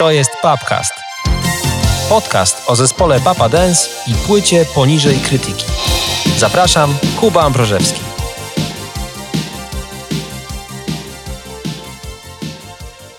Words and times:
To 0.00 0.10
jest 0.10 0.30
Papcast. 0.42 0.92
Podcast 2.08 2.62
o 2.66 2.76
zespole 2.76 3.20
Papa 3.20 3.48
Dance 3.48 3.90
i 4.06 4.14
płycie 4.14 4.66
poniżej 4.74 5.16
krytyki. 5.16 5.64
Zapraszam, 6.36 6.98
Kuba 7.20 7.42
Ambrożewski. 7.42 8.09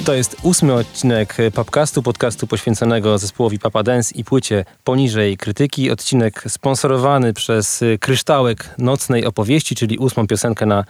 To 0.06 0.14
jest 0.14 0.38
ósmy 0.44 0.74
odcinek 0.74 1.38
Papcastu, 1.54 2.04
podcastu 2.04 2.47
poświęconego 2.47 3.17
zespołowi 3.17 3.60
Papa 3.60 3.84
Dance 3.84 4.16
i 4.16 4.24
płycie 4.24 4.66
poniżej 4.84 5.38
krytyki. 5.38 5.92
Odcinek 5.92 6.44
sponsorowany 6.47 7.34
przez 7.34 7.84
Kryształek 7.99 8.70
Nocnej 8.78 9.26
Opowieści, 9.26 9.76
czyli 9.76 9.98
ósmą 9.98 10.28
piosenkę 10.28 10.66
na 10.66 10.85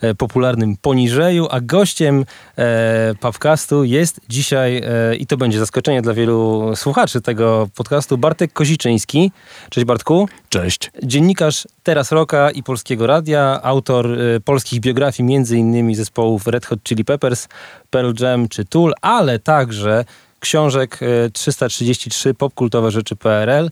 e, 0.00 0.14
popularnym 0.14 0.76
poniżeju, 0.76 1.48
a 1.50 1.60
gościem 1.60 2.24
e, 2.58 3.14
Papcastu 3.20 3.84
jest 3.84 4.20
dzisiaj, 4.28 4.82
e, 4.84 5.16
i 5.16 5.26
to 5.26 5.36
będzie 5.36 5.58
zaskoczenie 5.58 6.02
dla 6.02 6.14
wielu 6.14 6.70
słuchaczy 6.76 7.20
tego 7.20 7.68
podcastu, 7.74 8.18
Bartek 8.18 8.52
Koziczyński. 8.52 9.32
Cześć 9.70 9.84
Bartku. 9.86 10.28
Cześć. 10.48 10.90
Dziennikarz 11.02 11.66
Teraz 11.82 12.12
Roka 12.12 12.50
i 12.50 12.62
Polskiego 12.62 13.06
Radia, 13.06 13.60
autor 13.62 14.06
e, 14.06 14.40
polskich 14.40 14.80
biografii 14.80 15.28
między 15.28 15.58
innymi 15.58 15.94
zespołów 15.94 16.46
Red 16.46 16.66
Hot 16.66 16.82
Chili 16.82 17.04
Peppers, 17.04 17.48
Pearl 17.90 18.12
Jam 18.20 18.48
czy 18.48 18.64
Tool, 18.64 18.92
ale 19.00 19.38
także 19.38 20.04
książek 20.40 21.00
333 21.32 22.34
popkultowe 22.34 22.90
rzeczy 22.90 23.16
PRL 23.16 23.70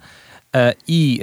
e, 0.57 0.75
i 0.89 1.21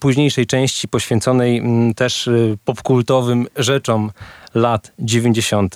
późniejszej 0.00 0.46
części 0.46 0.88
poświęconej 0.88 1.62
też 1.96 2.28
e, 2.28 2.32
popkultowym 2.64 3.46
rzeczom 3.56 4.10
lat 4.54 4.92
90. 4.98 5.74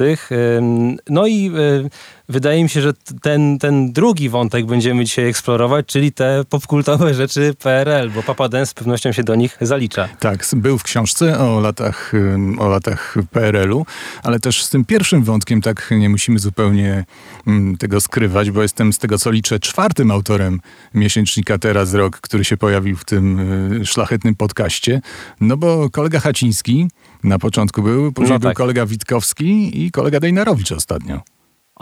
No 1.09 1.27
i 1.27 1.51
wydaje 2.29 2.63
mi 2.63 2.69
się, 2.69 2.81
że 2.81 2.93
ten, 3.23 3.59
ten 3.59 3.93
drugi 3.93 4.29
wątek 4.29 4.67
będziemy 4.67 5.05
dzisiaj 5.05 5.29
eksplorować, 5.29 5.87
czyli 5.87 6.13
te 6.13 6.45
popkultowe 6.51 7.15
rzeczy 7.15 7.55
PRL, 7.63 8.11
bo 8.11 8.23
Papa 8.23 8.49
Dance 8.49 8.71
z 8.71 8.75
pewnością 8.75 9.13
się 9.13 9.25
do 9.25 9.35
nich 9.35 9.57
zalicza. 9.61 10.09
Tak, 10.19 10.47
był 10.57 10.79
w 10.79 10.83
książce 10.83 11.39
o 11.39 11.61
latach, 11.61 12.13
o 12.59 12.69
latach 12.69 13.15
PRL-u, 13.31 13.87
ale 14.23 14.41
też 14.41 14.65
z 14.65 14.71
tym 14.71 14.85
pierwszym 14.85 15.25
wątkiem 15.25 15.61
tak 15.61 15.91
nie 15.91 16.09
musimy 16.09 16.39
zupełnie 16.39 17.05
tego 17.79 18.01
skrywać, 18.01 18.51
bo 18.51 18.63
jestem 18.63 18.93
z 18.93 18.99
tego 18.99 19.19
co 19.19 19.31
liczę 19.31 19.61
czwartym 19.61 20.11
autorem 20.11 20.61
miesięcznika 20.95 21.59
Teraz 21.59 21.95
Rok, 21.95 22.21
który 22.21 22.45
się 22.45 22.57
pojawił 22.57 22.97
w 22.97 23.05
tym 23.05 23.41
y, 23.73 23.87
szlachetnym 23.87 24.35
podcaście, 24.35 25.01
no 25.41 25.57
bo 25.57 25.91
kolega 25.91 26.21
Haciński 26.21 26.89
na 27.25 27.39
początku 27.39 27.83
był, 27.83 28.13
później 28.13 28.33
no 28.33 28.39
tak. 28.39 28.43
był 28.43 28.55
kolega 28.55 28.87
Witkowski 28.87 29.85
i 29.85 29.91
kolega 29.91 30.21
Dejnarowicz 30.21 30.73
ostatnio. 30.73 31.21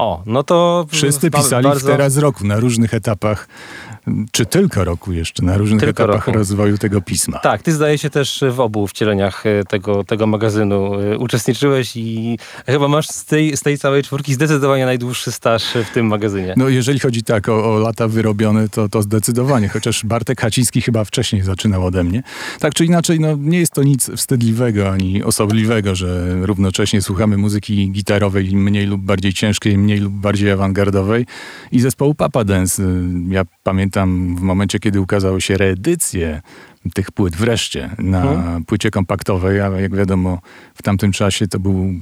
O, 0.00 0.22
no 0.26 0.42
to... 0.42 0.86
Wszyscy 0.88 1.30
pisali 1.30 1.64
bardzo... 1.64 1.80
w 1.80 1.90
teraz 1.90 2.16
roku, 2.16 2.46
na 2.46 2.60
różnych 2.60 2.94
etapach, 2.94 3.48
czy 4.32 4.46
tylko 4.46 4.84
roku 4.84 5.12
jeszcze, 5.12 5.44
na 5.44 5.58
różnych 5.58 5.80
tylko 5.80 6.02
etapach 6.02 6.26
roku. 6.26 6.38
rozwoju 6.38 6.78
tego 6.78 7.00
pisma. 7.00 7.38
Tak, 7.38 7.62
ty 7.62 7.72
zdaje 7.72 7.98
się 7.98 8.10
też 8.10 8.44
w 8.50 8.60
obu 8.60 8.86
wcieleniach 8.86 9.46
e, 9.46 9.64
tego, 9.64 10.04
tego 10.04 10.26
magazynu 10.26 10.94
e, 10.94 11.18
uczestniczyłeś 11.18 11.96
i 11.96 12.38
chyba 12.66 12.88
masz 12.88 13.08
z 13.08 13.24
tej, 13.24 13.56
z 13.56 13.62
tej 13.62 13.78
całej 13.78 14.02
czwórki 14.02 14.34
zdecydowanie 14.34 14.86
najdłuższy 14.86 15.32
staż 15.32 15.64
w 15.90 15.94
tym 15.94 16.06
magazynie. 16.06 16.54
No 16.56 16.68
jeżeli 16.68 16.98
chodzi 16.98 17.22
tak 17.22 17.48
o, 17.48 17.74
o 17.74 17.78
lata 17.78 18.08
wyrobione, 18.08 18.68
to, 18.68 18.88
to 18.88 19.02
zdecydowanie, 19.02 19.68
chociaż 19.68 20.04
Bartek 20.04 20.40
Haciński 20.40 20.82
chyba 20.82 21.04
wcześniej 21.04 21.42
zaczynał 21.42 21.86
ode 21.86 22.04
mnie. 22.04 22.22
Tak 22.60 22.74
czy 22.74 22.84
inaczej, 22.84 23.20
no 23.20 23.28
nie 23.38 23.58
jest 23.58 23.72
to 23.72 23.82
nic 23.82 24.10
wstydliwego 24.16 24.90
ani 24.90 25.22
osobliwego, 25.24 25.94
że 25.94 26.36
równocześnie 26.46 27.02
słuchamy 27.02 27.36
muzyki 27.36 27.90
gitarowej 27.90 28.56
mniej 28.56 28.86
lub 28.86 29.00
bardziej 29.00 29.32
ciężkiej, 29.32 29.89
mniej 29.90 30.00
lub 30.00 30.12
bardziej 30.12 30.50
awangardowej 30.50 31.26
i 31.72 31.80
zespołu 31.80 32.14
Papa 32.14 32.44
Dance. 32.44 32.82
Ja 33.28 33.42
pamiętam 33.62 34.36
w 34.36 34.40
momencie, 34.40 34.78
kiedy 34.78 35.00
ukazały 35.00 35.40
się 35.40 35.56
reedycje 35.56 36.42
tych 36.94 37.10
płyt 37.10 37.36
wreszcie 37.36 37.90
na 37.98 38.22
hmm. 38.22 38.64
płycie 38.64 38.90
kompaktowej, 38.90 39.60
ale 39.60 39.82
jak 39.82 39.96
wiadomo 39.96 40.38
w 40.74 40.82
tamtym 40.82 41.12
czasie 41.12 41.48
to 41.48 41.58
był 41.58 41.94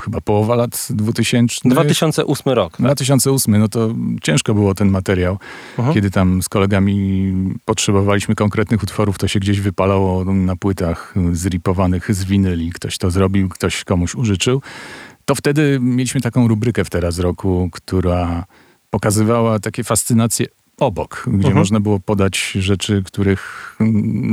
chyba 0.00 0.20
połowa 0.20 0.54
lat 0.54 0.88
2000. 0.90 1.68
2008 1.68 2.52
rok. 2.52 2.72
Tak? 2.72 2.80
2008, 2.80 3.58
no 3.58 3.68
to 3.68 3.94
ciężko 4.22 4.54
było 4.54 4.74
ten 4.74 4.88
materiał. 4.88 5.38
Uh-huh. 5.78 5.94
Kiedy 5.94 6.10
tam 6.10 6.42
z 6.42 6.48
kolegami 6.48 7.32
potrzebowaliśmy 7.64 8.34
konkretnych 8.34 8.82
utworów, 8.82 9.18
to 9.18 9.28
się 9.28 9.40
gdzieś 9.40 9.60
wypalało 9.60 10.24
na 10.24 10.56
płytach 10.56 11.14
zripowanych 11.32 12.14
z 12.14 12.24
winyli. 12.24 12.72
Ktoś 12.72 12.98
to 12.98 13.10
zrobił, 13.10 13.48
ktoś 13.48 13.84
komuś 13.84 14.14
użyczył 14.14 14.62
to 15.28 15.34
wtedy 15.34 15.78
mieliśmy 15.82 16.20
taką 16.20 16.48
rubrykę 16.48 16.84
w 16.84 16.90
teraz 16.90 17.18
roku, 17.18 17.68
która 17.72 18.44
pokazywała 18.90 19.58
takie 19.58 19.84
fascynacje 19.84 20.46
obok, 20.78 21.24
gdzie 21.26 21.48
uh-huh. 21.48 21.54
można 21.54 21.80
było 21.80 22.00
podać 22.00 22.38
rzeczy, 22.58 23.02
których 23.06 23.76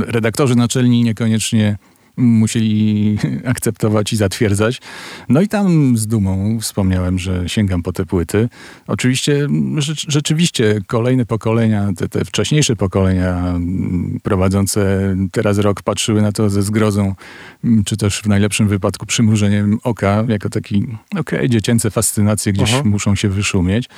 redaktorzy 0.06 0.56
naczelni 0.56 1.02
niekoniecznie 1.02 1.78
musieli 2.16 3.18
akceptować 3.44 4.12
i 4.12 4.16
zatwierdzać. 4.16 4.80
No 5.28 5.40
i 5.40 5.48
tam 5.48 5.96
z 5.98 6.06
dumą 6.06 6.60
wspomniałem, 6.60 7.18
że 7.18 7.48
sięgam 7.48 7.82
po 7.82 7.92
te 7.92 8.06
płyty. 8.06 8.48
Oczywiście 8.86 9.48
rzeczywiście 10.08 10.80
kolejne 10.86 11.26
pokolenia, 11.26 11.88
te, 11.96 12.08
te 12.08 12.24
wcześniejsze 12.24 12.76
pokolenia 12.76 13.60
prowadzące 14.22 15.14
teraz 15.32 15.58
rok 15.58 15.82
patrzyły 15.82 16.22
na 16.22 16.32
to 16.32 16.50
ze 16.50 16.62
zgrozą, 16.62 17.14
czy 17.84 17.96
też 17.96 18.20
w 18.20 18.26
najlepszym 18.26 18.68
wypadku 18.68 19.06
przymrużeniem 19.06 19.78
oka, 19.84 20.24
jako 20.28 20.48
taki, 20.48 20.86
okej, 21.10 21.38
okay, 21.38 21.48
dziecięce 21.48 21.90
fascynacje 21.90 22.52
gdzieś 22.52 22.74
Aha. 22.74 22.82
muszą 22.84 23.14
się 23.14 23.28
wyszumieć. 23.28 23.88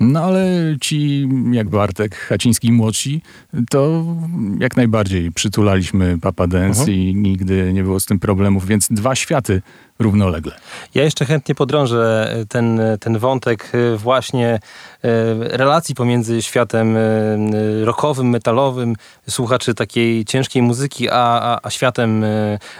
No 0.00 0.24
ale 0.24 0.76
ci, 0.80 1.28
jak 1.52 1.68
Bartek, 1.68 2.16
Haciński 2.16 2.72
młodsi, 2.72 3.22
to 3.70 4.04
jak 4.58 4.76
najbardziej 4.76 5.32
przytulaliśmy 5.32 6.18
Papa 6.18 6.46
Dance 6.46 6.82
Aha. 6.82 6.90
i 6.90 7.14
nigdy 7.14 7.65
nie 7.72 7.82
było 7.82 8.00
z 8.00 8.06
tym 8.06 8.18
problemów, 8.18 8.66
więc 8.66 8.88
dwa 8.90 9.14
światy 9.14 9.62
równolegle. 9.98 10.52
Ja 10.94 11.04
jeszcze 11.04 11.24
chętnie 11.24 11.54
podrążę 11.54 12.34
ten, 12.48 12.80
ten 13.00 13.18
wątek 13.18 13.72
e, 13.74 13.96
właśnie 13.96 14.48
e, 14.48 14.58
relacji 15.56 15.94
pomiędzy 15.94 16.42
światem 16.42 16.96
e, 16.96 17.00
rockowym, 17.84 18.28
metalowym, 18.30 18.96
słuchaczy 19.28 19.74
takiej 19.74 20.24
ciężkiej 20.24 20.62
muzyki, 20.62 21.08
a, 21.10 21.40
a, 21.40 21.58
a 21.62 21.70
światem 21.70 22.24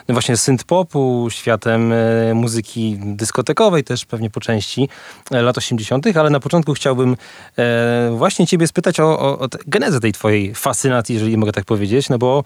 no 0.08 0.12
właśnie 0.12 0.36
synth-popu, 0.36 1.30
światem 1.30 1.92
muzyki 2.34 2.98
dyskotekowej 3.00 3.84
też 3.84 4.04
pewnie 4.04 4.30
po 4.30 4.40
części 4.40 4.88
lat 5.30 5.58
80., 5.58 6.16
ale 6.16 6.30
na 6.30 6.40
początku 6.40 6.74
chciałbym 6.74 7.16
właśnie 8.10 8.46
ciebie 8.46 8.66
spytać 8.66 9.00
o, 9.00 9.18
o, 9.20 9.38
o 9.38 9.48
genezę 9.66 10.00
tej 10.00 10.12
twojej 10.12 10.54
fascynacji, 10.54 11.14
jeżeli 11.14 11.36
mogę 11.36 11.52
tak 11.52 11.64
powiedzieć, 11.64 12.08
no 12.08 12.18
bo, 12.18 12.44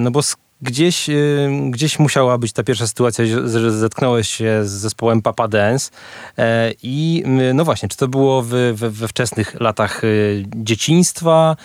no 0.00 0.10
bo 0.10 0.20
gdzieś, 0.64 1.08
y, 1.08 1.48
gdzieś 1.70 1.98
musiała 1.98 2.38
być 2.38 2.52
ta 2.52 2.62
pierwsza 2.62 2.86
sytuacja, 2.86 3.24
że 3.46 3.72
zetknąłeś 3.72 4.28
się 4.28 4.60
z 4.64 4.70
zespołem 4.70 5.22
Papa 5.22 5.48
Dance 5.48 5.90
e, 6.38 6.72
i 6.82 7.24
y, 7.50 7.54
no 7.54 7.64
właśnie, 7.64 7.88
czy 7.88 7.96
to 7.96 8.08
było 8.08 8.42
w, 8.42 8.48
we, 8.48 8.90
we 8.90 9.08
wczesnych 9.08 9.60
latach 9.60 10.04
y, 10.04 10.44
dzieciństwa? 10.56 11.56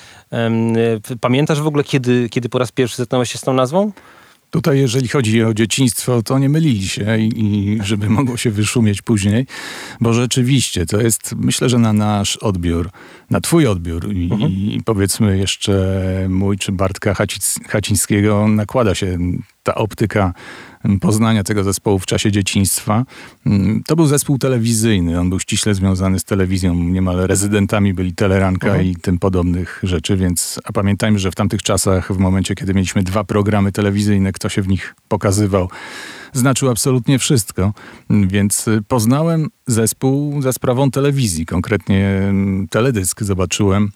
Pamiętasz 1.22 1.62
w 1.62 1.68
ogóle, 1.68 1.84
kiedy, 1.84 2.30
kiedy 2.30 2.50
po 2.50 2.60
raz 2.60 2.72
pierwszy 2.72 2.98
zetknąłeś 2.98 3.32
się 3.32 3.38
z 3.38 3.42
tą 3.42 3.54
nazwą? 3.54 3.92
Tutaj, 4.50 4.80
jeżeli 4.80 5.08
chodzi 5.08 5.44
o 5.44 5.54
dzieciństwo, 5.54 6.24
to 6.24 6.40
nie 6.40 6.50
mylili 6.50 6.88
się 6.88 7.18
i, 7.18 7.32
i, 7.36 7.80
żeby 7.84 8.10
mogło 8.20 8.38
się 8.38 8.52
wyszumieć 8.52 9.02
później, 9.02 9.46
bo 10.02 10.14
rzeczywiście 10.14 10.86
to 10.86 11.02
jest, 11.02 11.36
myślę, 11.38 11.70
że 11.70 11.78
na 11.78 11.94
nasz 11.94 12.38
odbiór, 12.38 12.90
na 13.30 13.42
twój 13.42 13.68
odbiór 13.68 14.14
i, 14.14 14.30
mhm. 14.32 14.52
i 14.52 14.82
powiedzmy 14.86 15.38
jeszcze 15.38 16.26
mój 16.30 16.58
czy 16.58 16.72
Bartka 16.72 17.16
Hacińskiego 17.68 18.48
nakłada 18.48 18.96
się 18.96 19.18
ta 19.64 19.76
optyka 19.76 20.34
poznania 21.02 21.44
tego 21.44 21.64
zespołu 21.64 22.00
w 22.00 22.06
czasie 22.06 22.32
dzieciństwa. 22.32 23.06
Mm, 23.46 23.84
to 23.88 23.96
był 23.96 24.06
zespół 24.06 24.38
telewizyjny. 24.38 25.20
On 25.20 25.30
był 25.30 25.40
ściśle 25.40 25.74
związany 25.74 26.20
z 26.20 26.24
telewizją. 26.24 26.76
Niemal 26.76 27.18
rezydentami 27.18 27.94
byli 27.94 28.16
Teleranka 28.16 28.68
mhm. 28.68 28.86
i 28.86 28.96
tym 28.96 29.20
podobnych 29.20 29.80
rzeczy, 29.84 30.18
więc 30.18 30.60
a 30.64 30.72
pamiętajmy, 30.72 31.20
że 31.20 31.32
w 31.32 31.36
tamtych 31.36 31.64
czasach, 31.64 32.14
w 32.14 32.18
momencie, 32.18 32.56
kiedy 32.56 32.74
mieliśmy 32.74 33.04
dwa 33.04 33.24
programy 33.24 33.72
telewizyjne, 33.72 34.32
kto 34.32 34.50
się 34.50 34.62
w 34.62 34.68
nich 34.68 34.96
pokazywał, 35.08 35.70
znaczył 36.34 36.70
absolutnie 36.70 37.20
wszystko. 37.20 37.74
Więc 38.10 38.66
poznałem 38.88 39.48
zespół 39.68 40.42
za 40.42 40.54
sprawą 40.54 40.92
telewizji. 40.92 41.46
Konkretnie 41.46 42.08
mm, 42.08 42.68
teledysk 42.68 43.24
zobaczyłem 43.24 43.92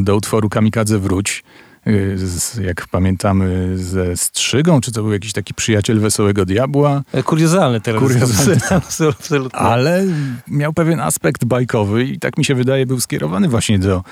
do 0.00 0.16
utworu 0.16 0.48
Kamikadze 0.48 0.98
Wróć 0.98 1.42
y, 1.42 1.73
z, 2.16 2.56
jak 2.56 2.86
pamiętamy, 2.88 3.78
ze 3.78 4.16
Strzygą, 4.16 4.80
czy 4.80 4.92
to 4.92 5.02
był 5.02 5.12
jakiś 5.12 5.32
taki 5.32 5.54
przyjaciel 5.54 6.00
Wesołego 6.00 6.44
Diabła. 6.44 7.02
E, 7.12 7.22
kuriozalny 7.22 7.80
teraz. 7.80 8.02
Kuriozalny. 8.02 8.60
Absolutnie. 8.70 9.58
Ale 9.58 10.04
miał 10.48 10.72
pewien 10.72 11.00
aspekt 11.00 11.44
bajkowy 11.44 12.04
i 12.04 12.18
tak 12.18 12.38
mi 12.38 12.44
się 12.44 12.54
wydaje 12.54 12.86
był 12.86 13.00
skierowany 13.00 13.48
właśnie 13.48 13.78
do 13.78 14.02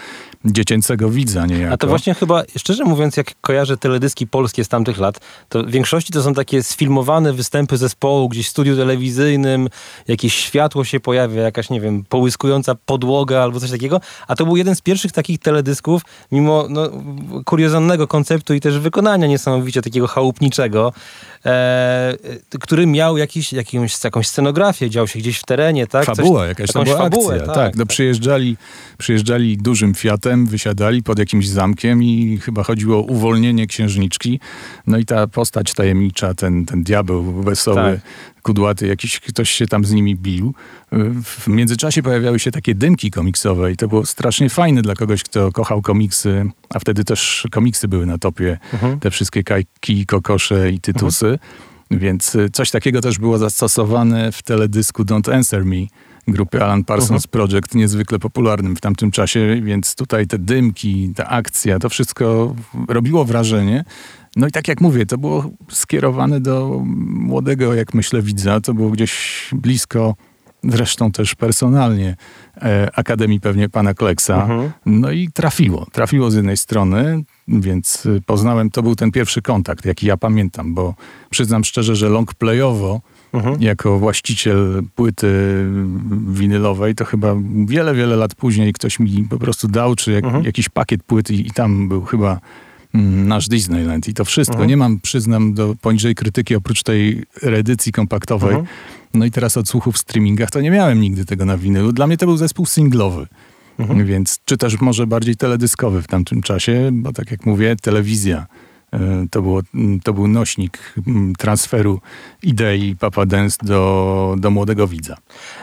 dziecięcego 0.45 1.11
widza 1.11 1.47
niejako. 1.47 1.75
A 1.75 1.77
to 1.77 1.87
właśnie 1.87 2.15
chyba, 2.15 2.43
szczerze 2.57 2.85
mówiąc, 2.85 3.17
jak 3.17 3.31
kojarzę 3.41 3.77
teledyski 3.77 4.27
polskie 4.27 4.65
z 4.65 4.69
tamtych 4.69 4.99
lat, 4.99 5.21
to 5.49 5.63
w 5.63 5.71
większości 5.71 6.13
to 6.13 6.23
są 6.23 6.35
takie 6.35 6.63
sfilmowane 6.63 7.33
występy 7.33 7.77
zespołu 7.77 8.29
gdzieś 8.29 8.47
w 8.47 8.51
studiu 8.51 8.77
telewizyjnym, 8.77 9.69
jakieś 10.09 10.35
światło 10.35 10.85
się 10.85 11.01
pojawia, 11.01 11.43
jakaś, 11.43 11.71
nie 11.71 11.81
wiem, 11.81 12.05
połyskująca 12.09 12.75
podłoga 12.75 13.43
albo 13.43 13.61
coś 13.61 13.71
takiego, 13.71 14.01
a 14.29 14.37
to 14.37 14.45
był 14.45 14.57
jeden 14.57 14.77
z 14.77 14.81
pierwszych 14.81 15.13
takich 15.13 15.39
teledysków, 15.39 16.03
mimo 16.33 16.67
no, 16.71 16.91
kuriozalnego 17.63 18.07
konceptu 18.07 18.55
i 18.55 18.61
też 18.61 18.79
wykonania 18.79 19.27
niesamowicie 19.27 19.83
takiego 19.83 20.07
chałupniczego, 20.07 20.93
e, 21.47 22.15
który 22.61 22.87
miał 22.87 23.17
jakiś, 23.17 23.53
jakąś, 23.53 24.05
jakąś 24.05 24.29
scenografię, 24.29 24.91
dział 24.91 25.09
się 25.09 25.19
gdzieś 25.19 25.39
w 25.39 25.45
terenie, 25.45 25.87
tak? 25.87 26.05
Fabuła, 26.05 26.41
Coś, 26.41 26.49
jakaś 26.49 26.69
jakąś 26.75 26.89
fabułę, 26.89 27.35
akcja, 27.35 27.47
tak. 27.47 27.55
tak. 27.55 27.77
No, 27.77 27.87
przyjeżdżali, 27.87 28.57
przyjeżdżali 28.99 29.59
dużym 29.59 29.95
Fiatem, 29.95 30.47
wysiadali 30.47 31.03
pod 31.03 31.19
jakimś 31.19 31.49
zamkiem 31.49 32.03
i 32.03 32.39
chyba 32.43 32.63
chodziło 32.63 32.99
o 32.99 33.03
uwolnienie 33.03 33.67
księżniczki. 33.67 34.41
No 34.87 34.99
i 34.99 35.05
ta 35.05 35.27
postać 35.27 35.75
tajemnicza, 35.75 36.35
ten, 36.35 36.67
ten 36.67 36.83
diabeł 36.83 37.23
wesoły, 37.43 37.77
tak 37.77 38.01
kudłaty, 38.43 38.87
jakiś 38.87 39.21
ktoś 39.21 39.51
się 39.51 39.67
tam 39.67 39.85
z 39.85 39.93
nimi 39.93 40.17
bił. 40.17 40.55
W 41.25 41.49
międzyczasie 41.49 42.03
pojawiały 42.03 42.39
się 42.39 42.51
takie 42.51 42.75
dymki 42.75 43.11
komiksowe 43.11 43.73
i 43.73 43.77
to 43.77 43.89
było 43.89 44.07
strasznie 44.07 44.51
fajne 44.51 44.83
dla 44.83 44.95
kogoś, 44.95 45.23
kto 45.23 45.53
kochał 45.53 45.83
komiksy, 45.83 46.51
a 46.71 46.79
wtedy 46.79 47.05
też 47.05 47.47
komiksy 47.51 47.89
były 47.89 48.07
na 48.07 48.19
topie, 48.19 48.59
mhm. 48.73 49.01
te 49.01 49.11
wszystkie 49.11 49.43
kajki, 49.43 50.07
kokosze 50.07 50.71
i 50.71 50.81
tytusy. 50.81 51.27
Mhm. 51.27 51.39
Więc 51.91 52.35
y, 52.35 52.51
coś 52.51 52.71
takiego 52.71 53.01
też 53.01 53.19
było 53.19 53.39
zastosowane 53.39 54.33
w 54.33 54.43
teledysku 54.43 55.03
Don't 55.03 55.35
Answer 55.35 55.65
Me 55.65 55.87
grupy 56.29 56.63
Alan 56.63 56.85
Parsons 56.85 57.27
mhm. 57.27 57.31
Project, 57.31 57.75
niezwykle 57.75 58.19
popularnym 58.19 58.77
w 58.77 58.81
tamtym 58.81 59.11
czasie, 59.11 59.61
więc 59.63 59.95
tutaj 59.95 60.27
te 60.27 60.39
dymki, 60.39 61.13
ta 61.17 61.29
akcja, 61.29 61.79
to 61.79 61.89
wszystko 61.89 62.55
robiło 62.89 63.25
wrażenie. 63.25 63.85
No 64.37 64.47
i 64.47 64.51
tak 64.51 64.69
jak 64.69 64.81
mówię, 64.81 65.07
to 65.07 65.19
było 65.19 65.51
skierowane 65.71 66.41
do 66.41 66.83
młodego, 67.07 67.75
jak 67.75 67.95
myślę, 67.95 68.23
widza. 68.23 68.61
To 68.61 68.75
było 68.75 68.91
gdzieś 68.91 69.49
blisko, 69.53 70.15
zresztą 70.65 71.13
też 71.13 71.35
personalnie, 71.35 72.17
e, 72.57 72.91
Akademii 72.95 73.41
pewnie 73.41 73.69
pana 73.69 73.95
Kleksa. 73.95 74.43
Mhm. 74.43 74.71
No 74.87 75.11
i 75.11 75.29
trafiło. 75.35 75.87
Trafiło 75.93 76.31
z 76.31 76.35
jednej 76.35 76.57
strony, 76.57 77.25
więc 77.49 78.09
poznałem, 78.27 78.71
to 78.71 78.83
był 78.83 78.97
ten 78.97 79.11
pierwszy 79.11 79.43
kontakt, 79.43 79.85
jaki 79.85 80.07
ja 80.07 80.17
pamiętam, 80.17 80.75
bo 80.75 80.95
przyznam 81.31 81.65
szczerze, 81.65 81.97
że 81.97 82.09
long 82.09 82.35
playowo 82.35 83.01
mhm. 83.33 83.63
jako 83.63 83.99
właściciel 83.99 84.83
płyty 84.95 85.29
winylowej, 86.29 86.95
to 86.95 87.05
chyba 87.05 87.35
wiele, 87.67 87.95
wiele 87.95 88.17
lat 88.17 88.35
później 88.35 88.73
ktoś 88.73 88.99
mi 88.99 89.27
po 89.31 89.39
prostu 89.39 89.69
dał, 89.69 89.95
czy 89.95 90.13
jak, 90.13 90.25
mhm. 90.25 90.45
jakiś 90.45 90.69
pakiet 90.69 91.03
płyty 91.03 91.35
i 91.35 91.51
tam 91.51 91.89
był 91.89 92.05
chyba 92.05 92.41
nasz 92.95 93.49
Disneyland 93.49 94.09
i 94.09 94.15
to 94.15 94.25
wszystko. 94.25 94.55
Mhm. 94.55 94.69
Nie 94.69 94.77
mam, 94.77 95.01
przyznam, 95.01 95.55
do 95.55 95.75
poniżej 95.81 96.15
krytyki 96.15 96.55
oprócz 96.57 96.83
tej 96.83 97.23
reedycji 97.43 97.93
kompaktowej. 97.93 98.51
Mhm. 98.51 98.67
No 99.15 99.25
i 99.25 99.31
teraz 99.31 99.57
odsłuchów 99.57 99.95
w 99.95 99.99
streamingach 99.99 100.51
to 100.51 100.61
nie 100.61 100.71
miałem 100.71 101.01
nigdy 101.01 101.25
tego 101.25 101.45
na 101.45 101.57
winylu. 101.57 101.93
Dla 101.93 102.07
mnie 102.07 102.17
to 102.17 102.27
był 102.27 102.37
zespół 102.37 102.67
singlowy. 102.67 103.27
Mhm. 103.79 104.07
Więc, 104.07 104.41
czy 104.45 104.57
też 104.57 104.81
może 104.81 105.07
bardziej 105.07 105.37
teledyskowy 105.37 106.03
w 106.03 106.07
tamtym 106.07 106.43
czasie, 106.43 106.91
bo 106.93 107.13
tak 107.13 107.31
jak 107.31 107.47
mówię, 107.47 107.77
telewizja 107.77 108.47
E, 108.93 109.27
to, 109.31 109.43
było, 109.43 109.61
to 110.05 110.13
był 110.13 110.29
nośnik 110.29 110.95
transferu 111.39 112.01
idei 112.43 112.97
Papa 112.97 113.27
Dance 113.27 113.59
do, 113.63 114.35
do 114.39 114.51
młodego 114.51 114.87
widza. 114.87 115.17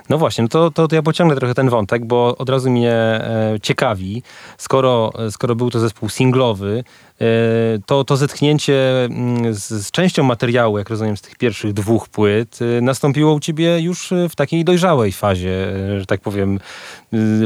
No 0.09 0.17
właśnie, 0.17 0.41
no 0.41 0.47
to, 0.47 0.71
to, 0.71 0.87
to 0.87 0.95
ja 0.95 1.01
pociągnę 1.01 1.35
trochę 1.35 1.53
ten 1.53 1.69
wątek, 1.69 2.05
bo 2.05 2.37
od 2.37 2.49
razu 2.49 2.71
mnie 2.71 2.93
e, 2.93 3.55
ciekawi, 3.61 4.23
skoro, 4.57 5.11
skoro 5.31 5.55
był 5.55 5.69
to 5.69 5.79
zespół 5.79 6.09
singlowy, 6.09 6.83
e, 6.83 7.08
to, 7.85 8.03
to 8.03 8.17
zetknięcie 8.17 9.05
mm, 9.05 9.53
z, 9.53 9.67
z, 9.69 9.91
częścią 9.91 10.23
materiału, 10.23 10.77
jak 10.77 10.89
rozumiem, 10.89 11.17
z 11.17 11.21
tych 11.21 11.35
pierwszych 11.35 11.73
dwóch 11.73 12.09
płyt, 12.09 12.59
nastąpiło 12.81 13.33
u 13.33 13.39
ciebie 13.39 13.79
już 13.79 14.13
w 14.29 14.35
takiej 14.35 14.65
dojrzałej 14.65 15.11
fazie, 15.11 15.67
że 15.99 16.05
tak 16.05 16.21
powiem, 16.21 16.59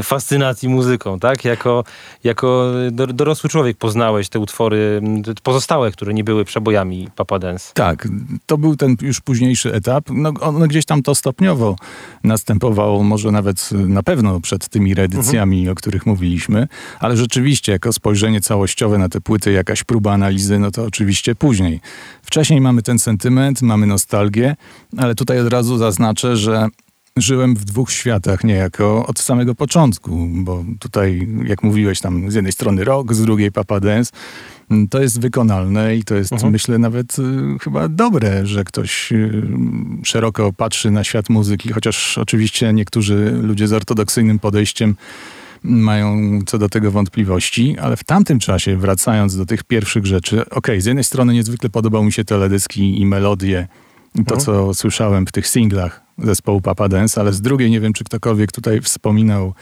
fascynacji 0.02 0.68
muzyką, 0.68 1.18
tak? 1.18 1.44
Jako, 1.44 1.84
jako 2.24 2.72
dorosły 2.92 3.50
człowiek 3.50 3.76
poznałeś 3.76 4.28
te 4.28 4.38
utwory 4.38 5.02
pozostałe, 5.42 5.90
które 5.90 6.14
nie 6.14 6.24
były 6.24 6.44
przebojami 6.44 7.08
Papa 7.16 7.38
Dance. 7.38 7.70
Tak, 7.74 8.08
to 8.46 8.58
był 8.58 8.76
ten 8.76 8.96
już 9.00 9.20
późniejszy 9.20 9.74
etap. 9.74 10.04
No, 10.10 10.32
on 10.40 10.68
gdzieś 10.68 10.84
tam 10.84 11.02
to 11.02 11.14
stopniowo 11.14 11.76
następowało, 12.24 13.02
może 13.02 13.30
nawet 13.30 13.70
na 13.72 14.02
pewno 14.02 14.40
przed 14.40 14.68
tymi 14.68 14.94
reedycjami, 14.94 15.58
mhm. 15.58 15.72
o 15.72 15.74
których 15.74 16.06
mówiliśmy, 16.06 16.68
ale 17.00 17.16
rzeczywiście 17.16 17.72
jako 17.72 17.92
spojrzenie 17.92 18.40
całościowe 18.40 18.98
na 18.98 19.08
te 19.08 19.20
płyty, 19.20 19.52
jakaś 19.64 19.84
próba 19.84 20.12
analizy, 20.12 20.58
no 20.58 20.70
to 20.70 20.84
oczywiście 20.84 21.34
później. 21.34 21.80
Wcześniej 22.22 22.60
mamy 22.60 22.82
ten 22.82 22.98
sentyment, 22.98 23.62
mamy 23.62 23.86
nostalgię, 23.86 24.56
ale 24.96 25.14
tutaj 25.14 25.40
od 25.40 25.52
razu 25.52 25.78
zaznaczę, 25.78 26.36
że 26.36 26.68
żyłem 27.16 27.56
w 27.56 27.64
dwóch 27.64 27.92
światach 27.92 28.44
niejako 28.44 29.06
od 29.06 29.18
samego 29.18 29.54
początku, 29.54 30.28
bo 30.30 30.64
tutaj, 30.78 31.28
jak 31.44 31.62
mówiłeś, 31.62 32.00
tam 32.00 32.30
z 32.30 32.34
jednej 32.34 32.52
strony 32.52 32.84
rock, 32.84 33.12
z 33.12 33.22
drugiej 33.22 33.52
Papa 33.52 33.80
Dance, 33.80 34.12
to 34.90 35.02
jest 35.02 35.20
wykonalne 35.20 35.96
i 35.96 36.04
to 36.04 36.14
jest, 36.14 36.32
mhm. 36.32 36.52
myślę, 36.52 36.78
nawet 36.78 37.18
y, 37.18 37.22
chyba 37.60 37.88
dobre, 37.88 38.46
że 38.46 38.64
ktoś 38.64 39.12
y, 39.12 39.42
szeroko 40.04 40.52
patrzy 40.52 40.90
na 40.90 41.04
świat 41.04 41.28
muzyki, 41.28 41.72
chociaż 41.72 42.18
oczywiście 42.18 42.72
niektórzy 42.72 43.38
ludzie 43.42 43.68
z 43.68 43.72
ortodoksyjnym 43.72 44.38
podejściem 44.38 44.96
mają 45.64 46.38
co 46.46 46.58
do 46.58 46.68
tego 46.68 46.90
wątpliwości, 46.90 47.78
ale 47.78 47.96
w 47.96 48.04
tamtym 48.04 48.38
czasie, 48.38 48.76
wracając 48.76 49.36
do 49.36 49.46
tych 49.46 49.64
pierwszych 49.64 50.06
rzeczy, 50.06 50.40
okej, 50.40 50.58
okay, 50.58 50.80
z 50.80 50.84
jednej 50.84 51.04
strony 51.04 51.34
niezwykle 51.34 51.70
podobał 51.70 52.04
mi 52.04 52.12
się 52.12 52.24
teledyski 52.24 53.00
i 53.00 53.06
melodie, 53.06 53.68
to, 54.14 54.20
mhm. 54.20 54.40
co 54.40 54.74
słyszałem 54.74 55.26
w 55.26 55.32
tych 55.32 55.46
singlach 55.48 56.00
zespołu 56.18 56.60
Papa 56.60 56.88
Dance, 56.88 57.20
ale 57.20 57.32
z 57.32 57.40
drugiej, 57.40 57.70
nie 57.70 57.80
wiem, 57.80 57.92
czy 57.92 58.04
ktokolwiek 58.04 58.52
tutaj 58.52 58.80
wspominał 58.80 59.54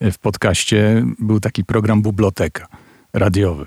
e, 0.00 0.10
w 0.10 0.18
podcaście, 0.18 1.06
był 1.18 1.40
taki 1.40 1.64
program 1.64 2.02
Biblioteka 2.02 2.66
radiowy. 3.12 3.66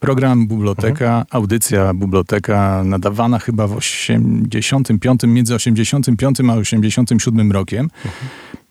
Program 0.00 0.46
Biblioteka, 0.46 1.04
mhm. 1.04 1.24
audycja 1.30 1.94
Biblioteka 1.94 2.82
nadawana 2.84 3.38
chyba 3.38 3.66
w 3.66 3.76
85, 3.76 5.20
między 5.26 5.54
85 5.54 6.40
a 6.40 6.54
87 6.54 7.52
rokiem. 7.52 7.90
Mhm. 8.04 8.12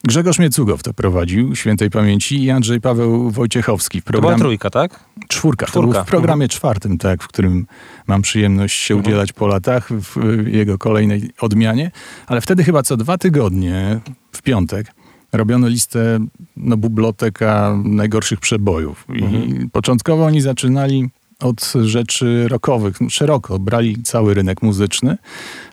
Grzegorz 0.08 0.40
Miecugow 0.40 0.84
to 0.84 0.94
prowadził, 0.94 1.56
świętej 1.56 1.90
pamięci, 1.90 2.44
i 2.44 2.52
Andrzej 2.52 2.82
Paweł 2.82 3.32
Wojciechowski. 3.32 4.02
Program... 4.02 4.22
To 4.22 4.28
była 4.28 4.40
trójka, 4.40 4.70
tak? 4.70 5.00
Czwórka. 5.28 5.66
Czwórka. 5.66 5.88
To 5.88 5.94
był 5.94 6.04
w 6.04 6.08
programie 6.08 6.48
czwartym, 6.48 6.98
tak, 6.98 7.24
w 7.24 7.28
którym 7.28 7.68
mam 8.08 8.22
przyjemność 8.22 8.82
się 8.82 8.94
mhm. 8.94 9.08
udzielać 9.08 9.34
po 9.34 9.48
latach, 9.48 9.90
w 9.90 10.44
jego 10.48 10.78
kolejnej 10.78 11.32
odmianie. 11.42 11.92
Ale 12.28 12.42
wtedy 12.42 12.64
chyba 12.64 12.84
co 12.84 12.98
dwa 12.98 13.18
tygodnie, 13.18 14.00
w 14.32 14.42
piątek, 14.42 14.92
robiono 15.32 15.68
listę 15.68 16.20
no, 16.58 16.78
biblioteka 16.78 17.78
najgorszych 17.84 18.40
przebojów. 18.40 19.06
I 19.10 19.24
mhm. 19.24 19.70
początkowo 19.70 20.26
oni 20.26 20.42
zaczynali 20.42 21.10
od 21.40 21.74
rzeczy 21.82 22.48
rockowych. 22.48 22.98
Szeroko 23.10 23.60
brali 23.60 24.04
cały 24.04 24.34
rynek 24.34 24.62
muzyczny, 24.62 25.18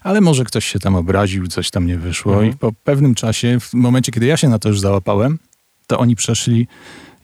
ale 0.02 0.20
może 0.20 0.44
ktoś 0.44 0.64
się 0.64 0.78
tam 0.78 0.94
obraził, 0.94 1.46
coś 1.46 1.70
tam 1.70 1.86
nie 1.86 1.98
wyszło 1.98 2.32
mhm. 2.32 2.52
i 2.52 2.56
po 2.56 2.72
pewnym 2.72 3.14
czasie, 3.14 3.60
w 3.60 3.74
momencie, 3.74 4.12
kiedy 4.12 4.26
ja 4.26 4.36
się 4.36 4.48
na 4.48 4.58
to 4.58 4.68
już 4.68 4.80
załapałem, 4.80 5.38
to 5.86 5.98
oni 5.98 6.16
przeszli 6.16 6.66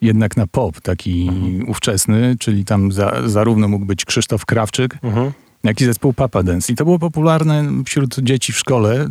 jednak 0.01 0.37
na 0.37 0.47
pop, 0.47 0.81
taki 0.81 1.27
mhm. 1.27 1.69
ówczesny, 1.69 2.35
czyli 2.39 2.65
tam 2.65 2.91
za, 2.91 3.21
zarówno 3.25 3.67
mógł 3.67 3.85
być 3.85 4.05
Krzysztof 4.05 4.45
Krawczyk, 4.45 4.97
mhm 5.03 5.31
jak 5.63 5.81
i 5.81 5.85
zespół 5.85 6.13
Papa 6.13 6.43
Dance. 6.43 6.73
I 6.73 6.75
to 6.75 6.85
było 6.85 6.99
popularne 6.99 7.83
wśród 7.85 8.19
dzieci 8.19 8.53
w 8.53 8.57
szkole 8.57 9.09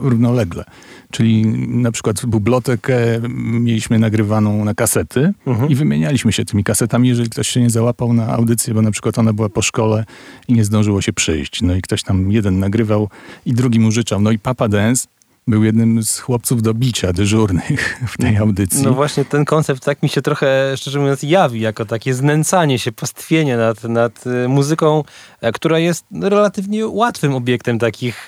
równolegle. 0.00 0.64
Czyli 1.10 1.46
na 1.68 1.92
przykład 1.92 2.26
bibliotekę 2.26 2.96
mieliśmy 3.38 3.98
nagrywaną 3.98 4.64
na 4.64 4.74
kasety 4.74 5.32
mhm. 5.46 5.70
i 5.70 5.74
wymienialiśmy 5.74 6.32
się 6.32 6.44
tymi 6.44 6.64
kasetami, 6.64 7.08
jeżeli 7.08 7.30
ktoś 7.30 7.48
się 7.48 7.60
nie 7.60 7.70
załapał 7.70 8.12
na 8.12 8.28
audycję, 8.28 8.74
bo 8.74 8.82
na 8.82 8.90
przykład 8.90 9.18
ona 9.18 9.32
była 9.32 9.48
po 9.48 9.62
szkole 9.62 10.04
i 10.48 10.52
nie 10.52 10.64
zdążyło 10.64 11.02
się 11.02 11.12
przyjść. 11.12 11.62
No 11.62 11.74
i 11.74 11.82
ktoś 11.82 12.02
tam 12.02 12.32
jeden 12.32 12.58
nagrywał 12.58 13.08
i 13.46 13.52
drugi 13.52 13.80
mu 13.80 13.90
życzał. 13.90 14.20
No 14.20 14.30
i 14.30 14.38
Papa 14.38 14.68
Dance 14.68 15.08
był 15.48 15.64
jednym 15.64 16.02
z 16.02 16.18
chłopców 16.18 16.62
do 16.62 16.74
bicia 16.74 17.12
dyżurnych 17.12 18.02
w 18.08 18.18
tej 18.18 18.36
audycji. 18.36 18.82
No 18.82 18.92
właśnie 18.92 19.24
ten 19.24 19.44
koncept 19.44 19.84
tak 19.84 20.02
mi 20.02 20.08
się 20.08 20.22
trochę, 20.22 20.76
szczerze 20.76 20.98
mówiąc, 20.98 21.22
jawi 21.22 21.60
jako 21.60 21.84
takie 21.84 22.14
znęcanie 22.14 22.78
się, 22.78 22.92
pastwienie 22.92 23.56
nad, 23.56 23.84
nad 23.84 24.26
y, 24.26 24.48
muzyką, 24.48 25.04
e, 25.40 25.52
która 25.52 25.78
jest 25.78 26.04
relatywnie 26.22 26.86
łatwym 26.86 27.34
obiektem 27.34 27.78
takich 27.78 28.26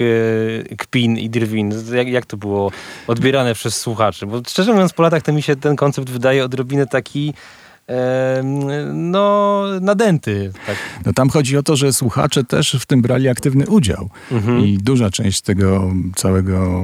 e, 0.70 0.76
kpin 0.76 1.18
i 1.18 1.30
drwin. 1.30 1.72
Jak, 1.94 2.08
jak 2.08 2.26
to 2.26 2.36
było 2.36 2.70
odbierane 3.06 3.54
przez 3.54 3.76
słuchaczy? 3.76 4.26
Bo 4.26 4.42
szczerze 4.48 4.72
mówiąc, 4.72 4.92
po 4.92 5.02
latach 5.02 5.22
to 5.22 5.32
mi 5.32 5.42
się 5.42 5.56
ten 5.56 5.76
koncept 5.76 6.10
wydaje 6.10 6.44
odrobinę 6.44 6.86
taki 6.86 7.34
no, 8.94 9.64
nadęty. 9.80 10.52
Tak. 10.66 10.76
No 11.06 11.12
tam 11.12 11.30
chodzi 11.30 11.56
o 11.56 11.62
to, 11.62 11.76
że 11.76 11.92
słuchacze 11.92 12.44
też 12.44 12.76
w 12.80 12.87
tym 12.87 13.02
brali 13.02 13.28
aktywny 13.28 13.66
udział. 13.66 14.11
Mhm. 14.32 14.66
I 14.66 14.78
duża 14.78 15.11
część 15.11 15.40
tego 15.40 15.92
całego 16.16 16.82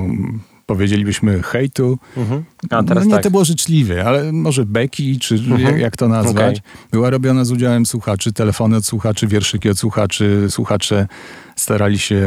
powiedzielibyśmy 0.66 1.42
hejtu. 1.42 1.98
Mhm. 2.16 2.44
A, 2.70 2.82
teraz 2.82 3.04
no 3.04 3.08
nie, 3.08 3.14
tak. 3.14 3.22
to 3.22 3.30
było 3.30 3.44
życzliwie, 3.44 4.04
ale 4.04 4.32
może 4.32 4.66
beki, 4.66 5.18
czy 5.18 5.34
mhm. 5.34 5.78
jak 5.78 5.96
to 5.96 6.08
nazwać, 6.08 6.58
okay. 6.58 6.88
była 6.90 7.10
robiona 7.10 7.44
z 7.44 7.52
udziałem 7.52 7.86
słuchaczy, 7.86 8.32
telefony 8.32 8.76
od 8.76 8.86
słuchaczy, 8.86 9.26
wierszyki 9.26 9.68
od 9.68 9.78
słuchaczy, 9.78 10.46
słuchacze 10.48 11.06
starali 11.56 11.98
się, 11.98 12.22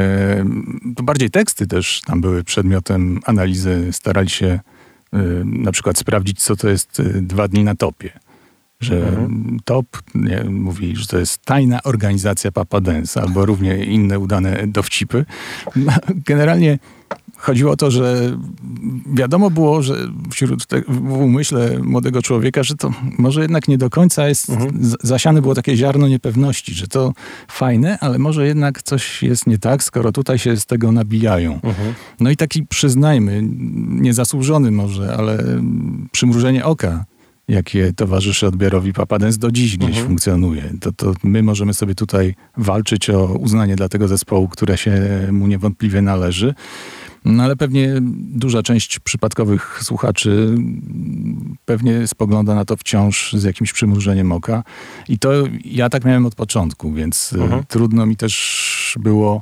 to 0.96 1.04
bardziej 1.04 1.30
teksty 1.32 1.68
też 1.68 2.02
tam 2.06 2.22
były 2.22 2.44
przedmiotem 2.44 3.20
analizy, 3.26 3.88
starali 3.92 4.30
się 4.30 4.60
y, 5.14 5.18
na 5.46 5.72
przykład 5.72 5.98
sprawdzić, 5.98 6.42
co 6.44 6.56
to 6.56 6.70
jest 6.70 7.00
y, 7.00 7.22
dwa 7.22 7.48
dni 7.48 7.64
na 7.64 7.76
topie 7.76 8.29
że 8.80 9.08
mhm. 9.08 9.60
TOP 9.66 9.86
nie, 10.16 10.44
mówi, 10.44 10.96
że 10.96 11.08
to 11.08 11.20
jest 11.20 11.46
tajna 11.46 11.84
organizacja 11.84 12.52
Papa 12.52 12.82
Dance 12.82 13.22
albo 13.22 13.46
równie 13.46 13.86
inne 13.86 14.20
udane 14.20 14.68
dowcipy. 14.68 15.26
Generalnie 16.30 16.80
chodziło 17.40 17.72
o 17.72 17.76
to, 17.76 17.92
że 17.92 18.38
wiadomo 19.14 19.50
było, 19.50 19.82
że 19.82 19.96
wśród 20.32 20.66
te, 20.66 20.82
w 20.88 21.12
umyśle 21.12 21.80
młodego 21.80 22.22
człowieka, 22.22 22.64
że 22.64 22.76
to 22.76 22.92
może 23.18 23.42
jednak 23.42 23.68
nie 23.68 23.78
do 23.78 23.90
końca 23.90 24.28
jest, 24.28 24.50
mhm. 24.50 24.72
zasiane 25.04 25.42
było 25.42 25.56
takie 25.56 25.78
ziarno 25.78 26.08
niepewności, 26.08 26.74
że 26.74 26.88
to 26.88 27.14
fajne, 27.48 28.00
ale 28.00 28.20
może 28.20 28.48
jednak 28.48 28.84
coś 28.84 29.24
jest 29.24 29.48
nie 29.48 29.58
tak, 29.58 29.84
skoro 29.84 30.12
tutaj 30.12 30.40
się 30.40 30.58
z 30.58 30.66
tego 30.66 30.92
nabijają. 30.92 31.54
Mhm. 31.54 31.94
No 32.20 32.30
i 32.30 32.36
taki 32.36 32.66
przyznajmy, 32.66 33.42
niezasłużony 33.88 34.72
może, 34.72 35.16
ale 35.18 35.44
przymrużenie 36.12 36.66
oka 36.66 37.06
jakie 37.50 37.94
towarzyszy 37.94 38.48
odbiorowi 38.48 38.94
Papadens 38.94 39.38
do 39.38 39.52
dziś 39.52 39.78
gdzieś 39.78 39.90
mhm. 39.90 40.08
funkcjonuje. 40.08 40.74
To, 40.82 40.92
to 40.92 41.14
my 41.24 41.44
możemy 41.44 41.74
sobie 41.74 41.96
tutaj 41.96 42.36
walczyć 42.58 43.10
o 43.10 43.26
uznanie 43.26 43.76
dla 43.76 43.90
tego 43.90 44.08
zespołu, 44.08 44.48
które 44.48 44.78
się 44.78 44.92
mu 45.32 45.48
niewątpliwie 45.48 46.02
należy. 46.02 46.54
No 47.26 47.44
ale 47.44 47.56
pewnie 47.56 47.94
duża 48.34 48.64
część 48.64 49.00
przypadkowych 49.00 49.80
słuchaczy 49.84 50.56
pewnie 51.66 52.08
spogląda 52.08 52.56
na 52.56 52.66
to 52.66 52.78
wciąż 52.78 53.34
z 53.34 53.44
jakimś 53.44 53.74
przymrużeniem 53.74 54.32
oka. 54.32 54.64
I 55.10 55.20
to 55.20 55.32
ja 55.66 55.90
tak 55.90 56.06
miałem 56.06 56.26
od 56.26 56.36
początku, 56.36 56.92
więc 56.92 57.34
e, 57.34 57.44
mhm. 57.44 57.64
trudno 57.68 58.06
mi 58.06 58.16
też 58.16 58.98
było 59.00 59.42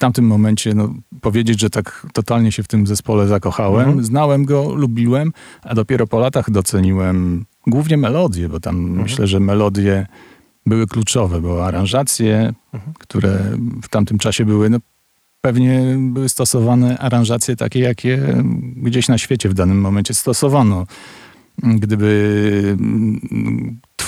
tamtym 0.00 0.26
momencie 0.26 0.74
no, 0.74 0.94
powiedzieć, 1.20 1.60
że 1.60 1.70
tak 1.70 2.06
totalnie 2.12 2.52
się 2.52 2.62
w 2.62 2.68
tym 2.68 2.86
zespole 2.86 3.26
zakochałem. 3.26 3.88
Mhm. 3.88 4.04
Znałem 4.04 4.44
go, 4.44 4.74
lubiłem, 4.74 5.32
a 5.62 5.74
dopiero 5.74 6.06
po 6.06 6.18
latach 6.18 6.50
doceniłem 6.50 7.44
głównie 7.66 7.96
melodie, 7.96 8.48
bo 8.48 8.60
tam 8.60 8.76
mhm. 8.76 9.02
myślę, 9.02 9.26
że 9.26 9.40
melodie 9.40 10.06
były 10.66 10.86
kluczowe, 10.86 11.40
bo 11.40 11.66
aranżacje, 11.66 12.52
mhm. 12.72 12.92
które 12.98 13.38
w 13.82 13.88
tamtym 13.88 14.18
czasie 14.18 14.44
były, 14.44 14.70
no, 14.70 14.78
pewnie 15.40 15.96
były 15.98 16.28
stosowane 16.28 16.98
aranżacje 16.98 17.56
takie, 17.56 17.80
jakie 17.80 18.42
gdzieś 18.76 19.08
na 19.08 19.18
świecie 19.18 19.48
w 19.48 19.54
danym 19.54 19.80
momencie 19.80 20.14
stosowano. 20.14 20.86
Gdyby 21.62 22.76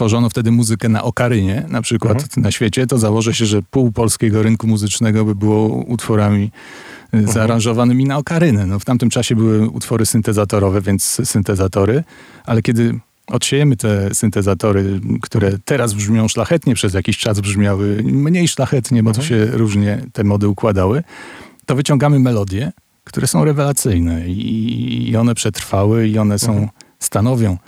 tworzono 0.03 0.31
wtedy 0.31 0.51
muzykę 0.51 0.89
na 0.89 1.03
okarynie, 1.03 1.65
na 1.69 1.83
przykład 1.83 2.23
mhm. 2.23 2.43
na 2.43 2.51
świecie, 2.51 2.87
to 2.87 2.99
założę 2.99 3.35
się, 3.35 3.47
że 3.47 3.63
pół 3.63 3.93
polskiego 3.93 4.43
rynku 4.43 4.67
muzycznego 4.67 5.25
by 5.25 5.35
było 5.35 5.69
utworami 5.69 6.45
y, 6.45 7.17
mhm. 7.17 7.33
zaaranżowanymi 7.33 8.05
na 8.05 8.19
okarynę. 8.19 8.67
No, 8.67 8.79
w 8.79 8.85
tamtym 8.85 9.11
czasie 9.11 9.37
były 9.37 9.69
utwory 9.69 10.07
syntezatorowe, 10.07 10.81
więc 10.81 11.21
syntezatory, 11.25 12.05
ale 12.45 12.63
kiedy 12.63 12.99
odsiejemy 13.27 13.77
te 13.77 14.15
syntezatory, 14.15 15.01
które 15.23 15.59
teraz 15.65 15.95
brzmią 15.95 16.29
szlachetnie, 16.29 16.75
przez 16.75 16.95
jakiś 16.95 17.19
czas 17.19 17.41
brzmiały 17.41 18.03
mniej 18.05 18.49
szlachetnie, 18.49 19.03
bo 19.03 19.11
mhm. 19.11 19.23
to 19.23 19.29
się 19.29 19.47
różnie 19.47 20.07
te 20.13 20.25
mody 20.25 20.49
układały, 20.49 21.03
to 21.67 21.75
wyciągamy 21.75 22.19
melodie, 22.19 22.73
które 23.05 23.27
są 23.27 23.45
rewelacyjne 23.45 24.29
i, 24.29 25.11
i 25.11 25.17
one 25.17 25.35
przetrwały 25.35 26.09
i 26.09 26.19
one 26.19 26.39
są, 26.39 26.53
mhm. 26.53 26.69
stanowią 26.99 27.59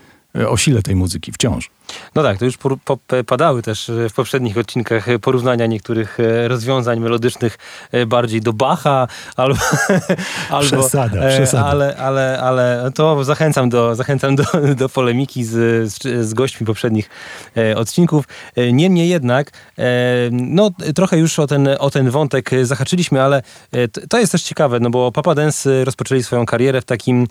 o 0.48 0.56
sile 0.56 0.82
tej 0.82 0.96
muzyki 0.96 1.32
wciąż. 1.32 1.70
No 2.14 2.22
tak, 2.22 2.38
to 2.38 2.44
już 2.44 2.58
padały 3.26 3.62
też 3.62 3.90
w 4.10 4.12
poprzednich 4.12 4.58
odcinkach 4.58 5.06
porównania 5.20 5.66
niektórych 5.66 6.20
e, 6.20 6.48
rozwiązań 6.48 7.00
melodycznych 7.00 7.58
e, 7.92 8.06
bardziej 8.06 8.40
do 8.40 8.52
Bacha 8.52 9.08
albo... 9.36 9.60
albo 10.50 10.78
przesada, 10.82 11.20
e, 11.20 11.36
przesada. 11.36 11.66
Ale, 11.66 11.96
ale, 11.96 12.40
ale 12.40 12.90
to 12.94 13.24
zachęcam 13.24 13.68
do, 13.68 13.94
zachęcam 13.94 14.36
do, 14.36 14.44
do 14.80 14.88
polemiki 14.88 15.44
z, 15.44 15.52
z, 15.92 16.26
z 16.26 16.34
gośćmi 16.34 16.66
poprzednich 16.66 17.10
odcinków. 17.76 18.24
Niemniej 18.72 19.08
jednak, 19.08 19.50
no 20.30 20.70
trochę 20.94 21.18
już 21.18 21.38
o 21.38 21.46
ten, 21.46 21.68
o 21.78 21.90
ten 21.90 22.10
wątek 22.10 22.50
zahaczyliśmy, 22.62 23.22
ale 23.22 23.42
to 24.08 24.18
jest 24.18 24.32
też 24.32 24.42
ciekawe, 24.42 24.80
no 24.80 24.90
bo 24.90 25.12
Papa 25.12 25.34
Dance 25.34 25.84
rozpoczęli 25.84 26.22
swoją 26.22 26.46
karierę 26.46 26.80
w 26.80 26.84
takim 26.84 27.26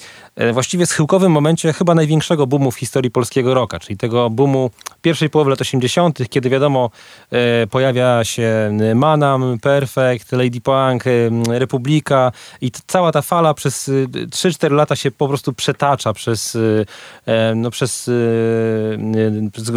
właściwie 0.53 0.86
schyłkowym 0.86 1.31
momencie 1.31 1.74
chyba 1.74 1.95
największego 1.95 2.48
boomu 2.48 2.72
w 2.72 2.75
historii 2.75 2.92
polskiego 3.13 3.53
rocka, 3.53 3.79
czyli 3.79 3.97
tego 3.97 4.29
boomu 4.29 4.71
pierwszej 5.01 5.29
połowy 5.29 5.50
lat 5.50 5.62
80., 5.62 6.29
kiedy 6.29 6.50
wiadomo, 6.50 6.89
e, 7.31 7.67
pojawia 7.67 8.23
się 8.23 8.77
Manam, 8.95 9.57
Perfect, 9.62 10.31
Lady 10.31 10.62
Punk, 10.62 11.07
e, 11.07 11.59
Republika 11.59 12.31
i 12.62 12.71
cała 12.88 13.12
ta 13.12 13.21
fala 13.21 13.53
przez 13.53 13.89
3-4 14.29 14.65
e, 14.65 14.75
lata 14.75 14.95
się 14.95 15.12
po 15.12 15.27
prostu 15.27 15.53
przetacza 15.53 16.13
przez, 16.13 16.57
no 17.55 17.71
przez 17.71 18.09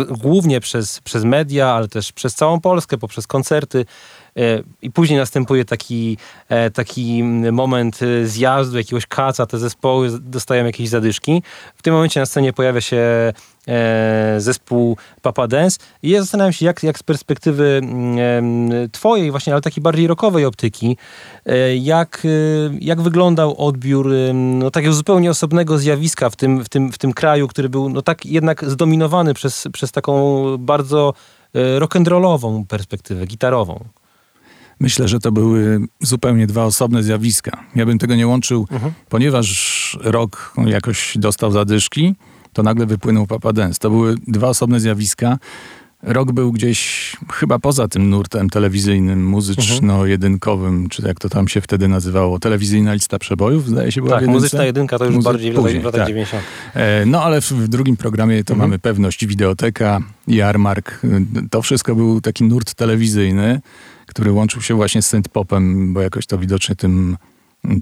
głównie 0.08 0.61
przez, 0.61 1.00
przez 1.00 1.25
media, 1.25 1.68
ale 1.68 1.88
też 1.88 2.12
przez 2.12 2.35
całą 2.35 2.61
Polskę, 2.61 2.99
poprzez 2.99 3.26
koncerty. 3.26 3.87
I 4.83 4.90
później 4.90 5.19
następuje 5.19 5.64
taki, 5.64 6.19
taki 6.75 7.23
moment 7.52 8.00
zjazdu, 8.25 8.78
jakiegoś 8.78 9.07
kaca, 9.07 9.47
te 9.47 9.59
zespoły 9.59 10.11
dostają 10.21 10.64
jakieś 10.64 10.88
zadyszki. 10.88 11.43
W 11.76 11.83
tym 11.83 11.95
momencie 11.95 12.21
na 12.21 12.26
scenie 12.26 12.52
pojawia 12.52 12.81
się 12.81 13.33
E, 13.69 14.37
zespół 14.38 14.97
Papa 15.23 15.49
Dance 15.49 15.78
i 16.02 16.11
ja 16.11 16.21
zastanawiam 16.21 16.52
się, 16.52 16.66
jak, 16.66 16.83
jak 16.83 16.99
z 16.99 17.02
perspektywy 17.02 17.81
mm, 17.83 18.90
twojej 18.90 19.31
właśnie, 19.31 19.52
ale 19.52 19.62
takiej 19.62 19.83
bardziej 19.83 20.07
rockowej 20.07 20.45
optyki, 20.45 20.97
e, 21.47 21.76
jak, 21.76 22.23
e, 22.25 22.78
jak 22.81 23.00
wyglądał 23.00 23.66
odbiór 23.66 24.11
no, 24.35 24.71
takiego 24.71 24.95
zupełnie 24.95 25.31
osobnego 25.31 25.78
zjawiska 25.78 26.31
w 26.31 26.37
tym, 26.37 26.64
w 26.64 26.69
tym, 26.69 26.93
w 26.93 26.99
tym 26.99 27.12
kraju, 27.12 27.49
który 27.49 27.69
był 27.69 27.88
no, 27.88 28.02
tak 28.02 28.26
jednak 28.26 28.71
zdominowany 28.71 29.35
przez, 29.35 29.69
przez 29.73 29.93
taką 29.93 30.45
bardzo 30.59 31.14
rock'n'rollową 31.55 32.66
perspektywę, 32.66 33.26
gitarową. 33.26 33.85
Myślę, 34.80 35.09
że 35.09 35.21
to 35.21 35.33
były 35.33 35.80
zupełnie 36.00 36.47
dwa 36.47 36.64
osobne 36.64 37.02
zjawiska. 37.02 37.64
Ja 37.75 37.87
bym 37.87 37.99
tego 37.99 38.14
nie 38.14 38.26
łączył, 38.26 38.66
mhm. 38.71 38.92
ponieważ 39.09 39.99
rok 40.02 40.54
jakoś 40.66 41.18
dostał 41.18 41.52
zadyszki, 41.52 42.14
to 42.52 42.62
nagle 42.62 42.87
wypłynął 42.87 43.26
Papa 43.26 43.52
Dance. 43.52 43.78
To 43.80 43.90
były 43.90 44.14
dwa 44.28 44.49
osobne 44.49 44.80
zjawiska. 44.80 45.38
Rok 46.02 46.33
był 46.33 46.52
gdzieś 46.52 47.12
chyba 47.33 47.59
poza 47.59 47.88
tym 47.88 48.11
nurtem 48.11 48.50
telewizyjnym, 48.50 49.28
muzyczno-jedynkowym, 49.28 50.88
czy 50.88 51.02
jak 51.02 51.18
to 51.18 51.28
tam 51.28 51.49
się 51.49 51.61
wtedy 51.61 51.88
nazywało, 51.88 52.38
telewizyjna 52.38 52.95
lista 52.95 53.18
przebojów, 53.18 53.68
zdaje 53.68 53.92
się, 53.92 54.00
była 54.02 54.21
Tak, 54.21 54.28
muzyczna 54.28 54.64
jedynka 54.64 54.99
to 54.99 55.04
już 55.04 55.14
Muzy 55.14 55.25
bardziej 55.25 55.52
później, 55.52 55.80
w 55.80 55.85
latach 55.85 56.00
tak. 56.00 56.09
90. 56.09 56.42
E, 56.75 57.06
no 57.06 57.23
ale 57.23 57.40
w, 57.40 57.52
w, 57.52 57.68
drugim 57.68 57.97
programie 57.97 58.45
to 58.45 58.52
mhm. 58.52 58.71
mamy 58.71 58.78
pewność, 58.78 59.26
wideoteka, 59.26 60.00
jarmark. 60.28 61.00
To 61.50 61.62
wszystko 61.62 61.95
był 61.95 62.21
taki 62.21 62.45
nurt 62.45 62.75
telewizyjny, 62.75 63.61
który 64.06 64.32
łączył 64.32 64.62
się 64.62 64.75
właśnie 64.75 65.02
z 65.02 65.14
synth-popem, 65.14 65.92
bo 65.92 66.00
jakoś 66.00 66.26
to 66.26 66.38
widocznie 66.38 66.76
tym 66.76 67.16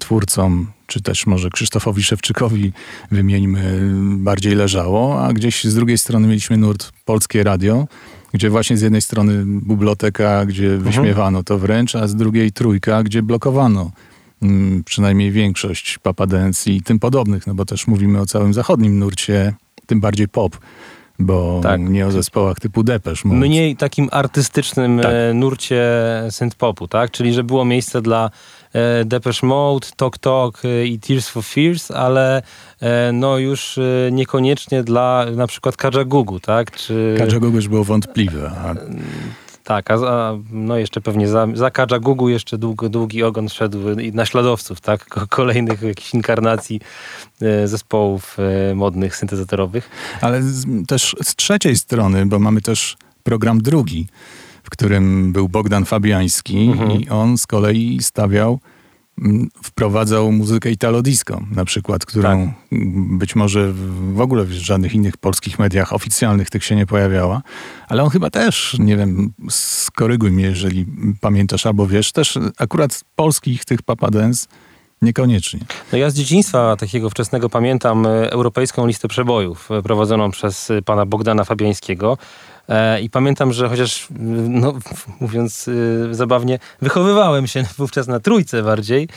twórcom, 0.00 0.66
czy 0.86 1.02
też 1.02 1.26
może 1.26 1.50
Krzysztofowi 1.50 2.02
Szewczykowi 2.02 2.72
wymieńmy, 3.10 3.90
bardziej 4.18 4.54
leżało, 4.54 5.24
a 5.24 5.32
gdzieś 5.32 5.64
z 5.64 5.74
drugiej 5.74 5.98
strony 5.98 6.28
mieliśmy 6.28 6.56
nurt 6.56 6.92
Polskie 7.04 7.44
Radio, 7.44 7.86
gdzie 8.32 8.50
właśnie 8.50 8.76
z 8.76 8.82
jednej 8.82 9.02
strony 9.02 9.44
biblioteka, 9.46 10.46
gdzie 10.46 10.74
mhm. 10.74 10.82
wyśmiewano 10.82 11.42
to 11.42 11.58
wręcz, 11.58 11.94
a 11.94 12.08
z 12.08 12.14
drugiej 12.16 12.52
trójka, 12.52 13.02
gdzie 13.02 13.22
blokowano 13.22 13.90
mm, 14.42 14.84
przynajmniej 14.84 15.30
większość 15.30 15.98
papadencji 15.98 16.76
i 16.76 16.82
tym 16.82 16.98
podobnych, 16.98 17.46
no 17.46 17.54
bo 17.54 17.64
też 17.64 17.86
mówimy 17.86 18.20
o 18.20 18.26
całym 18.26 18.54
zachodnim 18.54 18.98
nurcie, 18.98 19.54
tym 19.86 20.00
bardziej 20.00 20.28
pop 20.28 20.58
bo 21.18 21.60
tak. 21.62 21.80
nie 21.80 22.06
o 22.06 22.10
zespołach 22.10 22.60
typu 22.60 22.82
Depesz. 22.82 23.24
Mniej 23.24 23.76
takim 23.76 24.08
artystycznym 24.12 25.00
tak. 25.02 25.12
E, 25.12 25.34
nurcie 25.34 25.84
synth-popu, 26.30 26.88
tak? 26.88 27.10
Czyli, 27.10 27.32
że 27.32 27.44
było 27.44 27.64
miejsce 27.64 28.02
dla 28.02 28.30
e, 28.72 29.04
Depeche 29.04 29.46
Mode, 29.46 29.86
Tok 29.96 30.18
Tok 30.18 30.62
e, 30.64 30.86
i 30.86 30.98
Tears 30.98 31.28
for 31.28 31.44
Fears, 31.44 31.90
ale 31.90 32.42
no 33.12 33.38
już 33.38 33.78
niekoniecznie 34.12 34.82
dla 34.82 35.26
na 35.36 35.46
przykład 35.46 35.76
Kajagugu, 35.76 36.40
tak? 36.40 36.70
Czy... 36.70 37.14
Kajagugu 37.18 37.56
już 37.56 37.68
było 37.68 37.84
wątpliwe. 37.84 38.50
A 38.64 38.74
Tak, 39.64 39.90
a, 39.90 40.38
no 40.50 40.76
jeszcze 40.76 41.00
pewnie 41.00 41.28
za, 41.28 41.46
za 41.54 41.70
Gugu 42.00 42.28
jeszcze 42.28 42.58
długo, 42.58 42.88
długi 42.88 43.22
ogon 43.22 43.48
szedł 43.48 43.78
naśladowców, 44.12 44.80
tak? 44.80 45.04
Kolejnych 45.28 45.82
jakichś 45.82 46.14
inkarnacji 46.14 46.80
e, 47.42 47.68
zespołów 47.68 48.36
e, 48.70 48.74
modnych, 48.74 49.16
syntezatorowych. 49.16 49.90
Ale 50.20 50.42
z, 50.42 50.86
też 50.86 51.16
z 51.22 51.36
trzeciej 51.36 51.76
strony, 51.76 52.26
bo 52.26 52.38
mamy 52.38 52.60
też 52.60 52.96
program 53.22 53.62
drugi, 53.62 54.06
w 54.62 54.70
którym 54.70 55.32
był 55.32 55.48
Bogdan 55.48 55.84
Fabiański 55.84 56.58
mhm. 56.58 56.92
i 56.92 57.08
on 57.08 57.38
z 57.38 57.46
kolei 57.46 57.98
stawiał 58.02 58.60
wprowadzał 59.62 60.32
muzykę 60.32 60.70
italo 60.70 61.02
disco 61.02 61.40
na 61.50 61.64
przykład, 61.64 62.06
którą 62.06 62.46
tak. 62.46 62.78
być 63.18 63.36
może 63.36 63.72
w 64.12 64.20
ogóle 64.20 64.44
w 64.44 64.52
żadnych 64.52 64.94
innych 64.94 65.16
polskich 65.16 65.58
mediach 65.58 65.92
oficjalnych 65.92 66.50
tych 66.50 66.64
się 66.64 66.76
nie 66.76 66.86
pojawiała, 66.86 67.42
ale 67.88 68.02
on 68.02 68.10
chyba 68.10 68.30
też, 68.30 68.76
nie 68.78 68.96
wiem, 68.96 69.32
skoryguj 69.50 70.30
mnie, 70.30 70.44
jeżeli 70.44 70.86
pamiętasz 71.20 71.66
albo 71.66 71.86
wiesz, 71.86 72.12
też 72.12 72.38
akurat 72.58 73.04
polskich 73.16 73.64
tych 73.64 73.82
Papa 73.82 74.10
Dance 74.10 74.46
Niekoniecznie. 75.04 75.60
No 75.92 75.98
ja 75.98 76.10
z 76.10 76.14
dzieciństwa 76.14 76.76
takiego 76.76 77.10
wczesnego 77.10 77.48
pamiętam 77.48 78.06
e, 78.06 78.30
europejską 78.30 78.86
listę 78.86 79.08
przebojów 79.08 79.70
e, 79.70 79.82
prowadzoną 79.82 80.30
przez 80.30 80.70
e, 80.70 80.82
pana 80.82 81.06
Bogdana 81.06 81.44
Fabiańskiego. 81.44 82.18
I 83.02 83.10
pamiętam, 83.10 83.52
że 83.52 83.68
chociaż, 83.68 84.06
no, 84.48 84.72
mówiąc 85.20 85.70
zabawnie, 86.10 86.58
wychowywałem 86.82 87.46
się 87.46 87.64
wówczas 87.78 88.06
na 88.06 88.20
trójce 88.20 88.62
bardziej, 88.62 89.08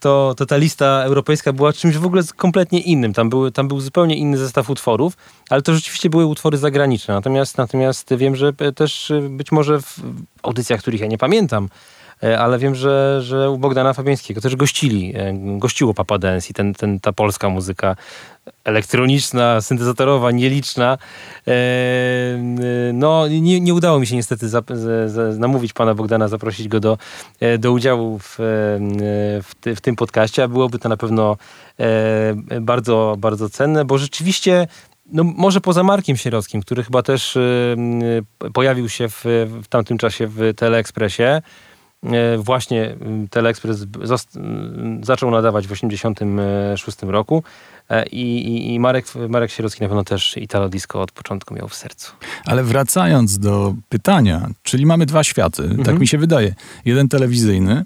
to, 0.00 0.34
to 0.36 0.46
ta 0.46 0.56
lista 0.56 1.02
europejska 1.04 1.52
była 1.52 1.72
czymś 1.72 1.96
w 1.96 2.06
ogóle 2.06 2.22
kompletnie 2.36 2.80
innym. 2.80 3.12
Tam, 3.12 3.30
były, 3.30 3.52
tam 3.52 3.68
był 3.68 3.80
zupełnie 3.80 4.16
inny 4.16 4.38
zestaw 4.38 4.70
utworów, 4.70 5.16
ale 5.50 5.62
to 5.62 5.74
rzeczywiście 5.74 6.10
były 6.10 6.26
utwory 6.26 6.58
zagraniczne. 6.58 7.14
Natomiast, 7.14 7.58
natomiast 7.58 8.14
wiem, 8.14 8.36
że 8.36 8.52
też 8.52 9.12
być 9.30 9.52
może 9.52 9.80
w 9.80 9.98
audycjach, 10.42 10.80
których 10.80 11.00
ja 11.00 11.06
nie 11.06 11.18
pamiętam, 11.18 11.68
E, 11.68 11.95
ale 12.38 12.58
wiem, 12.58 12.74
że, 12.74 13.22
że 13.22 13.50
u 13.50 13.58
Bogdana 13.58 13.92
Fabiańskiego 13.92 14.40
też 14.40 14.56
gościli, 14.56 15.12
e, 15.16 15.34
gościło 15.58 15.94
Papa 15.94 16.18
Dance 16.18 16.48
i 16.50 16.54
ten, 16.54 16.74
ten, 16.74 17.00
ta 17.00 17.12
polska 17.12 17.48
muzyka 17.48 17.96
elektroniczna, 18.64 19.60
syntezatorowa, 19.60 20.30
nieliczna. 20.30 20.98
E, 21.48 21.52
no, 22.92 23.28
nie, 23.28 23.60
nie 23.60 23.74
udało 23.74 24.00
mi 24.00 24.06
się 24.06 24.16
niestety 24.16 24.48
za, 24.48 24.62
za, 25.06 25.22
namówić 25.38 25.72
pana 25.72 25.94
Bogdana, 25.94 26.28
zaprosić 26.28 26.68
go 26.68 26.80
do, 26.80 26.98
do 27.58 27.72
udziału 27.72 28.18
w, 28.18 28.36
w, 29.42 29.50
ty, 29.60 29.76
w 29.76 29.80
tym 29.80 29.96
podcaście, 29.96 30.42
a 30.42 30.48
byłoby 30.48 30.78
to 30.78 30.88
na 30.88 30.96
pewno 30.96 31.36
bardzo, 32.60 33.16
bardzo 33.18 33.50
cenne, 33.50 33.84
bo 33.84 33.98
rzeczywiście 33.98 34.66
no 35.12 35.24
może 35.24 35.60
poza 35.60 35.82
Markiem 35.82 36.16
Sierockim, 36.16 36.60
który 36.60 36.84
chyba 36.84 37.02
też 37.02 37.38
pojawił 38.52 38.88
się 38.88 39.08
w, 39.08 39.24
w 39.62 39.68
tamtym 39.68 39.98
czasie 39.98 40.26
w 40.26 40.54
Teleekspresie, 40.56 41.24
E, 41.32 41.42
właśnie 42.38 42.96
mm, 43.00 43.28
Teleexpress 43.28 43.86
mm, 44.36 45.04
zaczął 45.04 45.30
nadawać 45.30 45.66
w 45.66 45.68
1986 45.68 46.98
roku 47.02 47.42
e, 47.90 48.06
i, 48.06 48.74
i, 48.74 48.80
Marek, 48.80 49.06
Marek 49.28 49.50
Sierocki 49.50 49.82
na 49.82 49.88
pewno 49.88 50.04
też 50.04 50.36
Italo 50.36 50.68
Disco 50.68 51.00
od 51.00 51.12
początku 51.12 51.54
miał 51.54 51.68
w 51.68 51.74
sercu. 51.74 52.12
Ale 52.44 52.64
wracając 52.64 53.38
do 53.38 53.74
pytania, 53.88 54.48
czyli 54.62 54.86
mamy 54.86 55.06
dwa 55.06 55.24
światy, 55.24 55.62
tak 55.62 55.70
mhm. 55.70 55.84
tak 55.84 55.98
mi 55.98 56.08
się 56.08 56.18
wydaje. 56.18 56.54
Jeden 56.84 57.08
telewizyjny, 57.08 57.84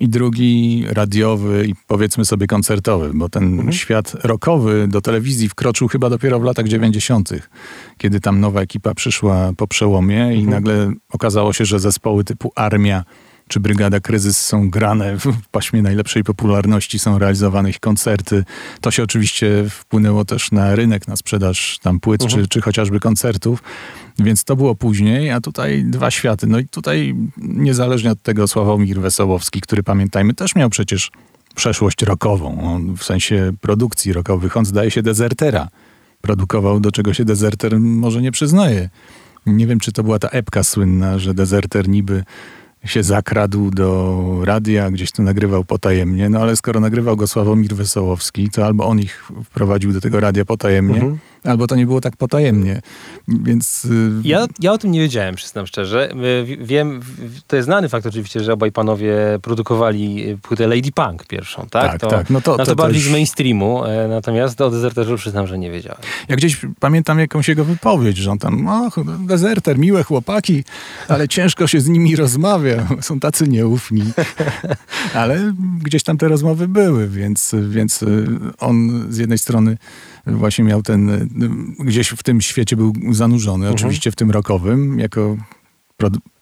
i 0.00 0.08
drugi 0.08 0.84
radiowy 0.88 1.66
i 1.66 1.74
powiedzmy 1.86 2.24
sobie 2.24 2.46
koncertowy, 2.46 3.10
bo 3.14 3.28
ten 3.28 3.44
mhm. 3.44 3.72
świat 3.72 4.12
rockowy 4.24 4.88
do 4.88 5.00
telewizji 5.00 5.48
wkroczył 5.48 5.88
chyba 5.88 6.10
dopiero 6.10 6.40
w 6.40 6.44
latach 6.44 6.68
90., 6.68 7.30
kiedy 7.98 8.20
tam 8.20 8.40
nowa 8.40 8.60
ekipa 8.60 8.94
przyszła 8.94 9.52
po 9.56 9.66
przełomie 9.66 10.22
mhm. 10.22 10.40
i 10.40 10.44
nagle 10.44 10.92
okazało 11.12 11.52
się, 11.52 11.64
że 11.64 11.80
zespoły 11.80 12.24
typu 12.24 12.52
Armia 12.54 13.04
czy 13.48 13.60
Brygada 13.60 14.00
Kryzys 14.00 14.40
są 14.40 14.70
grane 14.70 15.18
w 15.18 15.48
paśmie 15.50 15.82
najlepszej 15.82 16.24
popularności, 16.24 16.98
są 16.98 17.18
realizowane 17.18 17.70
ich 17.70 17.80
koncerty. 17.80 18.44
To 18.80 18.90
się 18.90 19.02
oczywiście 19.02 19.64
wpłynęło 19.70 20.24
też 20.24 20.52
na 20.52 20.74
rynek, 20.74 21.08
na 21.08 21.16
sprzedaż 21.16 21.78
tam 21.82 22.00
płyt, 22.00 22.22
uh 22.22 22.26
-huh. 22.26 22.30
czy, 22.30 22.34
mhm. 22.34 22.48
czy 22.48 22.60
chociażby 22.60 23.00
koncertów. 23.00 23.62
Więc 24.18 24.44
to 24.44 24.56
było 24.56 24.74
później, 24.74 25.30
a 25.30 25.40
tutaj 25.40 25.84
dwa 25.84 26.10
światy. 26.10 26.46
No 26.46 26.58
i 26.58 26.68
tutaj 26.68 27.14
niezależnie 27.38 28.10
od 28.10 28.22
tego 28.22 28.48
Sławomir 28.48 29.00
Wesołowski, 29.00 29.60
który 29.60 29.82
pamiętajmy 29.82 30.34
też 30.34 30.54
miał 30.54 30.70
przecież 30.70 31.10
przeszłość 31.54 32.02
rockową, 32.02 32.74
on, 32.74 32.96
w 32.96 33.04
sensie 33.04 33.52
produkcji 33.60 34.12
rockowych. 34.12 34.56
On 34.56 34.64
zdaje 34.64 34.90
się 34.90 35.02
dezertera 35.02 35.68
produkował, 36.20 36.80
do 36.80 36.92
czego 36.92 37.14
się 37.14 37.24
dezerter 37.24 37.80
może 37.80 38.22
nie 38.22 38.32
przyznaje. 38.32 38.88
Nie 39.46 39.66
wiem, 39.66 39.80
czy 39.80 39.92
to 39.92 40.04
była 40.04 40.18
ta 40.18 40.28
epka 40.28 40.64
słynna, 40.64 41.18
że 41.18 41.34
dezerter 41.34 41.88
niby 41.88 42.24
się 42.84 43.02
zakradł 43.02 43.70
do 43.70 44.40
radia, 44.44 44.90
gdzieś 44.90 45.12
to 45.12 45.22
nagrywał 45.22 45.64
potajemnie, 45.64 46.28
no 46.28 46.40
ale 46.40 46.56
skoro 46.56 46.80
nagrywał 46.80 47.16
go 47.16 47.26
Sławomir 47.26 47.74
Wesołowski, 47.74 48.50
to 48.50 48.66
albo 48.66 48.86
on 48.86 49.00
ich 49.00 49.30
wprowadził 49.44 49.92
do 49.92 50.00
tego 50.00 50.20
radia 50.20 50.44
potajemnie, 50.44 50.94
mhm 50.94 51.18
albo 51.44 51.66
to 51.66 51.76
nie 51.76 51.86
było 51.86 52.00
tak 52.00 52.16
potajemnie. 52.16 52.80
Więc... 53.28 53.84
Y, 53.84 54.10
ja, 54.24 54.46
ja 54.60 54.72
o 54.72 54.78
tym 54.78 54.90
nie 54.90 55.00
wiedziałem, 55.00 55.34
przyznam 55.34 55.66
szczerze. 55.66 56.08
Wiem, 56.60 57.00
to 57.46 57.56
jest 57.56 57.66
znany 57.66 57.88
fakt 57.88 58.06
oczywiście, 58.06 58.40
że 58.40 58.52
obaj 58.52 58.72
panowie 58.72 59.16
produkowali 59.42 60.36
płytę 60.42 60.66
Lady 60.66 60.92
Punk 60.92 61.26
pierwszą, 61.26 61.66
tak? 61.70 61.90
Tak, 61.90 62.00
to, 62.00 62.06
tak. 62.06 62.30
No 62.30 62.40
to, 62.40 62.50
no 62.50 62.56
to, 62.56 62.66
to 62.66 62.76
bardziej 62.76 63.00
już... 63.00 63.08
z 63.08 63.12
mainstreamu, 63.12 63.84
e, 63.84 64.08
natomiast 64.08 64.60
o 64.60 64.70
dezerterze 64.70 65.16
przyznam, 65.16 65.46
że 65.46 65.58
nie 65.58 65.70
wiedziałem. 65.70 66.00
Ja 66.28 66.36
gdzieś 66.36 66.60
pamiętam 66.80 67.18
jakąś 67.18 67.48
jego 67.48 67.64
wypowiedź, 67.64 68.16
że 68.16 68.30
on 68.30 68.38
tam, 68.38 68.68
o, 68.68 68.90
dezerter, 69.18 69.78
miłe 69.78 70.02
chłopaki, 70.02 70.64
ale 71.08 71.28
ciężko 71.28 71.66
się 71.66 71.80
z 71.80 71.88
nimi 71.88 72.16
rozmawia, 72.16 72.73
są 73.00 73.20
tacy 73.20 73.48
nieufni. 73.48 74.02
ale 75.14 75.54
gdzieś 75.82 76.02
tam 76.02 76.18
te 76.18 76.28
rozmowy 76.28 76.68
były, 76.68 77.08
więc, 77.08 77.54
więc 77.68 78.04
on 78.58 79.06
z 79.10 79.18
jednej 79.18 79.38
strony 79.38 79.76
właśnie 80.26 80.64
miał 80.64 80.82
ten, 80.82 81.28
gdzieś 81.78 82.08
w 82.08 82.22
tym 82.22 82.40
świecie 82.40 82.76
był 82.76 82.92
zanurzony, 83.10 83.66
mhm. 83.66 83.74
oczywiście 83.74 84.10
w 84.10 84.16
tym 84.16 84.30
rokowym, 84.30 84.98
jako 84.98 85.36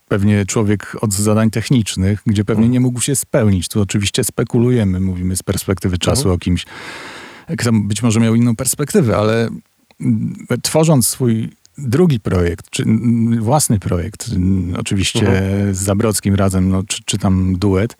pewnie 0.09 0.47
człowiek 0.47 0.97
od 1.01 1.13
zadań 1.13 1.51
technicznych, 1.51 2.23
gdzie 2.27 2.45
pewnie 2.45 2.65
mhm. 2.65 2.73
nie 2.73 2.81
mógł 2.81 3.01
się 3.01 3.17
spełnić. 3.17 3.69
Tu 3.69 3.81
oczywiście 3.81 4.25
spekulujemy, 4.25 5.01
mówimy 5.01 5.37
z 5.37 5.43
perspektywy 5.43 5.99
czasu 5.99 6.21
mhm. 6.21 6.35
o 6.35 6.39
kimś, 6.39 6.67
kto 7.59 7.73
być 7.73 8.03
może 8.03 8.21
miał 8.21 8.35
inną 8.35 8.57
perspektywę, 8.57 9.17
ale 9.17 9.49
tworząc 10.63 11.09
swój 11.09 11.51
drugi 11.79 12.21
projekt, 12.21 12.71
czy 12.71 12.85
własny 13.41 13.79
projekt, 13.79 14.31
oczywiście 14.79 15.29
mhm. 15.29 15.75
z 15.75 15.79
Zabrockim 15.79 16.35
razem, 16.35 16.69
no, 16.69 16.83
czy, 16.83 17.03
czy 17.05 17.19
tam 17.19 17.59
duet, 17.59 17.97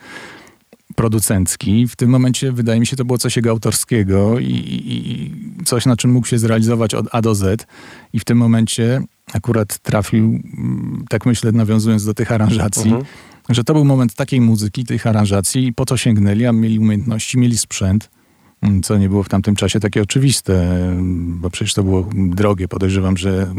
producencki. 0.95 1.89
W 1.89 1.97
tym 1.97 2.11
momencie 2.11 2.53
wydaje 2.53 2.81
mi 2.81 2.87
się 2.87 2.97
to 2.97 3.05
było 3.05 3.19
coś 3.19 3.37
jego 3.37 3.51
autorskiego 3.51 4.39
i, 4.39 4.47
i, 4.47 5.65
coś, 5.65 5.87
na 5.87 5.97
czym 5.97 6.11
mógł 6.11 6.27
się 6.27 6.39
zrealizować 6.39 6.95
od 6.95 7.07
A 7.13 7.23
do 7.23 7.35
Z. 7.35 7.67
I 8.13 8.21
w 8.21 8.25
tym 8.25 8.39
momencie 8.39 9.03
akurat 9.33 9.79
trafił, 9.79 10.43
tak 11.09 11.27
myślę, 11.27 11.53
nawiązując 11.53 12.05
do 12.05 12.15
tych 12.15 12.33
aranżacji, 12.33 12.91
mhm. 12.91 13.05
że 13.49 13.65
to 13.65 13.75
był 13.75 13.85
moment 13.85 14.15
takiej 14.15 14.41
muzyki, 14.41 14.85
tych 14.85 15.07
aranżacji 15.07 15.67
i 15.67 15.73
po 15.73 15.85
to 15.85 15.97
sięgnęli, 15.97 16.47
a 16.47 16.53
mieli 16.53 16.79
umiejętności, 16.79 17.39
mieli 17.39 17.59
sprzęt, 17.59 18.11
co 18.83 18.99
nie 18.99 19.09
było 19.09 19.23
w 19.23 19.29
tamtym 19.29 19.57
czasie 19.57 19.81
takie 19.81 20.03
oczywiste, 20.03 20.69
bo 21.17 21.51
przecież 21.51 21.75
to 21.75 21.83
było 21.83 22.09
drogie. 22.15 22.69
Podejrzewam, 22.69 23.17
że 23.17 23.55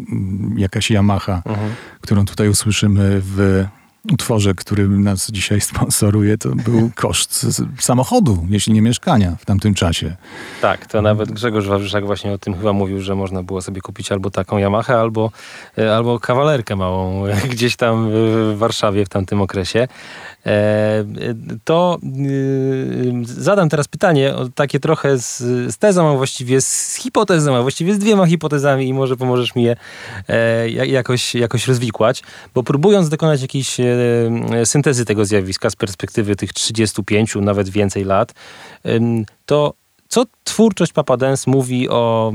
jakaś 0.56 0.92
Yamaha, 0.92 1.42
mhm. 1.46 1.72
którą 2.02 2.26
tutaj 2.26 2.50
usłyszymy 2.50 3.22
w 3.24 3.66
utworze, 4.12 4.54
który 4.54 4.90
nas 4.90 5.32
dzisiaj 5.32 5.62
sponsoruje, 5.72 6.38
to 6.38 6.50
był 6.50 6.92
koszt 6.96 7.46
samochodu, 7.80 8.46
jeśli 8.50 8.74
nie 8.74 8.82
mieszkania 8.82 9.36
w 9.40 9.46
tamtym 9.46 9.74
czasie. 9.74 10.16
Tak, 10.62 10.86
to 10.86 11.02
nawet 11.02 11.32
Grzegorz 11.32 11.68
Wawrzyszak 11.68 12.06
właśnie 12.06 12.32
o 12.32 12.38
tym 12.38 12.54
chyba 12.54 12.74
mówił, 12.74 13.02
że 13.02 13.16
można 13.16 13.44
było 13.44 13.62
sobie 13.62 13.82
kupić 13.82 14.12
albo 14.12 14.32
taką 14.32 14.58
Yamaha, 14.58 15.00
albo, 15.00 15.32
e, 15.78 15.96
albo 15.96 16.20
kawalerkę 16.20 16.76
małą 16.76 17.24
gdzieś 17.52 17.76
tam 17.76 18.10
w 18.12 18.56
Warszawie 18.58 19.06
w 19.06 19.10
tamtym 19.10 19.42
okresie. 19.42 19.88
E, 20.46 21.06
to 21.64 22.00
e, 22.04 22.08
zadam 23.26 23.70
teraz 23.70 23.88
pytanie, 23.88 24.34
takie 24.56 24.80
trochę 24.80 25.18
z, 25.18 25.38
z 25.74 25.78
tezą, 25.78 26.14
a 26.14 26.18
właściwie 26.18 26.62
z 26.62 26.96
hipotezą, 26.96 27.56
a 27.56 27.62
właściwie 27.62 27.94
z 27.94 28.00
dwiema 28.00 28.26
hipotezami 28.26 28.88
i 28.88 28.94
może 28.94 29.18
pomożesz 29.18 29.56
mi 29.56 29.64
je 29.64 29.76
jakoś, 30.88 31.36
jakoś 31.36 31.68
rozwikłać, 31.68 32.24
bo 32.54 32.64
próbując 32.64 33.10
dokonać 33.10 33.42
jakiejś 33.42 33.78
syntezy 34.66 35.06
tego 35.06 35.26
zjawiska 35.26 35.70
z 35.70 35.76
perspektywy 35.76 36.36
tych 36.36 36.54
35, 36.54 37.36
nawet 37.36 37.70
więcej 37.70 38.04
lat, 38.04 38.34
to 39.46 39.74
co 40.14 40.26
twórczość 40.44 40.94
Papa 40.94 41.18
Dance 41.18 41.52
mówi 41.52 41.90
o 41.90 42.34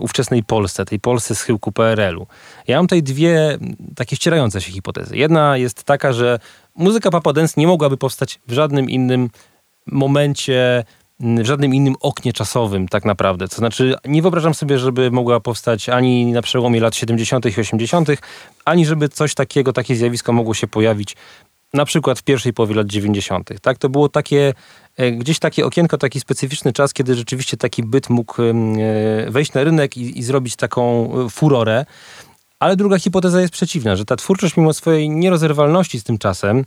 ówczesnej 0.00 0.44
Polsce, 0.44 0.84
tej 0.84 1.00
Polsce 1.00 1.34
z 1.34 1.42
chyłku 1.42 1.72
PRL-u? 1.72 2.26
Ja 2.66 2.76
mam 2.76 2.86
tutaj 2.86 3.02
dwie 3.02 3.58
takie 3.96 4.16
ścierające 4.16 4.60
się 4.60 4.72
hipotezy. 4.72 5.16
Jedna 5.16 5.56
jest 5.56 5.84
taka, 5.84 6.12
że 6.12 6.38
muzyka 6.78 7.10
Papa 7.10 7.32
Dance 7.32 7.54
nie 7.56 7.66
mogłaby 7.66 7.96
powstać 7.96 8.40
w 8.48 8.52
żadnym 8.52 8.90
innym 8.90 9.30
momencie 9.86 10.84
w 11.20 11.46
żadnym 11.46 11.74
innym 11.74 11.94
oknie 12.00 12.32
czasowym 12.32 12.88
tak 12.88 13.04
naprawdę. 13.04 13.48
To 13.48 13.56
znaczy 13.56 13.94
nie 14.04 14.22
wyobrażam 14.22 14.54
sobie, 14.54 14.78
żeby 14.78 15.10
mogła 15.10 15.40
powstać 15.40 15.88
ani 15.88 16.26
na 16.26 16.42
przełomie 16.42 16.80
lat 16.80 16.96
70. 16.96 17.46
i 17.46 17.60
80., 17.60 18.08
ani 18.64 18.86
żeby 18.86 19.08
coś 19.08 19.34
takiego, 19.34 19.72
takie 19.72 19.96
zjawisko 19.96 20.32
mogło 20.32 20.54
się 20.54 20.66
pojawić 20.66 21.16
na 21.74 21.84
przykład 21.84 22.18
w 22.18 22.22
pierwszej 22.22 22.52
połowie 22.52 22.74
lat 22.74 22.86
90. 22.86 23.50
Tak? 23.62 23.78
To 23.78 23.88
było 23.88 24.08
takie, 24.08 24.54
e, 24.96 25.12
gdzieś 25.12 25.38
takie 25.38 25.66
okienko, 25.66 25.98
taki 25.98 26.20
specyficzny 26.20 26.72
czas, 26.72 26.92
kiedy 26.92 27.14
rzeczywiście 27.14 27.56
taki 27.56 27.82
byt 27.82 28.10
mógł 28.10 28.42
e, 28.42 28.54
wejść 29.30 29.52
na 29.52 29.64
rynek 29.64 29.96
i, 29.96 30.18
i 30.18 30.22
zrobić 30.22 30.56
taką 30.56 31.10
e, 31.26 31.30
furorę. 31.30 31.84
Ale 32.60 32.76
druga 32.76 32.98
hipoteza 32.98 33.40
jest 33.40 33.52
przeciwna, 33.52 33.96
że 33.96 34.04
ta 34.04 34.16
twórczość 34.16 34.56
mimo 34.56 34.72
swojej 34.72 35.10
nierozerwalności 35.10 36.00
z 36.00 36.04
tym 36.04 36.18
czasem 36.18 36.64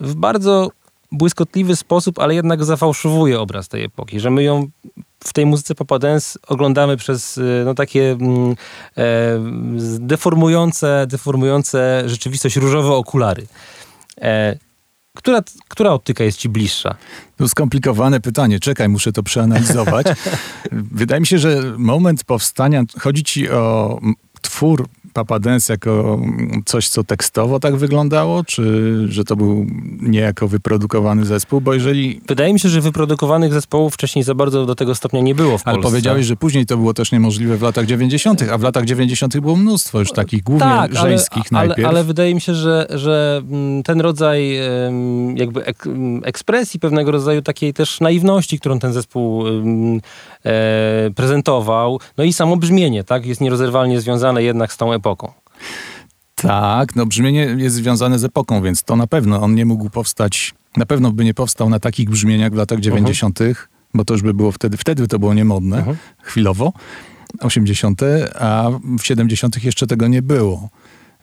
w 0.00 0.14
bardzo 0.14 0.70
błyskotliwy 1.12 1.76
sposób, 1.76 2.18
ale 2.18 2.34
jednak 2.34 2.64
zafałszowuje 2.64 3.40
obraz 3.40 3.68
tej 3.68 3.84
epoki, 3.84 4.20
że 4.20 4.30
my 4.30 4.42
ją 4.42 4.68
w 5.24 5.32
tej 5.32 5.46
muzyce 5.46 5.74
Papa 5.74 5.98
Dance 5.98 6.38
oglądamy 6.46 6.96
przez 6.96 7.38
y, 7.38 7.62
no, 7.64 7.74
takie 7.74 8.10
mm, 8.10 8.56
e, 8.96 9.04
deformujące, 9.98 11.06
deformujące 11.08 12.02
rzeczywistość 12.06 12.56
różowe 12.56 12.94
okulary. 12.94 13.46
E, 14.20 14.58
która, 15.16 15.42
która 15.68 15.90
optyka 15.90 16.24
jest 16.24 16.38
ci 16.38 16.48
bliższa? 16.48 16.94
To 17.36 17.48
skomplikowane 17.48 18.20
pytanie. 18.20 18.60
Czekaj, 18.60 18.88
muszę 18.88 19.12
to 19.12 19.22
przeanalizować. 19.22 20.06
Wydaje 20.72 21.20
mi 21.20 21.26
się, 21.26 21.38
że 21.38 21.62
moment 21.78 22.24
powstania, 22.24 22.82
chodzi 22.98 23.24
ci 23.24 23.50
o 23.50 24.00
twór 24.40 24.88
Papa 25.12 25.38
Dance 25.38 25.72
jako 25.72 26.20
coś, 26.64 26.88
co 26.88 27.04
tekstowo 27.04 27.60
tak 27.60 27.76
wyglądało, 27.76 28.44
czy 28.44 28.62
że 29.08 29.24
to 29.24 29.36
był 29.36 29.66
niejako 30.00 30.48
wyprodukowany 30.48 31.24
zespół? 31.24 31.60
Bo 31.60 31.74
jeżeli... 31.74 32.20
Wydaje 32.28 32.52
mi 32.52 32.60
się, 32.60 32.68
że 32.68 32.80
wyprodukowanych 32.80 33.52
zespołów 33.52 33.94
wcześniej 33.94 34.24
za 34.24 34.34
bardzo 34.34 34.66
do 34.66 34.74
tego 34.74 34.94
stopnia 34.94 35.20
nie 35.20 35.34
było 35.34 35.58
w 35.58 35.62
Ale 35.64 35.74
Polsce. 35.74 35.90
powiedziałeś, 35.90 36.26
że 36.26 36.36
później 36.36 36.66
to 36.66 36.76
było 36.76 36.94
też 36.94 37.12
niemożliwe 37.12 37.56
w 37.56 37.62
latach 37.62 37.86
90., 37.86 38.42
a 38.52 38.58
w 38.58 38.62
latach 38.62 38.84
90. 38.84 39.40
było 39.40 39.56
mnóstwo 39.56 39.98
już 39.98 40.12
takich 40.12 40.42
głównie 40.42 40.66
tak, 40.66 40.94
żeńskich 40.94 41.42
ale, 41.50 41.66
najpierw. 41.66 41.88
Ale, 41.88 41.98
ale 41.98 42.04
wydaje 42.04 42.34
mi 42.34 42.40
się, 42.40 42.54
że, 42.54 42.86
że 42.90 43.42
mm, 43.50 43.82
ten 43.82 44.00
rodzaj 44.00 44.60
jakby 45.34 45.64
ek, 45.64 45.86
mm, 45.86 46.22
ekspresji, 46.24 46.80
pewnego 46.80 47.10
rodzaju 47.10 47.42
takiej 47.42 47.74
też 47.74 48.00
naiwności, 48.00 48.58
którą 48.58 48.78
ten 48.78 48.92
zespół 48.92 49.44
e, 49.48 51.10
prezentował, 51.14 52.00
no 52.18 52.24
i 52.24 52.32
samo 52.32 52.56
brzmienie, 52.56 53.04
tak, 53.04 53.26
jest 53.26 53.40
nierozerwalnie 53.40 54.00
związane 54.00 54.42
jednak 54.42 54.72
z 54.72 54.76
tą 54.76 54.92
epoką. 55.00 55.32
Tak, 56.34 56.96
no 56.96 57.06
brzmienie 57.06 57.40
jest 57.58 57.76
związane 57.76 58.18
z 58.18 58.24
epoką, 58.24 58.62
więc 58.62 58.82
to 58.82 58.96
na 58.96 59.06
pewno 59.06 59.40
on 59.42 59.54
nie 59.54 59.66
mógł 59.66 59.90
powstać, 59.90 60.54
na 60.76 60.86
pewno 60.86 61.12
by 61.12 61.24
nie 61.24 61.34
powstał 61.34 61.70
na 61.70 61.80
takich 61.80 62.10
brzmieniach 62.10 62.52
w 62.52 62.56
latach 62.56 62.80
90., 62.80 63.40
uh 63.40 63.46
-huh. 63.46 63.54
bo 63.94 64.04
to 64.04 64.14
już 64.14 64.22
by 64.22 64.34
było 64.34 64.52
wtedy, 64.52 64.76
wtedy 64.76 65.08
to 65.08 65.18
było 65.18 65.34
niemodne, 65.34 65.82
-huh. 65.82 65.94
chwilowo, 66.22 66.72
80., 67.40 68.00
a 68.34 68.70
w 68.98 69.02
70. 69.02 69.64
jeszcze 69.64 69.86
tego 69.86 70.08
nie 70.08 70.22
było. 70.22 70.68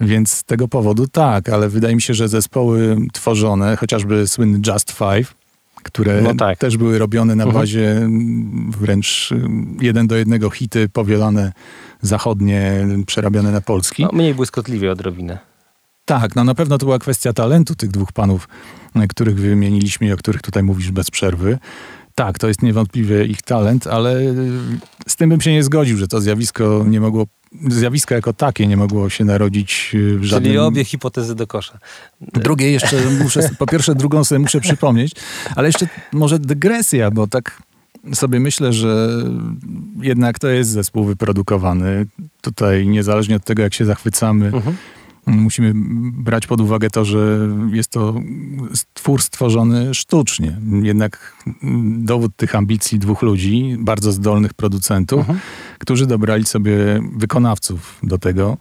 Więc 0.02 0.34
z 0.34 0.44
tego 0.44 0.68
powodu 0.68 1.08
tak, 1.08 1.50
ale 1.50 1.70
wydaje 1.70 1.96
mi 1.96 2.02
się, 2.02 2.14
że 2.14 2.28
zespoły 2.28 2.98
tworzone, 3.14 3.76
chociażby 3.76 4.28
słynny 4.28 4.60
Just 4.68 4.92
Five, 4.92 5.34
które 5.84 6.22
no 6.22 6.36
tak. 6.36 6.58
też 6.58 6.78
były 6.78 7.00
robione 7.00 7.36
na 7.36 7.44
mhm. 7.44 7.62
bazie 7.62 8.10
wręcz 8.70 9.30
jeden 9.82 10.08
do 10.08 10.16
jednego 10.16 10.50
hity 10.50 10.90
powielane 10.90 11.52
zachodnie, 12.02 12.88
przerabiane 13.08 13.52
na 13.52 13.62
polski. 13.62 14.04
No, 14.04 14.10
mniej 14.14 14.34
błyskotliwie 14.34 14.92
odrobinę. 14.92 15.40
Tak, 16.06 16.36
no 16.36 16.44
na 16.44 16.56
pewno 16.56 16.78
to 16.78 16.86
była 16.86 17.00
kwestia 17.00 17.34
talentu 17.34 17.76
tych 17.76 17.92
dwóch 17.92 18.12
panów, 18.12 18.48
których 19.10 19.36
wymieniliśmy 19.36 20.08
i 20.08 20.12
o 20.12 20.18
których 20.18 20.42
tutaj 20.42 20.64
mówisz 20.64 20.92
bez 20.92 21.12
przerwy. 21.12 21.58
Tak, 22.16 22.40
to 22.40 22.48
jest 22.48 22.62
niewątpliwie 22.62 23.26
ich 23.26 23.42
talent, 23.42 23.88
ale 23.88 24.22
z 25.08 25.16
tym 25.16 25.30
bym 25.30 25.42
się 25.42 25.52
nie 25.52 25.64
zgodził, 25.64 25.98
że 25.98 26.08
to 26.08 26.22
zjawisko 26.22 26.86
nie 26.88 27.02
mogło 27.02 27.26
zjawisko 27.70 28.16
jako 28.16 28.34
takie 28.34 28.68
nie 28.68 28.78
mogło 28.78 29.10
się 29.10 29.26
narodzić 29.26 29.96
w 30.18 30.24
żadnym... 30.24 30.52
Czyli 30.52 30.58
obie 30.58 30.86
hipotezy 30.86 31.36
do 31.36 31.48
kosza. 31.48 31.80
Drugie 32.22 32.72
jeszcze 32.72 32.98
muszę, 33.24 33.50
po 33.60 33.66
pierwsze 33.66 33.96
drugą 33.96 34.24
sobie 34.24 34.40
muszę 34.40 34.62
przypomnieć, 34.62 35.12
ale 35.56 35.68
jeszcze 35.68 35.88
może 36.14 36.40
dygresja, 36.40 37.12
bo 37.12 37.28
tak 37.28 37.62
sobie 38.14 38.40
myślę, 38.40 38.74
że 38.74 39.24
jednak 40.02 40.40
to 40.40 40.48
jest 40.48 40.70
zespół 40.70 41.06
wyprodukowany. 41.06 42.06
Tutaj 42.42 42.88
niezależnie 42.88 43.36
od 43.36 43.44
tego, 43.44 43.64
jak 43.64 43.74
się 43.74 43.86
zachwycamy, 43.86 44.46
mhm. 44.46 44.76
Musimy 45.28 45.72
brać 46.12 46.48
pod 46.48 46.62
uwagę 46.62 46.90
to, 46.90 47.06
że 47.06 47.50
jest 47.72 47.92
to 47.92 48.22
twór 48.94 49.22
stworzony 49.22 49.94
sztucznie. 49.94 50.58
Jednak 50.82 51.44
dowód 51.98 52.36
tych 52.36 52.56
ambicji 52.56 53.00
dwóch 53.00 53.22
ludzi, 53.22 53.76
bardzo 53.80 54.12
zdolnych 54.12 54.54
producentów, 54.54 55.20
mhm. 55.20 55.40
którzy 55.80 56.08
dobrali 56.08 56.46
sobie 56.46 56.78
wykonawców 57.16 58.00
do 58.04 58.18
tego. 58.18 58.58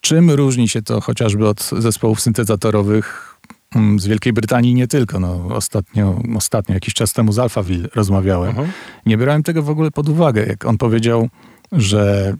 Czym 0.00 0.30
różni 0.30 0.68
się 0.68 0.82
to 0.82 1.00
chociażby 1.00 1.48
od 1.48 1.70
zespołów 1.78 2.20
syntezatorowych 2.20 3.36
mm, 3.74 4.00
z 4.00 4.06
Wielkiej 4.06 4.32
Brytanii 4.32 4.74
nie 4.74 4.88
tylko. 4.88 5.20
No, 5.20 5.46
ostatnio, 5.50 6.22
ostatnio, 6.36 6.74
jakiś 6.74 6.94
czas 6.94 7.12
temu 7.12 7.32
z 7.32 7.38
Alphaville 7.38 7.88
rozmawiałem. 7.94 8.50
Mhm. 8.50 8.68
Nie 9.06 9.18
brałem 9.18 9.42
tego 9.42 9.62
w 9.62 9.70
ogóle 9.70 9.90
pod 9.90 10.08
uwagę. 10.08 10.46
Jak 10.46 10.64
on 10.64 10.78
powiedział, 10.78 11.28
że 11.72 12.34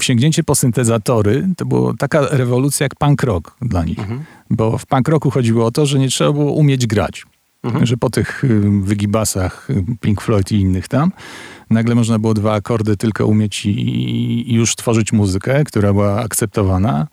sięgnięcie 0.00 0.44
po 0.44 0.54
syntezatory 0.54 1.48
to 1.56 1.66
była 1.66 1.92
taka 1.98 2.20
rewolucja 2.30 2.84
jak 2.84 2.94
punk 2.94 3.22
rock 3.22 3.56
dla 3.62 3.84
nich. 3.84 3.98
Mhm. 3.98 4.24
Bo 4.50 4.78
w 4.78 4.86
punk 4.86 5.08
rocku 5.08 5.30
chodziło 5.30 5.66
o 5.66 5.70
to, 5.70 5.86
że 5.86 5.98
nie 5.98 6.08
trzeba 6.08 6.32
było 6.32 6.52
umieć 6.52 6.86
grać. 6.86 7.24
Mhm. 7.62 7.86
Że 7.86 7.96
po 7.96 8.10
tych 8.10 8.44
y, 8.44 8.60
wygibasach 8.82 9.70
y, 9.70 9.84
Pink 10.00 10.20
Floyd 10.20 10.52
i 10.52 10.54
innych 10.54 10.88
tam 10.88 11.12
nagle 11.70 11.94
można 11.94 12.18
było 12.18 12.34
dwa 12.34 12.52
akordy 12.52 12.96
tylko 12.96 13.26
umieć 13.26 13.66
i, 13.66 14.50
i 14.50 14.54
już 14.54 14.76
tworzyć 14.76 15.12
muzykę, 15.12 15.64
która 15.64 15.92
była 15.92 16.20
akceptowana. 16.20 17.08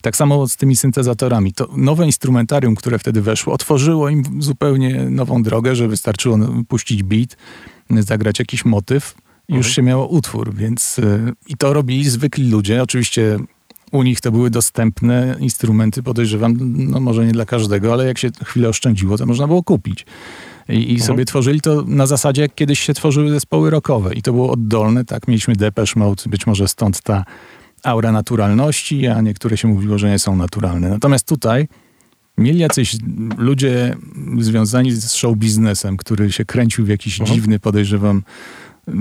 Tak 0.00 0.16
samo 0.16 0.48
z 0.48 0.56
tymi 0.56 0.76
syntezatorami. 0.76 1.52
To 1.52 1.68
nowe 1.76 2.06
instrumentarium, 2.06 2.74
które 2.74 2.98
wtedy 2.98 3.22
weszło, 3.22 3.52
otworzyło 3.52 4.08
im 4.08 4.42
zupełnie 4.42 5.06
nową 5.10 5.42
drogę, 5.42 5.76
że 5.76 5.88
wystarczyło 5.88 6.38
puścić 6.68 7.02
beat, 7.02 7.36
zagrać 7.90 8.38
jakiś 8.38 8.64
motyw 8.64 9.14
już 9.48 9.56
mhm. 9.56 9.74
się 9.74 9.82
miało 9.82 10.06
utwór, 10.06 10.54
więc 10.54 10.98
y, 10.98 11.32
i 11.46 11.56
to 11.56 11.72
robili 11.72 12.10
zwykli 12.10 12.50
ludzie. 12.50 12.82
Oczywiście 12.82 13.38
u 13.92 14.02
nich 14.02 14.20
to 14.20 14.32
były 14.32 14.50
dostępne 14.50 15.36
instrumenty, 15.40 16.02
podejrzewam, 16.02 16.56
no 16.60 17.00
może 17.00 17.26
nie 17.26 17.32
dla 17.32 17.44
każdego, 17.44 17.92
ale 17.92 18.06
jak 18.06 18.18
się 18.18 18.30
chwilę 18.44 18.68
oszczędziło, 18.68 19.18
to 19.18 19.26
można 19.26 19.46
było 19.46 19.62
kupić. 19.62 20.06
I, 20.68 20.72
i 20.72 20.90
mhm. 20.90 21.00
sobie 21.00 21.24
tworzyli 21.24 21.60
to 21.60 21.84
na 21.86 22.06
zasadzie, 22.06 22.42
jak 22.42 22.54
kiedyś 22.54 22.80
się 22.80 22.94
tworzyły 22.94 23.30
zespoły 23.30 23.70
rockowe. 23.70 24.14
I 24.14 24.22
to 24.22 24.32
było 24.32 24.50
oddolne, 24.50 25.04
tak? 25.04 25.28
Mieliśmy 25.28 25.56
Depeche 25.56 26.00
Mode, 26.00 26.22
być 26.26 26.46
może 26.46 26.68
stąd 26.68 27.00
ta 27.00 27.24
aura 27.82 28.12
naturalności, 28.12 29.06
a 29.06 29.20
niektóre 29.20 29.56
się 29.56 29.68
mówiło, 29.68 29.98
że 29.98 30.10
nie 30.10 30.18
są 30.18 30.36
naturalne. 30.36 30.88
Natomiast 30.88 31.28
tutaj 31.28 31.68
mieli 32.38 32.58
jacyś 32.58 32.96
ludzie 33.38 33.96
związani 34.38 34.92
z 34.92 35.12
show 35.12 35.36
biznesem, 35.36 35.96
który 35.96 36.32
się 36.32 36.44
kręcił 36.44 36.84
w 36.84 36.88
jakiś 36.88 37.20
mhm. 37.20 37.34
dziwny, 37.34 37.58
podejrzewam, 37.58 38.22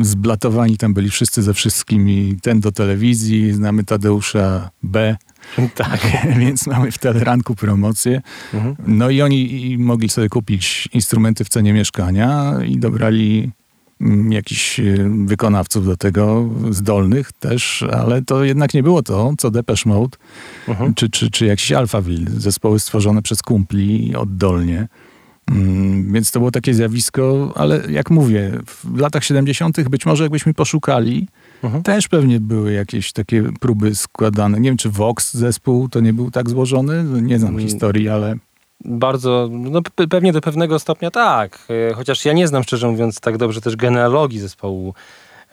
zblatowani 0.01 0.77
tam 0.77 0.93
byli 0.93 1.09
wszyscy 1.09 1.41
ze 1.41 1.53
wszystkimi. 1.53 2.37
Ten 2.41 2.59
do 2.59 2.71
telewizji, 2.71 3.53
znamy 3.53 3.83
Tadeusza 3.83 4.69
B. 4.83 5.15
Tak. 5.75 6.07
Więc 6.39 6.67
mamy 6.67 6.91
w 6.91 6.97
Teleranku 6.97 7.55
promocję. 7.55 8.21
Mhm. 8.53 8.75
No 8.87 9.09
i 9.09 9.21
oni 9.21 9.75
mogli 9.79 10.09
sobie 10.09 10.29
kupić 10.29 10.89
instrumenty 10.93 11.43
w 11.43 11.49
cenie 11.49 11.73
mieszkania 11.73 12.53
i 12.67 12.77
dobrali 12.77 13.51
mm, 14.01 14.31
jakichś 14.31 14.79
y, 14.79 15.09
wykonawców 15.25 15.85
do 15.85 15.97
tego, 15.97 16.49
zdolnych 16.69 17.31
też, 17.31 17.83
ale 17.91 18.21
to 18.21 18.43
jednak 18.43 18.73
nie 18.73 18.83
było 18.83 19.03
to, 19.03 19.33
co 19.37 19.51
Depeche 19.51 19.89
Mode, 19.89 20.17
mhm. 20.67 20.93
czy, 20.93 21.09
czy, 21.09 21.31
czy 21.31 21.45
jakiś 21.45 21.71
Alphaville, 21.71 22.31
zespoły 22.37 22.79
stworzone 22.79 23.21
przez 23.21 23.41
kumpli 23.41 24.15
oddolnie. 24.15 24.87
Mm, 25.51 26.13
więc 26.13 26.31
to 26.31 26.39
było 26.39 26.51
takie 26.51 26.73
zjawisko, 26.73 27.51
ale 27.55 27.81
jak 27.89 28.09
mówię, 28.09 28.51
w 28.65 28.99
latach 28.99 29.23
70. 29.23 29.89
być 29.89 30.05
może 30.05 30.23
jakbyśmy 30.23 30.53
poszukali, 30.53 31.27
mhm. 31.63 31.83
też 31.83 32.07
pewnie 32.07 32.39
były 32.39 32.73
jakieś 32.73 33.11
takie 33.11 33.43
próby 33.59 33.95
składane. 33.95 34.59
Nie 34.59 34.69
wiem, 34.69 34.77
czy 34.77 34.89
Vox 34.89 35.33
zespół 35.33 35.89
to 35.89 35.99
nie 35.99 36.13
był 36.13 36.31
tak 36.31 36.49
złożony, 36.49 37.03
nie 37.21 37.39
znam 37.39 37.51
hmm. 37.51 37.69
historii, 37.69 38.09
ale... 38.09 38.35
Bardzo, 38.85 39.49
no 39.51 39.81
pewnie 40.09 40.33
do 40.33 40.41
pewnego 40.41 40.79
stopnia 40.79 41.11
tak, 41.11 41.59
e, 41.89 41.93
chociaż 41.93 42.25
ja 42.25 42.33
nie 42.33 42.47
znam 42.47 42.63
szczerze 42.63 42.87
mówiąc 42.87 43.19
tak 43.19 43.37
dobrze 43.37 43.61
też 43.61 43.75
genealogii 43.75 44.39
zespołu 44.39 44.93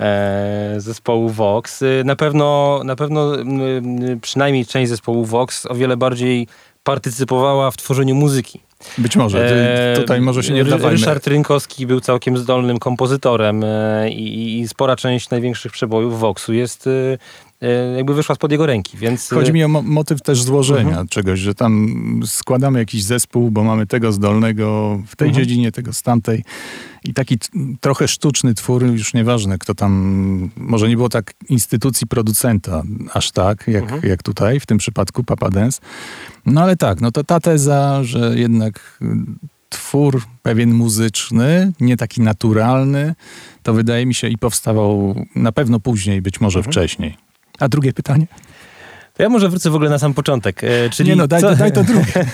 e, 0.00 0.74
zespołu 0.78 1.28
Vox. 1.28 1.82
E, 1.82 1.86
na 2.04 2.16
pewno, 2.16 2.80
na 2.84 2.96
pewno 2.96 3.32
przynajmniej 4.22 4.66
część 4.66 4.88
zespołu 4.90 5.24
Vox 5.24 5.66
o 5.66 5.74
wiele 5.74 5.96
bardziej 5.96 6.46
partycypowała 6.84 7.70
w 7.70 7.76
tworzeniu 7.76 8.14
muzyki. 8.14 8.60
Być 8.98 9.16
może, 9.16 9.92
e, 9.92 9.96
tutaj 9.96 10.20
może 10.20 10.42
się 10.42 10.52
nie 10.52 10.64
wdawajmy. 10.64 10.90
Ryszard 10.90 11.26
Rynkowski 11.26 11.86
był 11.86 12.00
całkiem 12.00 12.38
zdolnym 12.38 12.78
kompozytorem 12.78 13.64
e, 13.64 14.10
i, 14.10 14.58
i 14.60 14.68
spora 14.68 14.96
część 14.96 15.30
największych 15.30 15.72
przebojów 15.72 16.20
Voxu 16.20 16.52
jest, 16.52 16.86
e, 16.86 16.90
jakby 17.96 18.14
wyszła 18.14 18.34
spod 18.34 18.52
jego 18.52 18.66
ręki, 18.66 18.96
więc... 18.96 19.32
E, 19.32 19.34
Chodzi 19.34 19.52
mi 19.52 19.64
o 19.64 19.68
mo 19.68 19.82
motyw 19.82 20.22
też 20.22 20.42
złożenia 20.42 20.88
mhm. 20.88 21.08
czegoś, 21.08 21.40
że 21.40 21.54
tam 21.54 22.20
składamy 22.26 22.78
jakiś 22.78 23.02
zespół, 23.02 23.50
bo 23.50 23.64
mamy 23.64 23.86
tego 23.86 24.12
zdolnego 24.12 24.98
w 25.06 25.16
tej 25.16 25.28
mhm. 25.28 25.44
dziedzinie, 25.44 25.72
tego 25.72 25.92
z 25.92 26.02
tamtej 26.02 26.44
i 27.04 27.14
taki 27.14 27.38
trochę 27.80 28.08
sztuczny 28.08 28.54
twór, 28.54 28.86
już 28.86 29.14
nieważne 29.14 29.58
kto 29.58 29.74
tam, 29.74 30.50
może 30.56 30.88
nie 30.88 30.96
było 30.96 31.08
tak 31.08 31.34
instytucji 31.48 32.06
producenta 32.06 32.82
aż 33.12 33.30
tak, 33.30 33.64
jak, 33.68 33.82
mhm. 33.82 34.02
jak 34.08 34.22
tutaj, 34.22 34.60
w 34.60 34.66
tym 34.66 34.78
przypadku 34.78 35.24
Papa 35.24 35.50
Dance, 35.50 35.80
no 36.46 36.62
ale 36.62 36.76
tak, 36.76 37.00
no 37.00 37.12
to 37.12 37.24
ta 37.24 37.40
teza, 37.40 38.04
że 38.04 38.38
jednak 38.38 39.00
twór 39.68 40.22
pewien 40.42 40.74
muzyczny, 40.74 41.72
nie 41.80 41.96
taki 41.96 42.20
naturalny, 42.20 43.14
to 43.62 43.74
wydaje 43.74 44.06
mi 44.06 44.14
się 44.14 44.28
i 44.28 44.38
powstawał 44.38 45.14
na 45.34 45.52
pewno 45.52 45.80
później, 45.80 46.22
być 46.22 46.40
może 46.40 46.58
mhm. 46.58 46.72
wcześniej. 46.72 47.29
A 47.60 47.68
drugie 47.68 47.92
pytanie? 47.92 48.26
To 49.14 49.22
ja 49.22 49.28
może 49.28 49.48
wrócę 49.48 49.70
w 49.70 49.74
ogóle 49.74 49.90
na 49.90 49.98
sam 49.98 50.14
początek. 50.14 50.64
E, 50.64 50.90
czyli 50.90 51.10
nie 51.10 51.16
no, 51.16 51.26
daj, 51.26 51.40
co... 51.40 51.56
daj 51.56 51.72
to 51.72 51.84
drugie. 51.84 52.12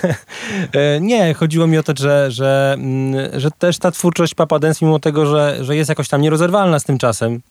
E, 0.73 1.01
nie, 1.01 1.33
chodziło 1.33 1.67
mi 1.67 1.77
o 1.77 1.83
to, 1.83 1.93
że, 1.97 2.31
że, 2.31 2.75
mm, 2.79 3.39
że 3.39 3.51
też 3.51 3.77
ta 3.77 3.91
twórczość 3.91 4.35
Papa 4.35 4.59
Dance, 4.59 4.85
mimo 4.85 4.99
tego, 4.99 5.25
że, 5.25 5.57
że 5.61 5.75
jest 5.75 5.89
jakoś 5.89 6.07
tam 6.07 6.21
nierozerwalna 6.21 6.79
z 6.79 6.83
tym 6.83 6.97
czasem, 6.97 7.41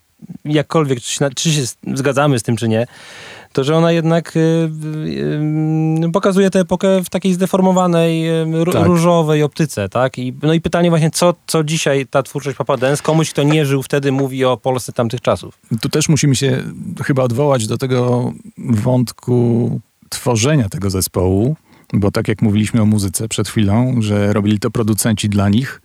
jakkolwiek, 0.45 1.01
czy 1.01 1.11
się, 1.11 1.29
czy 1.37 1.51
się 1.51 1.63
zgadzamy 1.95 2.39
z 2.39 2.43
tym, 2.43 2.57
czy 2.57 2.69
nie, 2.69 2.87
to 3.57 3.65
że 3.65 3.77
ona 3.77 3.93
jednak 3.93 4.37
y, 4.37 4.41
y, 4.41 6.07
y, 6.07 6.13
pokazuje 6.13 6.51
tę 6.51 6.61
epokę 6.61 7.05
w 7.05 7.11
takiej 7.11 7.35
zdeformowanej, 7.35 8.25
tak. 8.73 8.87
różowej 8.87 9.43
optyce, 9.43 9.89
tak? 9.89 10.19
I, 10.19 10.35
no 10.43 10.55
i 10.55 10.61
pytanie 10.61 10.91
właśnie, 10.91 11.11
co, 11.11 11.35
co 11.47 11.65
dzisiaj 11.65 12.07
ta 12.07 12.23
twórczość 12.23 12.57
Papa 12.57 12.77
Dance 12.77 13.03
komuś, 13.03 13.31
kto 13.31 13.43
nie 13.43 13.67
żył 13.67 13.83
wtedy, 13.83 14.13
mówi 14.13 14.45
o 14.45 14.57
Polsce 14.57 14.93
tamtych 14.93 15.21
czasów? 15.21 15.59
Tu 15.81 15.89
też 15.89 16.09
musimy 16.09 16.37
się 16.37 16.63
chyba 17.05 17.23
odwołać 17.23 17.67
do 17.67 17.79
tego 17.79 18.33
wątku 18.59 19.81
tworzenia 20.09 20.69
tego 20.69 20.91
zespołu, 20.91 21.57
bo 21.93 22.11
tak 22.11 22.29
jak 22.29 22.43
mówiliśmy 22.43 22.83
o 22.83 22.87
muzyce 22.87 23.29
przed 23.29 23.49
chwilą, 23.49 23.95
że 23.99 24.33
robili 24.33 24.61
to 24.61 24.71
producenci 24.71 25.29
dla 25.29 25.49
nich, 25.49 25.83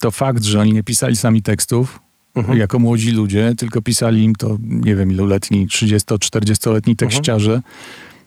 to 0.00 0.10
fakt, 0.10 0.44
że 0.44 0.60
oni 0.60 0.72
nie 0.72 0.82
pisali 0.82 1.16
sami 1.16 1.42
tekstów, 1.42 2.00
mhm. 2.38 2.58
jako 2.58 2.78
młodzi 2.78 3.10
ludzie, 3.10 3.52
tylko 3.56 3.82
pisali 3.82 4.24
im 4.24 4.34
to, 4.34 4.56
nie 4.62 4.96
wiem, 4.96 5.12
iluletni, 5.12 5.66
30-40-letni 5.66 6.92
mhm. 6.92 6.96
tekściarze. 6.96 7.54
Mhm. 7.54 7.72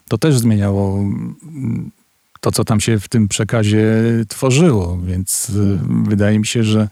To 0.07 0.17
też 0.17 0.37
zmieniało 0.37 0.99
mm, 0.99 1.91
to, 2.41 2.51
co 2.51 2.63
tam 2.63 2.79
się 2.79 2.99
w 2.99 3.09
tym 3.09 3.27
przekazie 3.27 3.85
tworzyło, 4.27 4.97
więc 5.05 5.49
y, 5.49 5.79
wydaje 6.03 6.39
mi 6.39 6.45
się, 6.45 6.63
że 6.63 6.87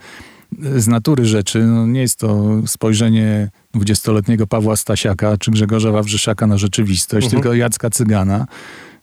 z 0.75 0.87
natury 0.87 1.25
rzeczy 1.25 1.63
no 1.63 1.87
nie 1.87 2.01
jest 2.01 2.19
to 2.19 2.45
spojrzenie 2.65 3.49
dwudziestoletniego 3.73 4.47
Pawła 4.47 4.75
Stasiaka 4.75 5.37
czy 5.37 5.51
Grzegorza 5.51 5.91
Wawrzyszaka 5.91 6.47
na 6.47 6.57
rzeczywistość, 6.57 7.25
mhm. 7.25 7.41
tylko 7.41 7.55
Jacka 7.55 7.89
Cygana, 7.89 8.47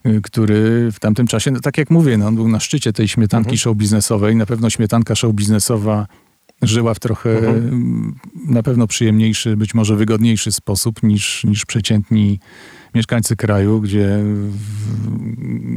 y, 0.07 0.21
który 0.23 0.93
w 0.93 1.01
tamtym 1.01 1.27
czasie, 1.27 1.51
no 1.51 1.61
tak 1.61 1.79
jak 1.79 1.91
mówię, 1.91 2.19
no 2.19 2.27
on 2.27 2.35
był 2.35 2.49
na 2.49 2.61
szczycie 2.61 2.93
tej 2.93 3.09
śmietanki 3.09 3.49
mhm. 3.49 3.59
show 3.59 3.77
biznesowej. 3.77 4.37
Na 4.37 4.47
pewno 4.47 4.71
śmietanka 4.71 5.15
show 5.15 5.35
biznesowa 5.35 6.07
żyła 6.63 6.95
w 6.95 6.99
trochę 6.99 7.39
mhm. 7.39 8.15
na 8.47 8.63
pewno 8.63 8.87
przyjemniejszy, 8.87 9.57
być 9.57 9.75
może 9.75 9.97
wygodniejszy 9.97 10.53
sposób 10.53 11.03
niż, 11.03 11.45
niż 11.45 11.67
przeciętni 11.67 12.39
mieszkańcy 12.95 13.37
kraju, 13.37 13.81
gdzie 13.81 14.19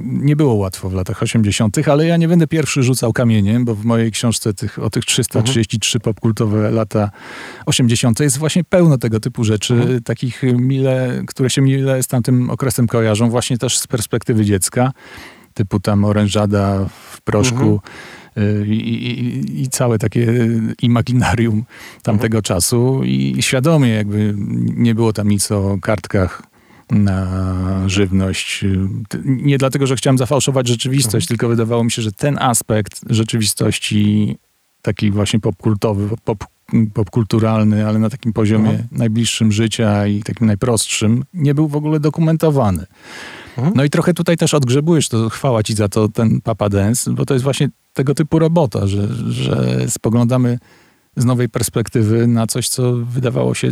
nie 0.03 0.35
było 0.35 0.53
łatwo 0.53 0.89
w 0.89 0.93
latach 0.93 1.23
80., 1.23 1.87
ale 1.87 2.05
ja 2.05 2.17
nie 2.17 2.27
będę 2.27 2.47
pierwszy 2.47 2.83
rzucał 2.83 3.13
kamieniem, 3.13 3.65
bo 3.65 3.75
w 3.75 3.85
mojej 3.85 4.11
książce 4.11 4.53
tych, 4.53 4.79
o 4.79 4.89
tych 4.89 5.05
333 5.05 5.97
mhm. 5.97 6.01
popkultowe 6.13 6.71
lata 6.71 7.11
80. 7.65 8.19
jest 8.19 8.37
właśnie 8.37 8.63
pełno 8.63 8.97
tego 8.97 9.19
typu 9.19 9.43
rzeczy, 9.43 9.73
mhm. 9.73 10.03
takich 10.03 10.43
mile, 10.53 11.23
które 11.27 11.49
się 11.49 11.61
mile 11.61 12.03
z 12.03 12.07
tamtym 12.07 12.49
okresem 12.49 12.87
kojarzą, 12.87 13.29
właśnie 13.29 13.57
też 13.57 13.77
z 13.77 13.87
perspektywy 13.87 14.45
dziecka, 14.45 14.91
typu 15.53 15.79
tam 15.79 16.05
orężada 16.05 16.85
w 17.11 17.21
proszku, 17.21 17.63
mhm 17.63 17.79
i, 18.67 18.71
i, 18.71 19.61
i 19.61 19.69
całe 19.69 19.99
takie 19.99 20.49
imaginarium 20.81 21.63
tamtego 22.03 22.37
mhm. 22.37 22.43
czasu 22.43 23.01
i 23.03 23.37
świadomie 23.39 23.89
jakby 23.89 24.33
nie 24.75 24.95
było 24.95 25.13
tam 25.13 25.29
nic 25.29 25.51
o 25.51 25.77
kartkach 25.81 26.43
na 26.91 27.27
żywność. 27.87 28.65
Nie 29.25 29.57
dlatego, 29.57 29.87
że 29.87 29.95
chciałem 29.95 30.17
zafałszować 30.17 30.67
rzeczywistość, 30.67 31.25
mhm. 31.25 31.27
tylko 31.27 31.47
wydawało 31.47 31.83
mi 31.83 31.91
się, 31.91 32.01
że 32.01 32.11
ten 32.11 32.37
aspekt 32.39 33.01
rzeczywistości 33.09 34.37
taki 34.81 35.11
właśnie 35.11 35.39
popkultowy, 35.39 36.09
pop, 36.23 36.45
popkulturalny, 36.93 37.87
ale 37.87 37.99
na 37.99 38.09
takim 38.09 38.33
poziomie 38.33 38.69
mhm. 38.69 38.87
najbliższym 38.91 39.51
życia 39.51 40.07
i 40.07 40.23
takim 40.23 40.47
najprostszym, 40.47 41.23
nie 41.33 41.55
był 41.55 41.67
w 41.67 41.75
ogóle 41.75 41.99
dokumentowany. 41.99 42.85
Mhm. 43.57 43.73
No 43.75 43.83
i 43.83 43.89
trochę 43.89 44.13
tutaj 44.13 44.37
też 44.37 44.53
odgrzebujesz, 44.53 45.09
to 45.09 45.29
chwała 45.29 45.63
ci 45.63 45.73
za 45.73 45.89
to 45.89 46.09
ten 46.09 46.41
Papa 46.41 46.69
Dance, 46.69 47.11
bo 47.11 47.25
to 47.25 47.33
jest 47.33 47.43
właśnie 47.43 47.69
tego 47.93 48.15
typu 48.15 48.39
robota, 48.39 48.87
że, 48.87 49.07
że 49.29 49.89
spoglądamy 49.89 50.59
z 51.15 51.25
nowej 51.25 51.49
perspektywy 51.49 52.27
na 52.27 52.47
coś, 52.47 52.69
co 52.69 52.93
wydawało 52.93 53.53
się, 53.53 53.71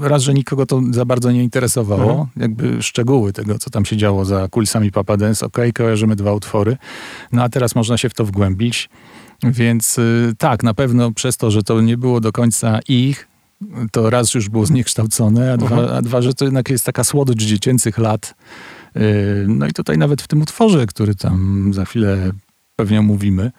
raz, 0.00 0.22
że 0.22 0.34
nikogo 0.34 0.66
to 0.66 0.80
za 0.90 1.04
bardzo 1.04 1.32
nie 1.32 1.44
interesowało, 1.44 2.10
mhm. 2.10 2.28
jakby 2.36 2.82
szczegóły 2.82 3.32
tego, 3.32 3.58
co 3.58 3.70
tam 3.70 3.84
się 3.84 3.96
działo 3.96 4.24
za 4.24 4.48
kulisami 4.48 4.92
Papa 4.92 5.16
Dance, 5.16 5.46
okej, 5.46 5.70
okay, 5.70 5.72
kojarzymy 5.72 6.16
dwa 6.16 6.32
utwory, 6.32 6.76
no 7.32 7.42
a 7.42 7.48
teraz 7.48 7.74
można 7.74 7.98
się 7.98 8.08
w 8.08 8.14
to 8.14 8.24
wgłębić, 8.24 8.88
więc 9.42 9.98
y, 9.98 10.34
tak, 10.38 10.62
na 10.62 10.74
pewno 10.74 11.12
przez 11.12 11.36
to, 11.36 11.50
że 11.50 11.62
to 11.62 11.80
nie 11.80 11.96
było 11.96 12.20
do 12.20 12.32
końca 12.32 12.78
ich, 12.88 13.28
to 13.92 14.10
raz 14.10 14.34
już 14.34 14.48
było 14.48 14.66
zniekształcone, 14.66 15.52
a 15.52 15.56
dwa, 15.56 15.76
mhm. 15.76 15.98
a 15.98 16.02
dwa 16.02 16.22
że 16.22 16.34
to 16.34 16.44
jednak 16.44 16.70
jest 16.70 16.84
taka 16.84 17.04
słodycz 17.04 17.42
dziecięcych 17.42 17.98
lat, 17.98 18.34
y, 18.96 19.46
no 19.48 19.66
i 19.66 19.72
tutaj 19.72 19.98
nawet 19.98 20.22
w 20.22 20.28
tym 20.28 20.42
utworze, 20.42 20.86
który 20.86 21.14
tam 21.14 21.70
za 21.74 21.84
chwilę 21.84 22.32
pewnie 22.76 23.00
mówimy, 23.00 23.50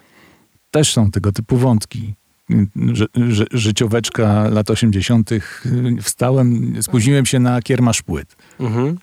też 0.72 0.94
są 0.94 1.12
tego 1.12 1.32
typu 1.32 1.58
wątki. 1.58 2.14
Ży, 2.94 3.08
ży, 3.30 3.46
życioweczka 3.52 4.50
lat 4.50 4.70
80. 4.70 5.30
Wstałem, 6.02 6.74
spóźniłem 6.82 7.26
się 7.26 7.40
na 7.40 7.62
kiermasz 7.62 8.02
płyt. 8.02 8.36
Mhm. 8.60 8.98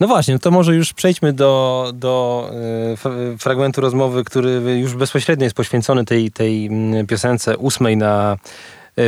No 0.00 0.06
właśnie, 0.06 0.34
no 0.34 0.40
to 0.40 0.50
może 0.50 0.74
już 0.74 0.92
przejdźmy 0.92 1.32
do, 1.32 1.92
do 1.94 2.50
y, 3.34 3.38
fragmentu 3.38 3.80
rozmowy, 3.80 4.24
który 4.24 4.78
już 4.80 4.94
bezpośrednio 4.94 5.44
jest 5.44 5.56
poświęcony 5.56 6.04
tej, 6.04 6.30
tej 6.30 6.66
mm, 6.66 7.06
piosence 7.06 7.56
ósmej 7.56 7.96
na 7.96 8.36
E, 8.36 8.38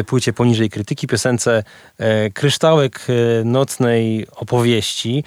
płycie 0.06 0.32
Poniżej 0.32 0.70
Krytyki, 0.70 1.06
piosence 1.06 1.64
e, 1.98 2.30
Kryształek 2.30 3.06
e, 3.08 3.44
nocnej 3.44 4.26
opowieści. 4.36 5.24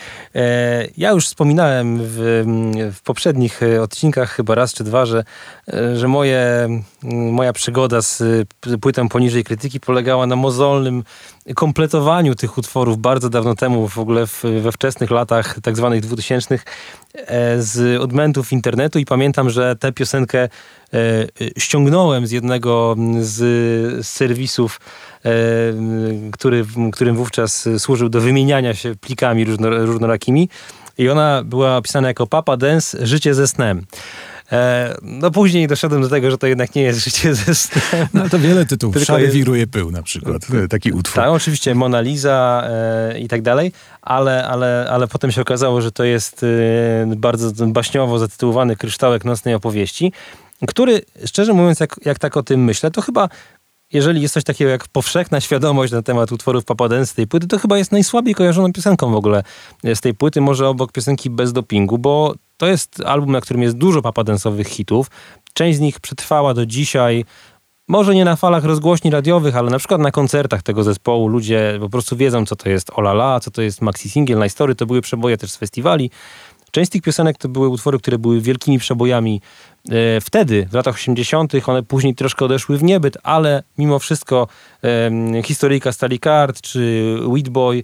Ja 0.98 1.12
już 1.12 1.28
wspominałem 1.28 2.00
w, 2.02 2.44
w 2.94 3.02
poprzednich 3.02 3.62
odcinkach 3.82 4.32
chyba 4.32 4.56
raz 4.56 4.74
czy 4.74 4.84
dwa, 4.84 5.06
że, 5.06 5.24
że 5.96 6.08
moje, 6.08 6.68
moja 7.04 7.54
przygoda 7.54 8.02
z 8.02 8.24
płytą 8.82 9.10
Poniżej 9.10 9.44
Krytyki 9.44 9.80
polegała 9.80 10.26
na 10.26 10.36
mozolnym 10.36 11.04
kompletowaniu 11.56 12.36
tych 12.36 12.58
utworów 12.58 12.98
bardzo 12.98 13.30
dawno 13.30 13.56
temu, 13.56 13.88
w 13.88 13.98
ogóle 13.98 14.28
w, 14.28 14.44
we 14.62 14.72
wczesnych 14.72 15.12
latach 15.12 15.60
tak 15.64 15.78
zwanych 15.78 16.02
dwutysięcznych 16.02 16.66
z 17.60 18.02
odmętów 18.02 18.52
internetu 18.52 19.00
i 19.00 19.06
pamiętam, 19.06 19.50
że 19.50 19.76
tę 19.76 19.92
piosenkę 19.92 20.50
E, 20.94 21.28
ściągnąłem 21.58 22.28
z 22.28 22.32
jednego 22.32 22.96
z 23.22 24.08
serwisów, 24.08 24.80
e, 25.26 25.30
który, 26.32 26.66
którym 26.94 27.16
wówczas 27.16 27.70
służył 27.78 28.10
do 28.10 28.22
wymieniania 28.22 28.74
się 28.74 28.96
plikami 28.96 29.46
różnorakimi 29.62 30.50
i 30.98 31.10
ona 31.10 31.44
była 31.46 31.78
opisana 31.78 32.08
jako 32.08 32.28
Papa 32.28 32.58
Dance 32.58 33.06
Życie 33.06 33.34
ze 33.34 33.48
snem. 33.48 33.86
E, 34.52 34.96
no 35.02 35.32
później 35.32 35.68
doszedłem 35.68 36.02
do 36.02 36.10
tego, 36.10 36.32
że 36.32 36.38
to 36.38 36.48
jednak 36.48 36.76
nie 36.76 36.82
jest 36.82 37.04
życie 37.04 37.36
ze 37.36 37.56
snem. 37.56 38.08
No 38.14 38.30
to 38.30 38.40
wiele 38.40 38.66
tytułów. 38.66 38.94
Tylko 38.94 39.06
Szary 39.06 39.24
jest... 39.24 39.36
wiruje 39.36 39.68
pył 39.68 39.92
na 39.92 40.04
przykład. 40.04 40.48
Taki 40.70 40.92
utwór. 40.92 41.16
Tak, 41.16 41.32
oczywiście 41.32 41.76
Mona 41.76 42.02
Lisa 42.02 42.64
e, 42.66 43.20
i 43.20 43.28
tak 43.28 43.42
dalej, 43.42 43.72
ale, 44.02 44.48
ale, 44.48 44.88
ale 44.92 45.08
potem 45.08 45.32
się 45.32 45.42
okazało, 45.42 45.82
że 45.82 45.92
to 45.92 46.04
jest 46.04 46.44
e, 46.44 47.16
bardzo 47.16 47.68
baśniowo 47.68 48.20
zatytułowany 48.20 48.76
kryształek 48.76 49.26
nocnej 49.26 49.54
opowieści 49.54 50.12
który, 50.68 51.02
szczerze 51.26 51.54
mówiąc, 51.54 51.80
jak, 51.80 51.96
jak 52.06 52.20
tak 52.20 52.38
o 52.38 52.44
tym 52.44 52.64
myślę, 52.64 52.92
to 52.92 53.02
chyba 53.02 53.30
jeżeli 53.94 54.22
jest 54.22 54.34
coś 54.34 54.44
takiego 54.44 54.72
jak 54.72 54.88
powszechna 54.88 55.42
świadomość 55.42 55.94
na 55.94 56.02
temat 56.02 56.32
utworów 56.32 56.66
Papaden 56.66 57.06
z 57.06 57.14
tej 57.14 57.28
płyty, 57.28 57.48
to 57.48 57.60
chyba 57.60 57.78
jest 57.78 57.92
najsłabiej 57.92 58.36
kojarzoną 58.36 58.74
piosenką 58.74 59.12
w 59.12 59.16
ogóle 59.16 59.44
z 59.96 60.02
tej 60.02 60.14
płyty, 60.14 60.42
może 60.42 60.68
obok 60.68 60.92
piosenki 60.92 61.30
Bez 61.30 61.54
dopingu, 61.54 61.98
bo 61.98 62.36
to 62.62 62.68
jest 62.68 63.02
album, 63.06 63.32
na 63.32 63.42
którym 63.42 63.62
jest 63.62 63.78
dużo 63.78 64.02
papadensowych 64.02 64.68
hitów. 64.68 65.08
Część 65.54 65.78
z 65.78 65.82
nich 65.82 66.00
przetrwała 66.00 66.54
do 66.54 66.66
dzisiaj, 66.66 67.26
może 67.88 68.16
nie 68.16 68.26
na 68.26 68.36
falach 68.36 68.64
rozgłośni 68.64 69.12
radiowych, 69.12 69.56
ale 69.56 69.70
na 69.70 69.80
przykład 69.80 70.02
na 70.02 70.12
koncertach 70.12 70.64
tego 70.64 70.84
zespołu 70.84 71.28
ludzie 71.28 71.78
po 71.80 71.90
prostu 71.90 72.18
wiedzą, 72.18 72.46
co 72.46 72.56
to 72.56 72.70
jest 72.70 72.92
Olala, 72.96 73.40
co 73.40 73.52
to 73.52 73.62
jest 73.62 73.82
maxi 73.82 74.10
single, 74.10 74.36
na 74.36 74.50
Story, 74.50 74.76
to 74.76 74.86
były 74.86 75.02
przeboje 75.02 75.38
też 75.38 75.52
z 75.52 75.58
festiwali. 75.58 76.12
Część 76.72 76.88
z 76.88 76.92
tych 76.92 77.02
piosenek 77.02 77.38
to 77.38 77.50
były 77.50 77.68
utwory, 77.68 78.00
które 78.00 78.18
były 78.18 78.42
wielkimi 78.42 78.80
przebojami 78.80 79.42
E, 79.90 80.22
wtedy, 80.22 80.68
w 80.72 80.74
latach 80.74 80.96
80., 80.96 81.54
one 81.66 81.84
później 81.84 82.16
troszkę 82.16 82.46
odeszły 82.46 82.78
w 82.78 82.84
niebyt, 82.84 83.18
ale 83.24 83.64
mimo 83.78 84.00
wszystko 84.00 84.48
historyjka 85.44 85.92
Stali 85.92 86.20
Card 86.20 86.62
czy 86.62 87.16
Weedboy 87.28 87.84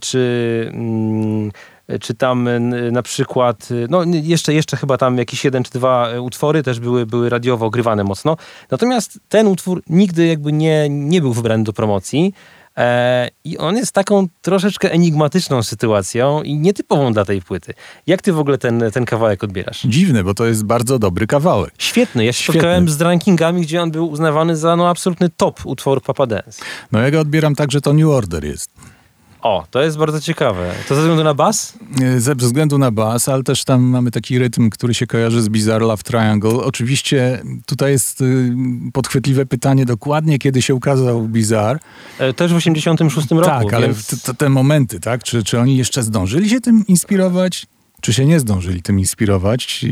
czy... 0.00 0.70
Mm, 0.72 1.50
czy 2.00 2.14
tam 2.14 2.48
na 2.92 3.02
przykład, 3.02 3.68
no 3.88 4.04
jeszcze, 4.04 4.54
jeszcze 4.54 4.76
chyba 4.76 4.98
tam 4.98 5.18
jakieś 5.18 5.44
jeden 5.44 5.62
czy 5.62 5.70
dwa 5.70 6.08
utwory 6.20 6.62
też 6.62 6.80
były, 6.80 7.06
były 7.06 7.28
radiowo 7.28 7.66
ogrywane 7.66 8.04
mocno. 8.04 8.36
Natomiast 8.70 9.20
ten 9.28 9.46
utwór 9.46 9.82
nigdy 9.90 10.26
jakby 10.26 10.52
nie, 10.52 10.88
nie 10.90 11.20
był 11.20 11.32
wybrany 11.32 11.64
do 11.64 11.72
promocji. 11.72 12.32
E, 12.76 13.30
I 13.44 13.58
on 13.58 13.76
jest 13.76 13.92
taką 13.92 14.26
troszeczkę 14.42 14.92
enigmatyczną 14.92 15.62
sytuacją 15.62 16.42
i 16.42 16.54
nietypową 16.54 17.12
dla 17.12 17.24
tej 17.24 17.42
płyty. 17.42 17.74
Jak 18.06 18.22
ty 18.22 18.32
w 18.32 18.38
ogóle 18.38 18.58
ten, 18.58 18.84
ten 18.92 19.04
kawałek 19.04 19.44
odbierasz? 19.44 19.82
Dziwny, 19.82 20.24
bo 20.24 20.34
to 20.34 20.46
jest 20.46 20.64
bardzo 20.64 20.98
dobry 20.98 21.26
kawałek. 21.26 21.74
Świetny. 21.78 22.24
Ja 22.24 22.32
się 22.32 22.42
Świetny. 22.42 22.60
spotkałem 22.60 22.88
z 22.88 23.00
rankingami, 23.00 23.62
gdzie 23.62 23.82
on 23.82 23.90
był 23.90 24.08
uznawany 24.10 24.56
za 24.56 24.76
no, 24.76 24.88
absolutny 24.88 25.28
top 25.36 25.66
utworów 25.66 26.02
Papa 26.02 26.26
Dance. 26.26 26.62
No 26.92 27.00
ja 27.00 27.10
go 27.10 27.20
odbieram 27.20 27.54
tak, 27.54 27.72
że 27.72 27.80
to 27.80 27.92
New 27.92 28.08
Order 28.08 28.44
jest. 28.44 28.70
O, 29.44 29.66
to 29.70 29.82
jest 29.82 29.98
bardzo 29.98 30.20
ciekawe. 30.20 30.72
To 30.88 30.94
ze 30.94 31.00
względu 31.00 31.24
na 31.24 31.34
bas? 31.34 31.78
Ze 32.18 32.34
względu 32.34 32.78
na 32.78 32.90
bas, 32.90 33.28
ale 33.28 33.42
też 33.42 33.64
tam 33.64 33.82
mamy 33.82 34.10
taki 34.10 34.38
rytm, 34.38 34.70
który 34.70 34.94
się 34.94 35.06
kojarzy 35.06 35.42
z 35.42 35.48
Bizarre 35.48 35.86
Love 35.86 36.02
Triangle. 36.02 36.50
Oczywiście 36.50 37.42
tutaj 37.66 37.92
jest 37.92 38.20
y, 38.20 38.54
podchwytliwe 38.92 39.46
pytanie 39.46 39.84
dokładnie, 39.84 40.38
kiedy 40.38 40.62
się 40.62 40.74
ukazał 40.74 41.28
Bizarre. 41.28 41.78
E, 42.18 42.32
też 42.32 42.52
w 42.52 42.56
86 42.56 43.30
roku. 43.30 43.44
Tak, 43.44 43.74
ale 43.74 43.86
więc... 43.86 44.22
te, 44.22 44.34
te 44.34 44.48
momenty, 44.48 45.00
tak? 45.00 45.22
Czy, 45.22 45.42
czy 45.42 45.60
oni 45.60 45.76
jeszcze 45.76 46.02
zdążyli 46.02 46.50
się 46.50 46.60
tym 46.60 46.86
inspirować? 46.86 47.66
Czy 48.04 48.12
się 48.12 48.24
nie 48.24 48.40
zdążyli 48.40 48.82
tym 48.82 48.98
inspirować, 48.98 49.84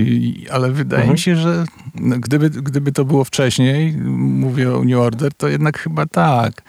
ale 0.51 0.70
wydaje 0.70 1.03
mhm. 1.03 1.12
mi 1.12 1.18
się, 1.18 1.37
że 1.37 1.64
no, 1.94 2.16
gdyby, 2.18 2.51
gdyby 2.51 2.92
to 2.92 3.05
było 3.05 3.25
wcześniej, 3.25 3.92
mówię 3.92 4.77
o 4.77 4.85
New 4.85 4.98
Order, 4.98 5.35
to 5.35 5.48
jednak 5.48 5.79
chyba 5.79 6.07
tak. 6.07 6.62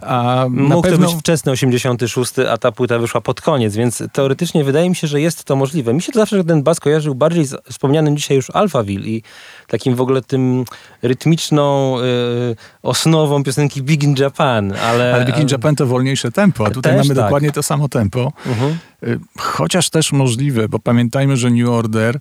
A 0.00 0.46
Mógł 0.50 0.82
pewno... 0.82 1.06
to 1.06 1.12
być 1.12 1.20
wczesny 1.20 1.52
86, 1.52 2.32
a 2.50 2.58
ta 2.58 2.72
płyta 2.72 2.98
wyszła 2.98 3.20
pod 3.20 3.40
koniec, 3.40 3.76
więc 3.76 4.02
teoretycznie 4.12 4.64
wydaje 4.64 4.88
mi 4.88 4.96
się, 4.96 5.06
że 5.06 5.20
jest 5.20 5.44
to 5.44 5.56
możliwe. 5.56 5.94
Mi 5.94 6.02
się 6.02 6.12
to 6.12 6.18
zawsze 6.18 6.44
ten 6.44 6.62
bas 6.62 6.80
kojarzył 6.80 7.14
bardziej 7.14 7.44
z 7.44 7.56
wspomnianym 7.70 8.16
dzisiaj 8.16 8.36
już 8.36 8.50
Alphaville 8.50 9.06
i 9.06 9.22
takim 9.68 9.94
w 9.94 10.00
ogóle 10.00 10.22
tym 10.22 10.64
rytmiczną 11.02 11.96
y, 12.00 12.56
osnową 12.82 13.44
piosenki 13.44 13.82
Big 13.82 14.02
in 14.02 14.14
Japan. 14.18 14.72
Ale, 14.72 15.14
ale 15.14 15.24
Big 15.24 15.38
in 15.38 15.48
Japan 15.50 15.76
to 15.76 15.86
wolniejsze 15.86 16.32
tempo, 16.32 16.66
a 16.66 16.70
tutaj 16.70 16.96
mamy 16.96 17.08
tak. 17.08 17.16
dokładnie 17.16 17.52
to 17.52 17.62
samo 17.62 17.88
tempo. 17.88 18.32
Mhm. 18.46 18.78
Y, 19.06 19.20
chociaż 19.38 19.90
też 19.90 20.12
możliwe, 20.12 20.68
bo 20.68 20.78
pamiętajmy, 20.78 21.36
że 21.36 21.50
New 21.50 21.68
Order 21.68 22.18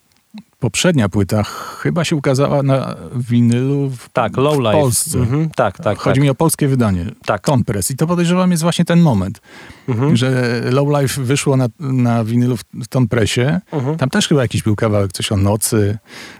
poprzednia 0.62 1.10
płyta 1.10 1.44
chyba 1.82 2.04
się 2.04 2.16
ukazała 2.16 2.64
na 2.64 2.96
winylu 3.16 3.90
w, 3.90 4.10
tak, 4.10 4.38
Low 4.38 4.58
w 4.58 4.60
Life. 4.60 4.72
Polsce. 4.72 5.20
Mhm, 5.20 5.50
tak, 5.56 5.78
tak. 5.78 5.98
Chodzi 5.98 6.20
tak. 6.20 6.24
mi 6.24 6.30
o 6.30 6.36
polskie 6.36 6.68
wydanie. 6.68 7.06
Tak. 7.26 7.42
Kompres. 7.42 7.92
I 7.92 7.96
to 7.96 8.08
podejrzewam 8.08 8.52
jest 8.52 8.64
właśnie 8.64 8.86
ten 8.86 9.02
moment, 9.02 9.42
mhm. 9.90 10.18
że 10.18 10.62
Low 10.72 11.02
Life 11.02 11.22
wyszło 11.22 11.58
na, 11.58 11.68
na 11.80 12.24
winylu 12.24 12.58
w, 12.58 12.64
w 12.74 12.88
Tompresie. 12.88 13.62
Mhm. 13.72 13.98
Tam 13.98 14.10
też 14.10 14.28
chyba 14.28 14.42
jakiś 14.42 14.64
był 14.64 14.76
kawałek, 14.76 15.12
coś 15.12 15.32
o 15.32 15.38
nocy, 15.38 15.98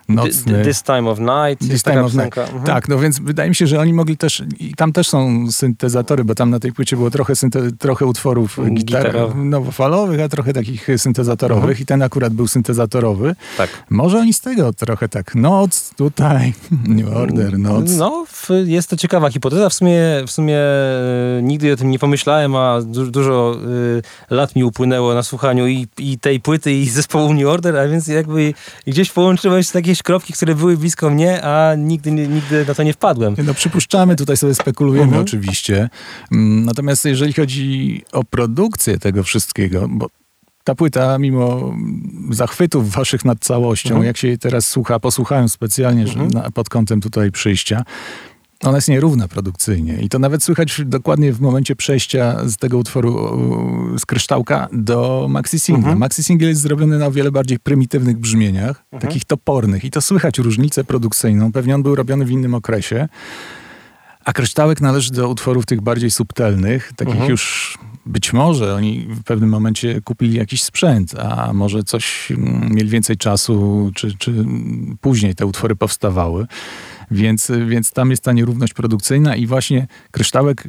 nocny. 0.10 0.64
This 0.64 0.84
Time 0.84 1.10
of 1.10 1.20
Night. 1.20 1.70
This 1.72 1.84
Time 1.84 2.04
of 2.04 2.14
Night. 2.14 2.40
Tak, 2.66 2.88
no 2.88 3.00
więc 3.00 3.20
wydaje 3.20 3.50
mi 3.50 3.56
się, 3.56 3.68
że 3.68 3.80
oni 3.80 3.94
mogli 3.94 4.18
też, 4.18 4.44
i 4.60 4.76
tam 4.76 4.94
też 4.94 5.10
są 5.10 5.52
syntezatory, 5.52 6.24
bo 6.24 6.36
tam 6.36 6.50
na 6.50 6.60
tej 6.60 6.74
płycie 6.74 6.96
było 6.96 7.12
trochę, 7.12 7.36
synte, 7.36 7.72
trochę 7.72 8.06
utworów 8.06 8.60
gitar, 8.74 9.36
nowofalowych, 9.36 10.22
a 10.22 10.30
trochę 10.30 10.54
takich 10.54 10.88
syntezatorowych 10.98 11.80
i 11.80 11.86
ten 11.86 12.02
akurat 12.02 12.34
był 12.34 12.48
syntezatorowy. 12.48 13.36
Tak. 13.58 13.70
Może 13.90 14.11
oni 14.20 14.34
z 14.34 14.42
tego 14.42 14.74
trochę 14.74 15.10
tak, 15.10 15.36
noc 15.36 15.94
tutaj, 15.98 16.54
New 16.88 17.16
Order, 17.16 17.60
noc. 17.60 17.92
No, 17.98 18.26
jest 18.66 18.90
to 18.90 18.98
ciekawa 18.98 19.30
hipoteza. 19.30 19.70
W 19.70 19.74
sumie, 19.74 20.00
w 20.28 20.32
sumie 20.32 20.58
e, 20.58 21.42
nigdy 21.42 21.74
o 21.74 21.76
tym 21.76 21.92
nie 21.92 22.00
pomyślałem, 22.00 22.56
a 22.56 22.82
dużo, 22.82 23.12
dużo 23.12 23.58
e, 24.30 24.36
lat 24.36 24.56
mi 24.56 24.64
upłynęło 24.64 25.14
na 25.14 25.24
słuchaniu 25.24 25.68
i, 25.68 25.88
i 25.98 26.20
tej 26.20 26.40
płyty, 26.40 26.74
i 26.74 26.90
zespołu 27.00 27.34
New 27.34 27.48
Order, 27.48 27.78
a 27.78 27.88
więc 27.88 28.08
jakby 28.08 28.54
gdzieś 28.88 29.12
połączyłeś 29.12 29.74
jakieś 29.74 30.04
kropki, 30.04 30.34
które 30.34 30.56
były 30.56 30.78
blisko 30.78 31.10
mnie, 31.10 31.44
a 31.44 31.76
nigdy, 31.76 32.12
nigdy 32.12 32.66
na 32.68 32.74
to 32.74 32.84
nie 32.84 32.94
wpadłem. 32.94 33.36
No 33.44 33.54
przypuszczamy, 33.54 34.16
tutaj 34.16 34.38
sobie 34.38 34.56
spekulujemy 34.56 35.02
uh 35.02 35.08
mhm. 35.08 35.24
-huh. 35.24 35.28
oczywiście. 35.28 35.90
Mm, 36.32 36.66
natomiast 36.66 37.06
jeżeli 37.06 37.34
chodzi 37.34 38.02
o 38.12 38.24
produkcję 38.24 39.00
tego 39.00 39.24
wszystkiego, 39.24 39.88
bo 39.90 40.21
ta 40.64 40.76
płyta, 40.76 41.18
mimo 41.20 41.74
zachwytów 42.30 42.92
waszych 42.92 43.26
nad 43.26 43.40
całością, 43.40 43.90
mhm. 43.90 44.06
jak 44.06 44.18
się 44.18 44.28
jej 44.28 44.38
teraz 44.38 44.68
słucha, 44.68 45.00
posłuchałem 45.00 45.50
specjalnie 45.50 46.04
mhm. 46.04 46.28
na, 46.28 46.52
pod 46.52 46.70
kątem 46.70 47.02
tutaj 47.02 47.32
przyjścia, 47.32 47.84
ona 48.64 48.78
jest 48.78 48.88
nierówna 48.88 49.28
produkcyjnie. 49.28 50.02
I 50.02 50.10
to 50.10 50.20
nawet 50.20 50.44
słychać 50.44 50.82
dokładnie 50.86 51.34
w 51.34 51.42
momencie 51.42 51.76
przejścia 51.76 52.38
z 52.46 52.58
tego 52.58 52.78
utworu 52.78 53.38
z 54.00 54.06
kryształka 54.06 54.68
do 54.72 55.28
maxi 55.30 55.60
singla. 55.60 55.80
Mhm. 55.80 55.98
Maxi 55.98 56.24
single 56.24 56.48
jest 56.48 56.62
zrobiony 56.62 56.98
na 56.98 57.08
o 57.08 57.12
wiele 57.12 57.32
bardziej 57.32 57.60
prymitywnych 57.60 58.18
brzmieniach, 58.18 58.84
mhm. 58.92 59.02
takich 59.02 59.26
topornych. 59.26 59.84
I 59.84 59.92
to 59.92 60.02
słychać 60.02 60.38
różnicę 60.38 60.84
produkcyjną. 60.84 61.52
Pewnie 61.52 61.76
on 61.76 61.84
był 61.84 61.96
robiony 61.96 62.26
w 62.26 62.32
innym 62.32 62.54
okresie. 62.54 63.08
A 64.26 64.34
kryształek 64.34 64.82
należy 64.82 65.12
do 65.12 65.30
utworów 65.30 65.66
tych 65.66 65.82
bardziej 65.82 66.12
subtelnych, 66.12 66.94
takich 66.96 67.14
mhm. 67.14 67.32
już 67.32 67.78
być 68.06 68.34
może 68.34 68.76
oni 68.76 69.08
w 69.10 69.24
pewnym 69.24 69.50
momencie 69.50 70.02
kupili 70.02 70.38
jakiś 70.38 70.64
sprzęt, 70.64 71.16
a 71.20 71.54
może 71.54 71.84
coś 71.84 72.32
mm, 72.32 72.70
mieli 72.74 72.90
więcej 72.90 73.18
czasu, 73.18 73.92
czy, 73.96 74.18
czy 74.18 74.46
później 75.02 75.36
te 75.36 75.46
utwory 75.46 75.76
powstawały. 75.76 76.48
Więc, 77.12 77.52
więc 77.68 77.92
tam 77.92 78.12
jest 78.12 78.24
ta 78.24 78.32
nierówność 78.32 78.74
produkcyjna 78.74 79.36
i 79.36 79.48
właśnie 79.48 79.88
kryształek 80.12 80.68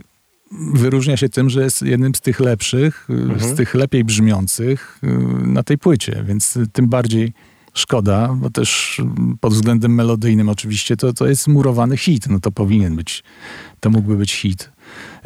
wyróżnia 0.74 1.16
się 1.16 1.28
tym, 1.28 1.50
że 1.50 1.62
jest 1.62 1.82
jednym 1.82 2.14
z 2.14 2.20
tych 2.20 2.40
lepszych, 2.40 3.06
mhm. 3.10 3.40
z 3.40 3.56
tych 3.56 3.74
lepiej 3.74 4.04
brzmiących 4.04 4.98
y, 5.04 5.06
na 5.46 5.62
tej 5.62 5.78
płycie, 5.78 6.24
więc 6.26 6.58
tym 6.72 6.88
bardziej 6.88 7.32
szkoda, 7.74 8.34
bo 8.36 8.50
też 8.50 9.00
pod 9.40 9.52
względem 9.52 9.94
melodyjnym 9.94 10.48
oczywiście 10.48 10.96
to, 10.96 11.12
to 11.12 11.26
jest 11.26 11.48
murowany 11.48 11.96
hit, 11.96 12.28
no 12.28 12.40
to 12.40 12.50
powinien 12.50 12.96
być, 12.96 13.22
to 13.80 13.90
mógłby 13.90 14.16
być 14.16 14.32
hit. 14.32 14.70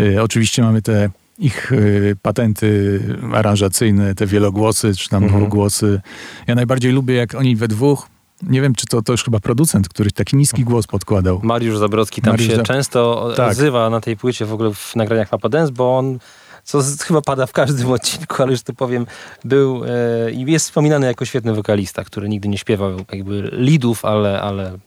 Y, 0.01 0.23
oczywiście 0.23 0.63
mamy 0.63 0.83
te 0.83 1.11
ich 1.39 1.73
y, 1.73 2.17
patenty 2.23 3.01
aranżacyjne, 3.33 4.15
te 4.15 4.27
wielogłosy, 4.27 4.95
czy 4.95 5.09
tam 5.09 5.25
mhm. 5.25 5.43
dwugłosy. 5.43 6.01
Ja 6.47 6.55
najbardziej 6.55 6.93
lubię, 6.93 7.15
jak 7.15 7.35
oni 7.35 7.57
we 7.57 7.69
dwóch 7.69 8.09
nie 8.43 8.61
wiem, 8.61 8.75
czy 8.75 8.87
to, 8.87 9.03
to 9.03 9.13
już 9.13 9.25
chyba 9.25 9.41
producent, 9.41 9.89
który 9.89 10.11
taki 10.11 10.37
niski 10.37 10.65
głos 10.65 10.87
podkładał. 10.87 11.41
Mariusz 11.43 11.79
Zabrocki 11.79 12.23
tam 12.23 12.33
Mariusz 12.33 12.57
się 12.57 12.63
często 12.63 13.33
tak. 13.37 13.51
odzywa 13.51 13.91
na 13.91 14.01
tej 14.01 14.17
płycie 14.17 14.47
w 14.47 14.53
ogóle 14.53 14.75
w 14.75 14.97
nagraniach 14.97 15.29
Papa 15.29 15.49
Dance, 15.49 15.73
bo 15.73 15.99
on 15.99 16.19
co 16.67 16.83
z, 16.83 17.03
chyba 17.03 17.23
pada 17.23 17.47
w 17.47 17.53
każdym 17.53 17.91
odcinku, 17.97 18.43
ale 18.43 18.53
już 18.53 18.63
to 18.63 18.73
powiem, 18.73 19.07
był 19.45 19.85
e, 19.85 20.33
i 20.33 20.53
jest 20.53 20.67
wspominany 20.67 21.07
jako 21.07 21.25
świetny 21.25 21.55
wokalista, 21.55 22.05
który 22.05 22.29
nigdy 22.29 22.49
nie 22.49 22.59
śpiewał 22.59 22.91
jakby 23.13 23.51
lidów, 23.53 24.05
ale, 24.05 24.41
ale 24.41 24.79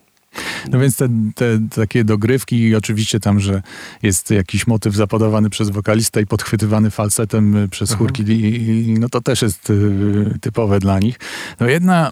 no 0.70 0.78
więc 0.78 0.96
te, 0.96 1.08
te, 1.34 1.44
takie 1.74 2.04
dogrywki 2.04 2.60
i 2.60 2.76
oczywiście 2.76 3.20
tam, 3.20 3.40
że 3.40 3.62
jest 4.02 4.30
jakiś 4.30 4.66
motyw 4.66 4.94
zapodawany 4.94 5.50
przez 5.50 5.70
wokalista 5.70 6.20
i 6.20 6.26
podchwytywany 6.26 6.90
falsetem 6.90 7.68
przez 7.70 7.90
mhm. 7.90 7.98
chórki, 7.98 8.22
i, 8.32 8.98
no 8.98 9.08
to 9.08 9.20
też 9.20 9.42
jest 9.42 9.70
y, 9.70 10.38
typowe 10.40 10.78
dla 10.78 10.98
nich. 10.98 11.18
No 11.60 11.68
jedna 11.68 12.10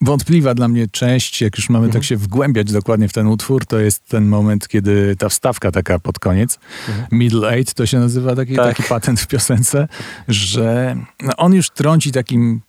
wątpliwa 0.00 0.54
dla 0.54 0.68
mnie 0.68 0.86
część, 0.88 1.42
jak 1.42 1.56
już 1.56 1.68
mamy 1.68 1.86
tak 1.86 1.88
mhm. 1.88 2.00
tak 2.02 2.08
się 2.08 2.16
wgłębiać 2.16 2.72
dokładnie 2.72 3.08
w 3.08 3.12
ten 3.12 3.26
utwór, 3.26 3.66
to 3.66 3.78
jest 3.78 4.08
ten 4.08 4.26
moment, 4.26 4.68
kiedy 4.68 5.16
ta 5.16 5.28
wstawka 5.28 5.72
taka 5.72 5.98
pod 5.98 6.18
koniec, 6.18 6.58
mhm. 6.88 7.06
middle 7.12 7.50
eight 7.50 7.74
to 7.74 7.86
się 7.86 7.98
nazywa, 7.98 8.36
taki, 8.36 8.56
tak. 8.56 8.76
taki 8.76 8.88
patent 8.88 9.20
w 9.20 9.26
piosence, 9.26 9.88
że 10.28 10.96
no 11.22 11.36
on 11.36 11.54
już 11.54 11.70
trąci 11.70 12.12
takim... 12.12 12.60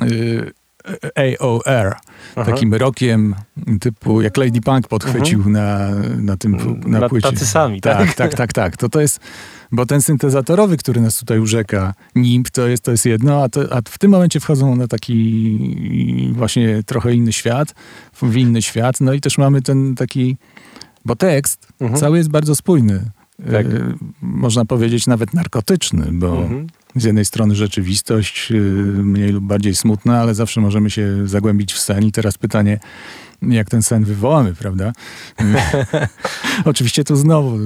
Yy, 0.00 0.52
AOR, 1.14 1.96
Aha. 2.36 2.50
takim 2.52 2.74
rokiem 2.74 3.34
typu, 3.80 4.20
jak 4.20 4.36
Lady 4.36 4.60
Punk 4.60 4.88
podchwycił 4.88 5.38
mhm. 5.38 5.52
na, 5.52 5.90
na 6.16 6.36
tym 6.36 6.80
na, 6.86 7.08
płycie. 7.08 7.30
Tacy 7.30 7.46
sami, 7.46 7.80
tak? 7.80 7.98
Tak, 7.98 8.14
tak, 8.14 8.34
tak, 8.34 8.52
tak. 8.52 8.76
To, 8.76 8.88
to 8.88 9.00
jest, 9.00 9.20
bo 9.72 9.86
ten 9.86 10.02
syntezatorowy, 10.02 10.76
który 10.76 11.00
nas 11.00 11.18
tutaj 11.18 11.38
urzeka, 11.38 11.94
NIMP, 12.14 12.50
to 12.50 12.68
jest, 12.68 12.82
to 12.82 12.90
jest 12.90 13.06
jedno, 13.06 13.42
a, 13.42 13.48
to, 13.48 13.60
a 13.72 13.80
w 13.88 13.98
tym 13.98 14.10
momencie 14.10 14.40
wchodzą 14.40 14.76
na 14.76 14.88
taki 14.88 16.32
właśnie 16.32 16.82
trochę 16.82 17.14
inny 17.14 17.32
świat, 17.32 17.74
w 18.22 18.36
inny 18.36 18.62
świat, 18.62 19.00
no 19.00 19.12
i 19.12 19.20
też 19.20 19.38
mamy 19.38 19.62
ten 19.62 19.94
taki, 19.94 20.36
bo 21.04 21.16
tekst 21.16 21.68
mhm. 21.80 22.00
cały 22.00 22.18
jest 22.18 22.30
bardzo 22.30 22.54
spójny. 22.54 23.10
Tak. 23.52 23.66
E, 23.66 23.94
można 24.22 24.64
powiedzieć 24.64 25.06
nawet 25.06 25.34
narkotyczny, 25.34 26.08
bo 26.12 26.42
mhm 26.42 26.66
z 26.96 27.04
jednej 27.04 27.24
strony 27.24 27.54
rzeczywistość, 27.54 28.52
y, 28.52 28.54
mniej 29.04 29.32
lub 29.32 29.44
bardziej 29.44 29.74
smutna, 29.74 30.20
ale 30.20 30.34
zawsze 30.34 30.60
możemy 30.60 30.90
się 30.90 31.28
zagłębić 31.28 31.72
w 31.72 31.78
sen. 31.78 32.04
I 32.04 32.12
teraz 32.12 32.38
pytanie, 32.38 32.80
jak 33.42 33.70
ten 33.70 33.82
sen 33.82 34.04
wywołamy, 34.04 34.54
prawda? 34.54 34.92
Oczywiście 36.64 37.04
tu 37.04 37.16
znowu 37.16 37.58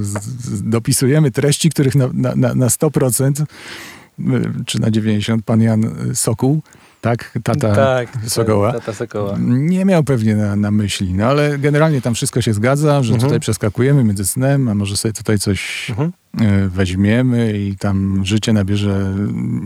dopisujemy 0.63 1.31
treści, 1.31 1.71
których 1.71 1.95
na, 1.95 2.09
na, 2.15 2.55
na 2.55 2.67
100% 2.67 3.43
y, 3.43 4.25
czy 4.67 4.81
na 4.81 4.91
90% 4.91 5.43
pan 5.43 5.63
Jan 5.63 6.15
Sokół 6.15 6.63
tak? 7.01 7.39
Tata 7.43 7.75
tak, 7.75 8.09
Sokoła. 8.27 8.73
Tata 8.73 8.93
Sokoła. 8.93 9.37
Nie 9.41 9.85
miał 9.85 10.05
pewnie 10.05 10.37
na, 10.37 10.57
na, 10.57 10.71
myśli, 10.71 11.15
no 11.15 11.27
ale 11.27 11.59
generalnie 11.59 12.01
tam 12.01 12.15
wszystko 12.15 12.43
się 12.43 12.53
zgadza, 12.53 13.03
że 13.03 13.15
mhm. 13.15 13.21
tutaj 13.21 13.41
przeskakujemy 13.41 14.05
między 14.05 14.27
snem, 14.27 14.69
a 14.69 14.75
może 14.75 14.97
sobie 14.97 15.13
tutaj 15.13 15.39
coś 15.39 15.91
mhm. 15.91 16.13
E, 16.41 16.69
weźmiemy 16.69 17.59
i 17.59 17.77
tam 17.77 18.25
życie 18.25 18.53
nabierze 18.53 19.15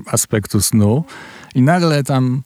aspektu 0.06 0.60
snu. 0.60 1.04
I 1.54 1.62
nagle 1.62 2.04
tam 2.04 2.42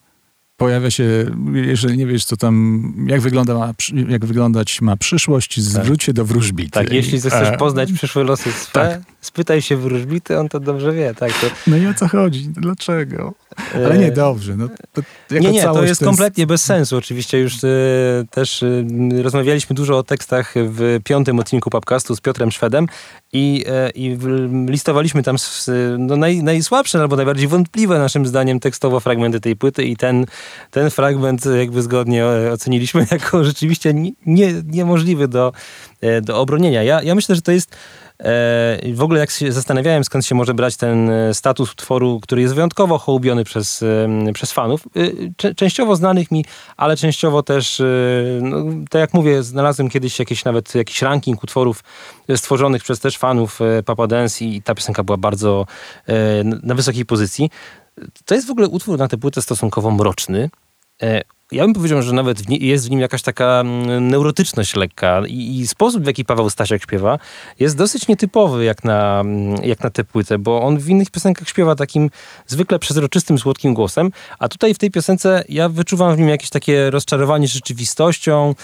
pojawia 0.58 0.90
się, 0.90 1.04
jeżeli 1.52 1.98
nie 1.98 2.06
wiesz, 2.06 2.24
co 2.24 2.36
tam, 2.36 2.94
jak, 3.08 3.20
wygląda, 3.20 3.72
jak 4.08 4.26
wyglądać 4.26 4.80
ma 4.80 4.96
przyszłość, 4.96 5.54
tak. 5.54 5.64
zwróć 5.64 6.02
się 6.02 6.12
do 6.12 6.24
wróżbity. 6.24 6.70
Tak, 6.70 6.92
jeśli 6.92 7.20
chcesz 7.20 7.58
poznać 7.58 7.92
przyszłe 7.92 8.24
losy 8.24 8.52
swe, 8.52 8.72
tak. 8.72 9.00
spytaj 9.20 9.62
się 9.62 9.76
wróżbity, 9.76 10.38
on 10.38 10.48
to 10.48 10.60
dobrze 10.60 10.92
wie. 10.92 11.14
Tak, 11.14 11.32
to... 11.32 11.46
No 11.66 11.76
i 11.76 11.86
o 11.86 11.94
co 11.94 12.08
chodzi? 12.08 12.48
Dlaczego? 12.48 13.34
Ale 13.74 13.98
nie, 13.98 14.06
e, 14.06 14.12
dobrze. 14.12 14.56
No, 14.56 14.68
nie, 15.30 15.50
nie, 15.50 15.62
to 15.62 15.84
jest, 15.84 16.04
kompletnie 16.04 16.46
bez 16.46 16.64
sensu. 16.64 16.96
Oczywiście 16.96 17.38
już 17.38 17.64
y, 17.64 18.26
też 18.30 18.64
rozmawialiśmy 19.22 19.76
dużo 19.76 19.98
o 19.98 20.02
tekstach 20.02 20.54
w 20.56 21.00
piątym 21.04 21.38
odcinku 21.38 21.70
podcastu 21.70 22.16
z 22.16 22.20
Piotrem 22.20 22.52
Szwedem 22.52 22.86
i, 23.32 23.64
y, 23.88 23.90
i 23.94 24.18
listowaliśmy 24.68 25.22
tam 25.22 25.36
no, 25.98 26.16
naj, 26.16 26.42
najsłabsze 26.42 27.00
albo 27.00 27.16
najbardziej 27.16 27.48
wątpliwe 27.48 27.98
naszym 27.98 28.26
zdaniem 28.26 28.60
tekstowo 28.60 29.00
fragmenty 29.00 29.40
tej 29.40 29.56
płyty 29.56 29.84
i 29.84 29.96
ten, 29.96 30.26
ten 30.70 30.90
fragment 30.90 31.44
jakby 31.58 31.82
zgodnie 31.82 32.26
oceniliśmy 32.52 33.06
jako 33.10 33.44
rzeczywiście 33.44 33.94
nie, 34.26 34.52
niemożliwy 34.66 35.28
do, 35.28 35.52
do 36.22 36.40
obronienia. 36.40 36.82
Ja, 36.82 37.02
ja 37.02 37.14
myślę, 37.14 37.34
że 37.34 37.42
to 37.42 37.52
jest 37.52 37.76
E, 38.07 38.07
w 38.94 38.98
ogóle 39.00 39.20
jak 39.20 39.30
się 39.30 39.52
zastanawiałem, 39.52 40.04
skąd 40.04 40.26
się 40.26 40.34
może 40.34 40.54
brać 40.54 40.76
ten 40.76 41.10
e, 41.10 41.34
status 41.34 41.72
utworu, 41.72 42.20
który 42.20 42.42
jest 42.42 42.54
wyjątkowo 42.54 42.98
hołubiony 42.98 43.44
przez, 43.44 43.84
przez 44.34 44.52
fanów, 44.52 44.84
e, 45.44 45.54
częściowo 45.54 45.96
znanych 45.96 46.30
mi, 46.30 46.44
ale 46.76 46.96
częściowo 46.96 47.42
też, 47.42 47.82
no, 48.42 48.64
tak 48.90 49.00
jak 49.00 49.14
mówię, 49.14 49.42
znalazłem 49.42 49.90
kiedyś 49.90 50.18
jakieś 50.18 50.44
nawet 50.44 50.74
jakiś 50.74 51.02
ranking 51.02 51.42
utworów 51.42 51.84
stworzonych 52.36 52.82
przez 52.82 53.00
też 53.00 53.18
fanów 53.18 53.58
Papa 53.84 54.06
Dance 54.06 54.44
i 54.44 54.62
ta 54.62 54.74
piosenka 54.74 55.04
była 55.04 55.16
bardzo 55.16 55.66
na 56.62 56.74
wysokiej 56.74 57.06
pozycji. 57.06 57.50
To 58.24 58.34
jest 58.34 58.46
w 58.46 58.50
ogóle 58.50 58.68
utwór 58.68 58.98
na 58.98 59.08
tę 59.08 59.16
płytę 59.16 59.42
stosunkowo 59.42 59.90
mroczny 59.90 60.50
ja 61.52 61.64
bym 61.64 61.72
powiedział, 61.72 62.02
że 62.02 62.12
nawet 62.12 62.40
w 62.40 62.50
jest 62.50 62.86
w 62.86 62.90
nim 62.90 63.00
jakaś 63.00 63.22
taka 63.22 63.60
mm, 63.60 64.08
neurotyczność 64.08 64.76
lekka 64.76 65.22
I, 65.26 65.58
i, 65.58 65.66
sposób, 65.66 66.02
w 66.02 66.06
jaki 66.06 66.24
Paweł 66.24 66.50
Stasiak 66.50 66.82
śpiewa, 66.82 67.18
jest 67.60 67.76
dosyć 67.76 68.08
nietypowy 68.08 68.64
jak 68.64 68.84
na, 68.84 69.20
mm, 69.20 69.64
jak 69.64 69.82
na 69.82 69.90
tę 69.90 70.04
płytę, 70.04 70.38
bo 70.38 70.62
on 70.62 70.78
w 70.78 70.88
innych 70.88 71.10
piosenkach 71.10 71.48
śpiewa 71.48 71.74
takim 71.74 72.10
zwykle 72.46 72.78
przezroczystym, 72.78 73.38
słodkim 73.38 73.74
głosem, 73.74 74.10
a 74.38 74.48
tutaj 74.48 74.74
w 74.74 74.78
tej 74.78 74.90
piosence 74.90 75.44
ja 75.48 75.68
wyczuwam 75.68 76.16
w 76.16 76.18
nim 76.18 76.28
jakieś 76.28 76.50
takie 76.50 76.90
rozczarowanie 76.90 77.48
rzeczywistością, 77.48 78.54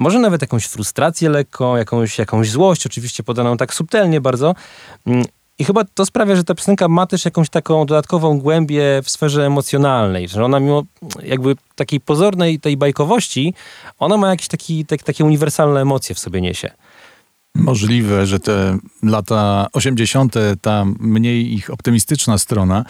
może 0.00 0.18
nawet 0.18 0.42
jakąś 0.42 0.66
frustrację 0.66 1.30
lekką, 1.30 1.76
jakąś, 1.76 2.18
jakąś 2.18 2.50
złość, 2.50 2.86
oczywiście 2.86 3.22
podaną 3.22 3.56
tak 3.56 3.74
subtelnie 3.74 4.20
bardzo. 4.20 4.54
I 5.58 5.64
chyba 5.64 5.84
to 5.84 6.06
sprawia, 6.06 6.36
że 6.36 6.44
ta 6.44 6.54
piosenka 6.54 6.88
ma 6.88 7.06
też 7.06 7.24
jakąś 7.24 7.50
taką 7.50 7.86
dodatkową 7.86 8.38
głębię 8.38 9.02
w 9.04 9.10
sferze 9.10 9.46
emocjonalnej, 9.46 10.28
że 10.28 10.44
ona 10.44 10.60
mimo 10.60 10.82
jakby 11.22 11.56
takiej 11.74 12.00
pozornej 12.00 12.60
tej 12.60 12.76
bajkowości, 12.76 13.54
ona 13.98 14.16
ma 14.16 14.30
jakieś 14.30 14.48
taki, 14.48 14.86
tak, 14.86 15.02
takie 15.02 15.24
uniwersalne 15.24 15.80
emocje 15.80 16.14
w 16.14 16.18
sobie 16.18 16.40
niesie. 16.40 16.70
Możliwe, 17.54 18.26
że 18.26 18.40
te 18.40 18.78
lata 19.02 19.66
80., 19.72 20.34
ta 20.60 20.84
mniej 21.00 21.54
ich 21.54 21.70
optymistyczna 21.70 22.38
strona, 22.38 22.84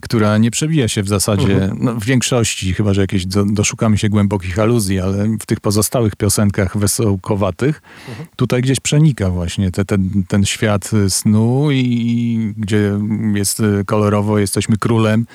która 0.00 0.38
nie 0.38 0.50
przebija 0.50 0.88
się 0.88 1.02
w 1.02 1.08
zasadzie 1.08 1.52
mhm. 1.52 1.78
no, 1.80 1.94
w 1.94 2.04
większości, 2.04 2.74
chyba 2.74 2.94
że 2.94 3.00
jakieś 3.00 3.26
do, 3.26 3.44
doszukamy 3.44 3.98
się 3.98 4.08
głębokich 4.08 4.58
aluzji, 4.58 5.00
ale 5.00 5.36
w 5.40 5.46
tych 5.46 5.60
pozostałych 5.60 6.16
piosenkach 6.16 6.76
wesołkowatych, 6.76 7.82
mhm. 8.08 8.28
tutaj 8.36 8.62
gdzieś 8.62 8.80
przenika 8.80 9.30
właśnie 9.30 9.70
te, 9.70 9.84
ten, 9.84 10.24
ten 10.28 10.44
świat 10.44 10.90
snu 11.08 11.70
i, 11.70 11.78
i 11.78 12.38
gdzie 12.56 12.92
jest 13.34 13.62
kolorowo, 13.86 14.38
jesteśmy 14.38 14.76
królem, 14.76 15.26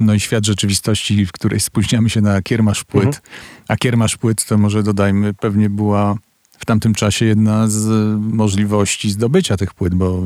no 0.00 0.14
i 0.14 0.20
świat 0.20 0.46
rzeczywistości, 0.46 1.26
w 1.26 1.32
której 1.32 1.60
spóźniamy 1.60 2.10
się 2.10 2.20
na 2.20 2.42
kiermasz 2.42 2.84
płyt. 2.84 3.06
Mhm. 3.06 3.22
A 3.68 3.76
kiermasz 3.76 4.16
płyt 4.16 4.44
to 4.44 4.58
może 4.58 4.82
dodajmy, 4.82 5.34
pewnie 5.34 5.70
była 5.70 6.16
w 6.58 6.64
tamtym 6.64 6.94
czasie 6.94 7.24
jedna 7.24 7.68
z 7.68 7.88
możliwości 8.20 9.10
zdobycia 9.10 9.56
tych 9.56 9.74
płyt, 9.74 9.94
bo 9.94 10.22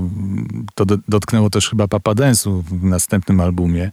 to 0.75 0.85
do, 0.85 0.99
dotknęło 1.09 1.51
też 1.51 1.71
chyba 1.71 1.89
Papa 1.89 2.15
Densu 2.15 2.63
w 2.63 2.85
następnym 2.85 3.41
albumie. 3.41 3.91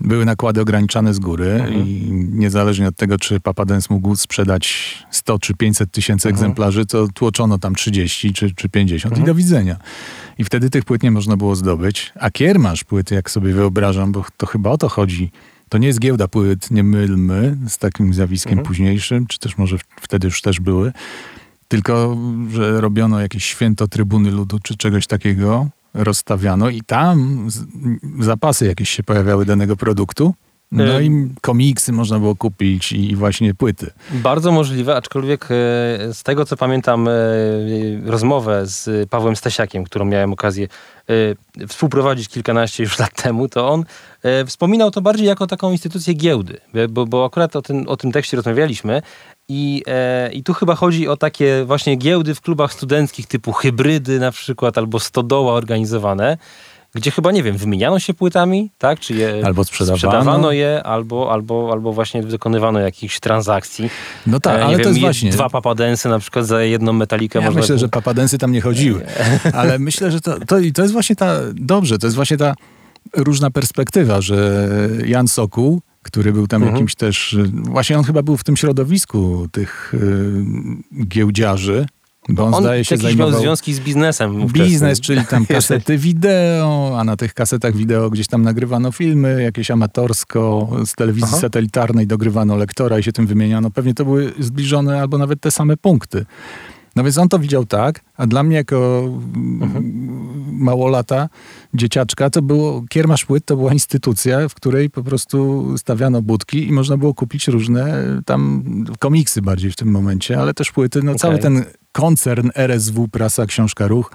Były 0.00 0.24
nakłady 0.24 0.60
ograniczane 0.60 1.14
z 1.14 1.18
góry 1.18 1.50
mhm. 1.50 1.88
i 1.88 2.08
niezależnie 2.32 2.88
od 2.88 2.96
tego, 2.96 3.18
czy 3.18 3.40
Papa 3.40 3.64
Dance 3.64 3.86
mógł 3.90 4.16
sprzedać 4.16 4.98
100 5.10 5.38
czy 5.38 5.54
500 5.54 5.92
tysięcy 5.92 6.28
mhm. 6.28 6.34
egzemplarzy, 6.34 6.86
to 6.86 7.08
tłoczono 7.14 7.58
tam 7.58 7.74
30 7.74 8.32
czy, 8.32 8.54
czy 8.54 8.68
50 8.68 9.04
mhm. 9.12 9.22
i 9.22 9.26
do 9.26 9.34
widzenia. 9.34 9.76
I 10.38 10.44
wtedy 10.44 10.70
tych 10.70 10.84
płyt 10.84 11.02
nie 11.02 11.10
można 11.10 11.36
było 11.36 11.56
zdobyć. 11.56 12.12
A 12.20 12.30
kiermasz 12.30 12.84
płyty, 12.84 13.14
jak 13.14 13.30
sobie 13.30 13.52
wyobrażam, 13.52 14.12
bo 14.12 14.24
to 14.36 14.46
chyba 14.46 14.70
o 14.70 14.78
to 14.78 14.88
chodzi, 14.88 15.30
to 15.68 15.78
nie 15.78 15.86
jest 15.86 16.00
giełda 16.00 16.28
płyt, 16.28 16.70
nie 16.70 16.82
mylmy 16.82 17.56
z 17.68 17.78
takim 17.78 18.14
zjawiskiem 18.14 18.52
mhm. 18.52 18.66
późniejszym, 18.66 19.26
czy 19.26 19.38
też 19.38 19.58
może 19.58 19.76
wtedy 20.00 20.26
już 20.26 20.42
też 20.42 20.60
były, 20.60 20.92
tylko 21.70 22.16
że 22.50 22.80
robiono 22.80 23.20
jakieś 23.20 23.44
święto 23.44 23.88
trybuny 23.88 24.30
ludu 24.30 24.58
czy 24.62 24.76
czegoś 24.76 25.06
takiego, 25.06 25.66
rozstawiano 25.94 26.68
i 26.68 26.80
tam 26.82 27.48
zapasy 28.20 28.66
jakieś 28.66 28.90
się 28.90 29.02
pojawiały 29.02 29.44
danego 29.44 29.76
produktu. 29.76 30.34
No 30.72 31.00
i 31.00 31.28
komiksy 31.40 31.92
można 31.92 32.18
było 32.18 32.36
kupić 32.36 32.92
i 32.92 33.16
właśnie 33.16 33.54
płyty. 33.54 33.90
Bardzo 34.10 34.52
możliwe, 34.52 34.96
aczkolwiek 34.96 35.44
e, 35.44 35.48
z 36.12 36.22
tego 36.22 36.44
co 36.44 36.56
pamiętam 36.56 37.08
e, 37.08 37.12
rozmowę 38.04 38.66
z 38.66 39.10
Pawłem 39.10 39.36
Stasiakiem, 39.36 39.84
którą 39.84 40.04
miałem 40.04 40.32
okazję 40.32 40.68
e, 41.58 41.66
współprowadzić 41.66 42.28
kilkanaście 42.28 42.82
już 42.82 42.98
lat 43.02 43.22
temu, 43.22 43.48
to 43.48 43.68
on 43.68 43.84
wspominał 44.46 44.90
to 44.90 45.00
bardziej 45.00 45.26
jako 45.26 45.46
taką 45.46 45.72
instytucję 45.72 46.14
giełdy, 46.14 46.60
bo, 46.88 47.06
bo 47.06 47.24
akurat 47.24 47.56
o 47.56 47.62
tym, 47.62 47.88
o 47.88 47.96
tym 47.96 48.12
tekście 48.12 48.36
rozmawialiśmy 48.36 49.02
i, 49.52 49.82
e, 49.86 50.30
I 50.32 50.42
tu 50.42 50.54
chyba 50.54 50.74
chodzi 50.74 51.08
o 51.08 51.16
takie 51.16 51.64
właśnie 51.64 51.96
giełdy 51.96 52.34
w 52.34 52.40
klubach 52.40 52.72
studenckich 52.72 53.26
typu 53.26 53.52
hybrydy 53.52 54.20
na 54.20 54.30
przykład 54.32 54.78
albo 54.78 55.00
stodoła 55.00 55.52
organizowane, 55.52 56.38
gdzie 56.94 57.10
chyba, 57.10 57.32
nie 57.32 57.42
wiem, 57.42 57.56
wymieniano 57.56 57.98
się 57.98 58.14
płytami, 58.14 58.70
tak? 58.78 59.00
Czy 59.00 59.14
je 59.14 59.42
albo 59.44 59.64
sprzedawano, 59.64 59.98
sprzedawano 59.98 60.52
je, 60.52 60.82
albo, 60.82 61.32
albo, 61.32 61.68
albo 61.72 61.92
właśnie 61.92 62.22
dokonywano 62.22 62.80
jakichś 62.80 63.20
transakcji. 63.20 63.90
No 64.26 64.40
tak, 64.40 64.58
e, 64.58 64.64
ale 64.64 64.76
wiem, 64.76 64.82
to 64.82 64.88
jest 64.88 65.00
właśnie... 65.00 65.30
Dwa 65.30 65.50
papadensy 65.50 66.08
na 66.08 66.18
przykład 66.18 66.46
za 66.46 66.62
jedną 66.62 66.92
metalikę. 66.92 67.38
Ja 67.38 67.44
można 67.44 67.60
myślę, 67.60 67.78
że 67.78 67.88
papadensy 67.88 68.38
tam 68.38 68.52
nie 68.52 68.60
chodziły. 68.60 69.06
ale 69.52 69.78
myślę, 69.78 70.10
że 70.10 70.20
to, 70.20 70.38
to, 70.38 70.56
to 70.74 70.82
jest 70.82 70.92
właśnie 70.92 71.16
ta... 71.16 71.36
Dobrze, 71.54 71.98
to 71.98 72.06
jest 72.06 72.16
właśnie 72.16 72.36
ta 72.36 72.54
różna 73.16 73.50
perspektywa, 73.50 74.20
że 74.20 74.68
Jan 75.06 75.28
Sokół 75.28 75.80
który 76.02 76.32
był 76.32 76.46
tam 76.46 76.62
mhm. 76.62 76.74
jakimś 76.76 76.94
też, 76.94 77.36
właśnie 77.52 77.98
on 77.98 78.04
chyba 78.04 78.22
był 78.22 78.36
w 78.36 78.44
tym 78.44 78.56
środowisku 78.56 79.48
tych 79.52 79.94
y, 79.94 81.06
giełdziarzy, 81.06 81.86
bo 82.28 82.44
on, 82.44 82.54
on 82.54 82.62
zdaje 82.62 82.84
się 82.84 82.96
zajmował... 82.96 83.32
miał 83.32 83.40
związki 83.40 83.74
z 83.74 83.80
biznesem. 83.80 84.46
Biznes, 84.46 85.00
czyli 85.00 85.26
tam 85.26 85.46
kasety 85.56 85.98
wideo, 85.98 86.96
a 86.98 87.04
na 87.04 87.16
tych 87.16 87.34
kasetach 87.34 87.76
wideo 87.76 88.10
gdzieś 88.10 88.26
tam 88.26 88.42
nagrywano 88.42 88.92
filmy, 88.92 89.42
jakieś 89.42 89.70
amatorsko, 89.70 90.70
z 90.86 90.94
telewizji 90.94 91.28
Aha. 91.32 91.40
satelitarnej 91.40 92.06
dogrywano 92.06 92.56
lektora 92.56 92.98
i 92.98 93.02
się 93.02 93.12
tym 93.12 93.26
wymieniano. 93.26 93.70
Pewnie 93.70 93.94
to 93.94 94.04
były 94.04 94.32
zbliżone 94.38 95.00
albo 95.00 95.18
nawet 95.18 95.40
te 95.40 95.50
same 95.50 95.76
punkty. 95.76 96.26
No 97.00 97.04
więc 97.04 97.18
on 97.18 97.28
to 97.28 97.38
widział 97.38 97.66
tak, 97.66 98.00
a 98.16 98.26
dla 98.26 98.42
mnie 98.42 98.56
jako 98.56 99.02
mhm. 99.34 99.84
małolata, 100.52 101.28
dzieciaczka, 101.74 102.30
to 102.30 102.42
było, 102.42 102.84
kiermasz 102.88 103.24
płyt 103.24 103.44
to 103.44 103.56
była 103.56 103.72
instytucja, 103.72 104.48
w 104.48 104.54
której 104.54 104.90
po 104.90 105.02
prostu 105.02 105.64
stawiano 105.78 106.22
budki 106.22 106.68
i 106.68 106.72
można 106.72 106.96
było 106.96 107.14
kupić 107.14 107.48
różne 107.48 108.04
tam 108.26 108.64
komiksy 108.98 109.42
bardziej 109.42 109.72
w 109.72 109.76
tym 109.76 109.90
momencie, 109.90 110.38
ale 110.38 110.54
też 110.54 110.70
płyty. 110.72 111.02
No 111.02 111.10
okay. 111.10 111.18
cały 111.18 111.38
ten 111.38 111.64
koncern 111.92 112.50
RSW, 112.54 113.08
prasa, 113.08 113.46
książka, 113.46 113.88
ruch 113.88 114.10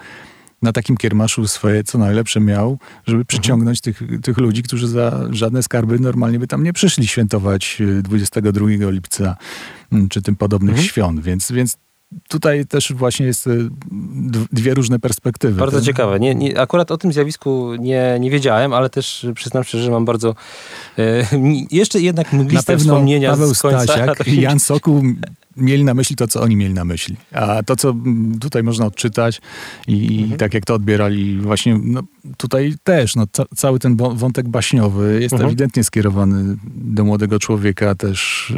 na 0.61 0.71
takim 0.71 0.97
kiermaszu 0.97 1.47
swoje 1.47 1.83
co 1.83 1.97
najlepsze 1.97 2.39
miał, 2.39 2.77
żeby 3.05 3.17
mhm. 3.17 3.25
przyciągnąć 3.25 3.81
tych, 3.81 4.01
tych 4.21 4.37
ludzi, 4.37 4.63
którzy 4.63 4.87
za 4.87 5.27
żadne 5.29 5.63
skarby 5.63 5.99
normalnie 5.99 6.39
by 6.39 6.47
tam 6.47 6.63
nie 6.63 6.73
przyszli 6.73 7.07
świętować 7.07 7.81
22 8.03 8.67
y, 8.67 8.91
lipca 8.91 9.35
mm, 9.91 10.09
czy 10.09 10.21
tym 10.21 10.35
podobnych 10.35 10.75
mhm. 10.75 10.87
świąt. 10.87 11.19
Więc, 11.19 11.51
więc 11.51 11.77
tutaj 12.29 12.65
też 12.65 12.93
właśnie 12.93 13.25
jest 13.25 13.47
y, 13.47 13.69
dwie 14.51 14.73
różne 14.73 14.99
perspektywy. 14.99 15.59
Bardzo 15.59 15.77
tak? 15.77 15.85
ciekawe. 15.85 16.19
Nie, 16.19 16.35
nie, 16.35 16.59
akurat 16.59 16.91
o 16.91 16.97
tym 16.97 17.13
zjawisku 17.13 17.75
nie, 17.79 18.17
nie 18.19 18.31
wiedziałem, 18.31 18.73
ale 18.73 18.89
też 18.89 19.27
przyznam 19.35 19.63
szczerze, 19.63 19.83
że 19.83 19.91
mam 19.91 20.05
bardzo 20.05 20.35
e, 20.99 21.25
jeszcze 21.71 22.01
jednak 22.01 22.33
mgliste 22.33 22.73
na 22.73 22.77
pewno 22.77 22.93
wspomnienia 22.93 23.31
Paweł 23.31 23.55
z 23.55 23.61
końca. 23.61 23.83
Stasiak 23.83 24.27
i 24.27 24.41
Jan 24.41 24.59
Sokół 24.59 25.03
mieli 25.57 25.83
na 25.83 25.93
myśli 25.93 26.15
to, 26.15 26.27
co 26.27 26.41
oni 26.41 26.55
mieli 26.55 26.73
na 26.73 26.85
myśli. 26.85 27.15
A 27.31 27.63
to, 27.63 27.75
co 27.75 27.95
tutaj 28.41 28.63
można 28.63 28.85
odczytać 28.85 29.41
i, 29.87 30.19
mhm. 30.21 30.39
tak 30.39 30.53
jak 30.53 30.65
to 30.65 30.73
odbierali 30.73 31.39
właśnie 31.39 31.79
no, 31.83 32.03
tutaj 32.37 32.73
też, 32.83 33.15
no, 33.15 33.27
ca 33.31 33.45
cały 33.55 33.79
ten 33.79 33.95
wątek 33.95 34.49
baśniowy 34.49 35.21
jest 35.21 35.33
mhm. 35.33 35.49
ewidentnie 35.49 35.83
skierowany 35.83 36.57
do 36.75 37.03
młodego 37.03 37.39
człowieka 37.39 37.95
też 37.95 38.53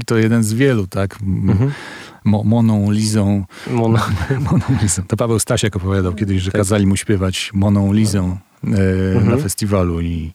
i 0.00 0.04
to 0.04 0.18
jeden 0.18 0.44
z 0.44 0.52
wielu, 0.52 0.86
tak? 0.86 1.18
Mhm. 1.22 1.72
Mo 2.24 2.42
moną 2.44 2.90
Lizą. 2.90 3.44
Mono. 3.70 3.98
moną 4.50 4.64
Lizą. 4.82 5.02
To 5.02 5.16
Paweł 5.16 5.38
Stasiak 5.38 5.76
opowiadał 5.76 6.14
kiedyś, 6.14 6.42
że 6.42 6.50
tak. 6.50 6.60
kazali 6.60 6.86
mu 6.86 6.96
śpiewać 6.96 7.50
Moną 7.54 7.92
Lizą 7.92 8.36
e, 8.64 8.66
mhm. 8.66 9.30
na 9.30 9.36
festiwalu 9.36 10.00
i 10.00 10.32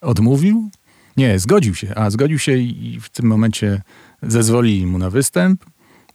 odmówił? 0.00 0.70
Nie, 1.16 1.38
zgodził 1.38 1.74
się. 1.74 1.94
A, 1.94 2.10
zgodził 2.10 2.38
się 2.38 2.56
i 2.56 2.98
w 3.00 3.08
tym 3.08 3.26
momencie 3.26 3.82
zezwolili 4.22 4.86
mu 4.86 4.98
na 4.98 5.10
występ, 5.10 5.64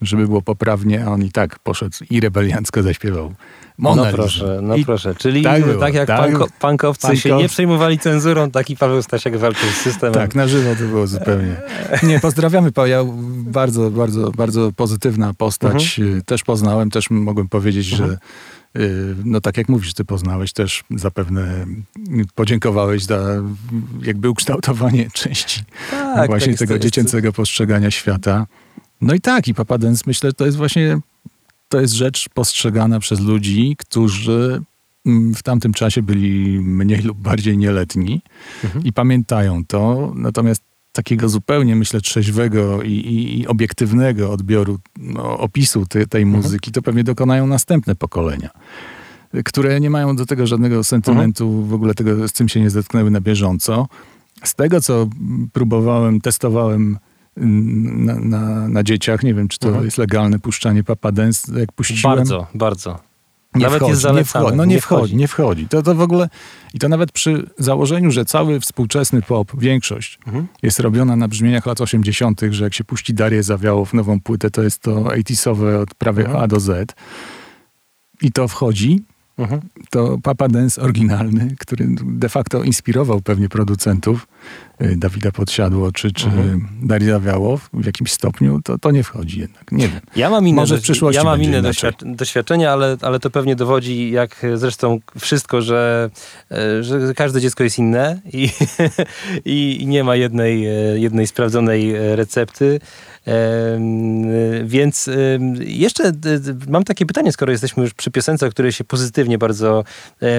żeby 0.02 0.28
było 0.28 0.42
poprawnie, 0.42 1.06
a 1.06 1.08
on 1.08 1.24
i 1.24 1.32
tak 1.32 1.60
poszedł 1.60 1.98
i 2.10 2.20
rebeliancko 2.20 2.84
zaśpiewał. 2.84 3.34
Mona 3.78 4.04
no 4.04 4.12
proszę, 4.12 4.60
no 4.64 4.76
I 4.76 4.86
proszę. 4.86 5.16
Czyli 5.16 5.44
tak, 5.44 5.66
było, 5.66 5.80
tak 5.80 5.94
jak 5.94 6.08
tak, 6.08 6.20
panko, 6.20 6.48
pankowcy 6.60 7.18
się 7.18 7.38
nie 7.38 7.50
przejmowali 7.50 8.00
cenzurą, 8.00 8.52
tak 8.52 8.70
i 8.70 8.78
Paweł 8.78 9.02
Stasiak 9.02 9.38
walczył 9.38 9.70
z 9.70 9.76
systemem. 9.76 10.14
Tak, 10.14 10.36
na 10.36 10.48
żywo 10.48 10.76
to 10.76 10.84
było 10.84 11.08
zupełnie. 11.08 11.56
Nie, 12.04 12.20
pozdrawiamy 12.20 12.72
Paweł. 12.72 13.14
Bardzo, 13.38 13.92
bardzo, 13.92 14.32
bardzo 14.32 14.72
pozytywna 14.72 15.34
postać. 15.34 16.00
Mhm. 16.00 16.22
Też 16.22 16.44
poznałem, 16.44 16.92
też 16.92 17.10
mogłem 17.10 17.50
powiedzieć, 17.50 17.92
mhm. 17.92 18.10
że 18.10 18.18
y, 18.82 19.16
no 19.26 19.42
tak 19.42 19.58
jak 19.58 19.70
mówisz, 19.70 19.94
ty 19.94 20.06
poznałeś, 20.06 20.54
też 20.54 20.84
zapewne 20.96 21.66
podziękowałeś 22.36 23.04
za 23.04 23.20
jakby 24.02 24.30
ukształtowanie 24.30 25.10
części 25.14 25.64
tak, 25.92 26.28
właśnie 26.28 26.54
tak 26.54 26.60
tego 26.60 26.80
dziecięcego 26.80 27.34
postrzegania 27.34 27.92
świata. 27.92 28.46
No 29.02 29.14
i 29.14 29.22
tak, 29.22 29.48
i 29.48 29.54
Papa 29.54 29.78
Dance 29.78 30.04
myślę, 30.08 30.34
to 30.34 30.46
jest 30.46 30.58
właśnie 30.58 31.00
to 31.70 31.82
jest 31.82 31.94
rzecz 31.94 32.30
postrzegana 32.30 33.00
przez 33.00 33.20
ludzi, 33.20 33.76
którzy 33.80 34.62
mm, 35.06 35.34
w 35.34 35.44
tamtym 35.44 35.74
czasie 35.74 36.02
byli 36.02 36.60
mniej 36.60 37.02
lub 37.02 37.18
bardziej 37.18 37.58
nieletni 37.58 38.22
mhm. 38.64 38.86
i 38.86 38.94
pamiętają 38.94 39.66
to. 39.66 40.14
Natomiast 40.16 40.64
takiego 40.92 41.30
zupełnie, 41.30 41.76
myślę, 41.76 42.02
trzeźwego 42.02 42.82
i, 42.82 42.92
i, 42.92 43.40
i 43.40 43.48
obiektywnego 43.48 44.32
odbioru, 44.32 44.80
no, 44.98 45.38
opisu 45.38 45.86
te, 45.86 46.08
tej 46.08 46.24
mhm. 46.24 46.44
muzyki, 46.44 46.72
to 46.72 46.82
pewnie 46.82 47.04
dokonają 47.04 47.48
następne 47.48 47.96
pokolenia, 47.96 48.50
które 49.46 49.80
nie 49.80 49.90
mają 49.90 50.16
do 50.16 50.26
tego 50.26 50.48
żadnego 50.48 50.84
sentymentu, 50.84 51.46
mhm. 51.46 51.68
w 51.68 51.74
ogóle 51.74 51.94
tego, 51.94 52.28
z 52.28 52.34
czym 52.34 52.50
się 52.50 52.62
nie 52.62 52.70
zetknęły 52.70 53.12
na 53.12 53.22
bieżąco. 53.22 53.88
Z 54.44 54.56
tego, 54.56 54.82
co 54.82 55.08
próbowałem, 55.54 56.22
testowałem 56.22 56.98
na, 57.38 58.16
na, 58.16 58.68
na 58.68 58.84
dzieciach. 58.84 59.24
Nie 59.24 59.34
wiem, 59.34 59.48
czy 59.48 59.60
to 59.60 59.68
mhm. 59.68 59.86
jest 59.86 59.98
legalne 59.98 60.40
puszczanie 60.40 60.84
Papa 60.84 61.12
Dance. 61.12 61.60
Jak 61.60 61.72
puściłem... 61.72 62.18
Bardzo, 62.18 62.48
bardzo. 62.54 63.00
Nie 63.56 63.64
nawet 63.64 63.78
wchodzi, 63.78 63.90
jest 63.90 64.02
zalecane. 64.02 64.46
Nie 64.46 64.46
wchodzi, 64.46 64.58
no 64.58 64.66
nie, 64.66 64.76
nie 64.76 64.82
wchodzi, 64.82 65.00
wchodzi, 65.00 65.16
nie 65.16 65.28
wchodzi. 65.28 65.68
To, 65.68 65.82
to 65.82 65.96
w 65.96 66.02
ogóle... 66.02 66.30
I 66.74 66.80
to 66.80 66.90
nawet 66.90 67.12
przy 67.12 67.50
założeniu, 67.58 68.12
że 68.12 68.26
cały 68.26 68.60
współczesny 68.60 69.22
pop, 69.22 69.52
większość, 69.60 70.20
mhm. 70.26 70.48
jest 70.64 70.80
robiona 70.80 71.16
na 71.16 71.28
brzmieniach 71.28 71.66
lat 71.66 71.82
80., 71.82 72.42
że 72.50 72.64
jak 72.64 72.74
się 72.74 72.84
puści 72.84 73.14
Darię 73.14 73.42
w 73.86 73.94
nową 73.94 74.20
płytę, 74.20 74.52
to 74.52 74.64
jest 74.64 74.82
to 74.82 74.92
80sowe 74.92 75.82
od 75.82 75.96
prawie 75.96 76.26
mhm. 76.26 76.44
A 76.44 76.48
do 76.48 76.60
Z. 76.60 76.96
I 78.22 78.32
to 78.32 78.48
wchodzi, 78.48 79.04
Mhm. 79.38 79.62
To 79.90 80.18
Papa 80.24 80.48
Dance 80.48 80.82
oryginalny, 80.82 81.56
który 81.60 81.88
de 82.04 82.30
facto 82.30 82.64
inspirował 82.64 83.22
pewnie 83.22 83.50
producentów, 83.50 84.28
Dawida 84.80 85.32
Podsiadło 85.32 85.92
czy, 85.92 86.12
czy 86.12 86.26
mhm. 86.26 86.68
Daria 86.84 87.20
Wiałow 87.20 87.70
w 87.74 87.86
jakimś 87.86 88.12
stopniu, 88.12 88.62
to, 88.64 88.78
to 88.78 88.92
nie 88.92 89.04
wchodzi 89.04 89.40
jednak. 89.40 89.72
Nie 89.72 89.88
wiem. 89.88 90.00
Ja 90.16 90.30
mam 90.30 90.48
inne, 90.48 90.56
Może 90.56 90.78
w 90.78 90.82
przyszłości 90.82 91.18
ja 91.18 91.24
mam 91.24 91.44
inne 91.44 91.62
doświadczenia, 92.02 92.72
ale, 92.72 92.98
ale 93.02 93.20
to 93.20 93.30
pewnie 93.30 93.56
dowodzi, 93.56 94.12
jak 94.12 94.46
zresztą 94.56 95.00
wszystko, 95.20 95.62
że, 95.62 96.10
e, 96.52 96.84
że 96.84 97.14
każde 97.14 97.42
dziecko 97.42 97.64
jest 97.64 97.80
inne 97.80 98.22
i, 98.34 98.50
i 99.46 99.84
nie 99.88 100.04
ma 100.04 100.16
jednej, 100.16 100.68
e, 100.68 101.00
jednej 101.00 101.28
sprawdzonej 101.28 101.96
e, 101.96 102.16
recepty. 102.16 102.80
Więc 104.64 105.10
jeszcze 105.60 106.12
mam 106.68 106.84
takie 106.84 107.06
pytanie, 107.06 107.32
skoro 107.32 107.52
jesteśmy 107.52 107.84
już 107.84 107.94
przy 107.94 108.12
piosence, 108.12 108.48
o 108.48 108.50
której 108.50 108.72
się 108.72 108.84
pozytywnie 108.84 109.38
bardzo 109.38 109.84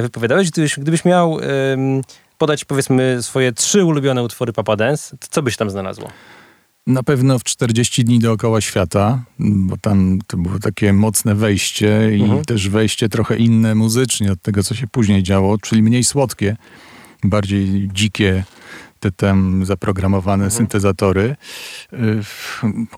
wypowiadałeś. 0.02 0.50
Gdybyś, 0.50 0.78
gdybyś 0.78 1.04
miał 1.04 1.38
podać 2.38 2.64
powiedzmy 2.64 3.18
swoje 3.22 3.52
trzy 3.52 3.84
ulubione 3.84 4.22
utwory 4.22 4.52
Papa 4.52 4.76
Dance, 4.76 5.16
to 5.16 5.26
co 5.30 5.42
byś 5.42 5.56
tam 5.56 5.70
znalazło? 5.70 6.08
Na 6.86 7.02
pewno 7.02 7.38
w 7.38 7.44
40 7.44 8.04
dni 8.04 8.18
dookoła 8.18 8.60
świata, 8.60 9.22
bo 9.38 9.76
tam 9.76 10.18
to 10.26 10.36
było 10.36 10.58
takie 10.58 10.92
mocne 10.92 11.34
wejście 11.34 12.16
i 12.16 12.22
mhm. 12.22 12.44
też 12.44 12.68
wejście 12.68 13.08
trochę 13.08 13.36
inne 13.36 13.74
muzycznie 13.74 14.32
od 14.32 14.42
tego, 14.42 14.62
co 14.62 14.74
się 14.74 14.86
później 14.86 15.22
działo, 15.22 15.58
czyli 15.58 15.82
mniej 15.82 16.04
słodkie, 16.04 16.56
bardziej 17.24 17.90
dzikie, 17.92 18.44
te 19.00 19.12
tam 19.12 19.64
zaprogramowane 19.66 20.44
mhm. 20.44 20.50
syntezatory. 20.50 21.36
Y, 21.92 21.96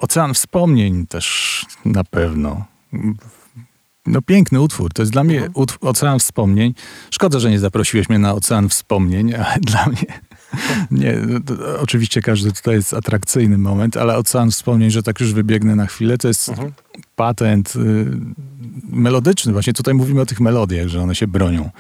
Ocean 0.01 0.35
Wspomnień 0.35 1.07
też 1.07 1.67
na 1.85 2.05
pewno. 2.05 2.65
No 4.07 4.23
piękny 4.23 4.61
utwór. 4.61 4.93
To 4.93 5.03
jest 5.03 5.13
dla 5.13 5.25
mnie 5.25 5.49
utwór, 5.55 5.89
Ocean 5.89 6.19
Wspomnień. 6.19 6.75
Szkoda, 7.11 7.39
że 7.39 7.51
nie 7.51 7.59
zaprosiłeś 7.59 8.09
mnie 8.09 8.19
na 8.19 8.35
Ocean 8.35 8.69
Wspomnień, 8.69 9.35
ale 9.45 9.57
dla 9.61 9.87
mnie... 9.87 10.21
Nie, 10.91 11.15
oczywiście 11.81 12.23
każdy 12.23 12.53
tutaj 12.53 12.75
jest 12.75 12.95
atrakcyjny 12.95 13.59
moment, 13.59 13.97
ale 13.97 14.17
Ocean 14.17 14.51
Wspomnień, 14.51 14.91
że 14.91 15.03
tak 15.03 15.21
już 15.21 15.33
wybiegnę 15.33 15.77
na 15.77 15.87
chwilę, 15.87 16.19
to 16.19 16.29
jest 16.29 16.49
mhm. 16.49 16.73
patent 17.17 17.77
y, 17.77 18.07
melodyczny. 18.89 19.53
Właśnie 19.53 19.73
tutaj 19.73 19.95
mówimy 19.95 20.21
o 20.21 20.27
tych 20.27 20.41
melodiach, 20.41 20.89
że 20.89 21.03
one 21.03 21.15
się 21.15 21.27
bronią 21.27 21.71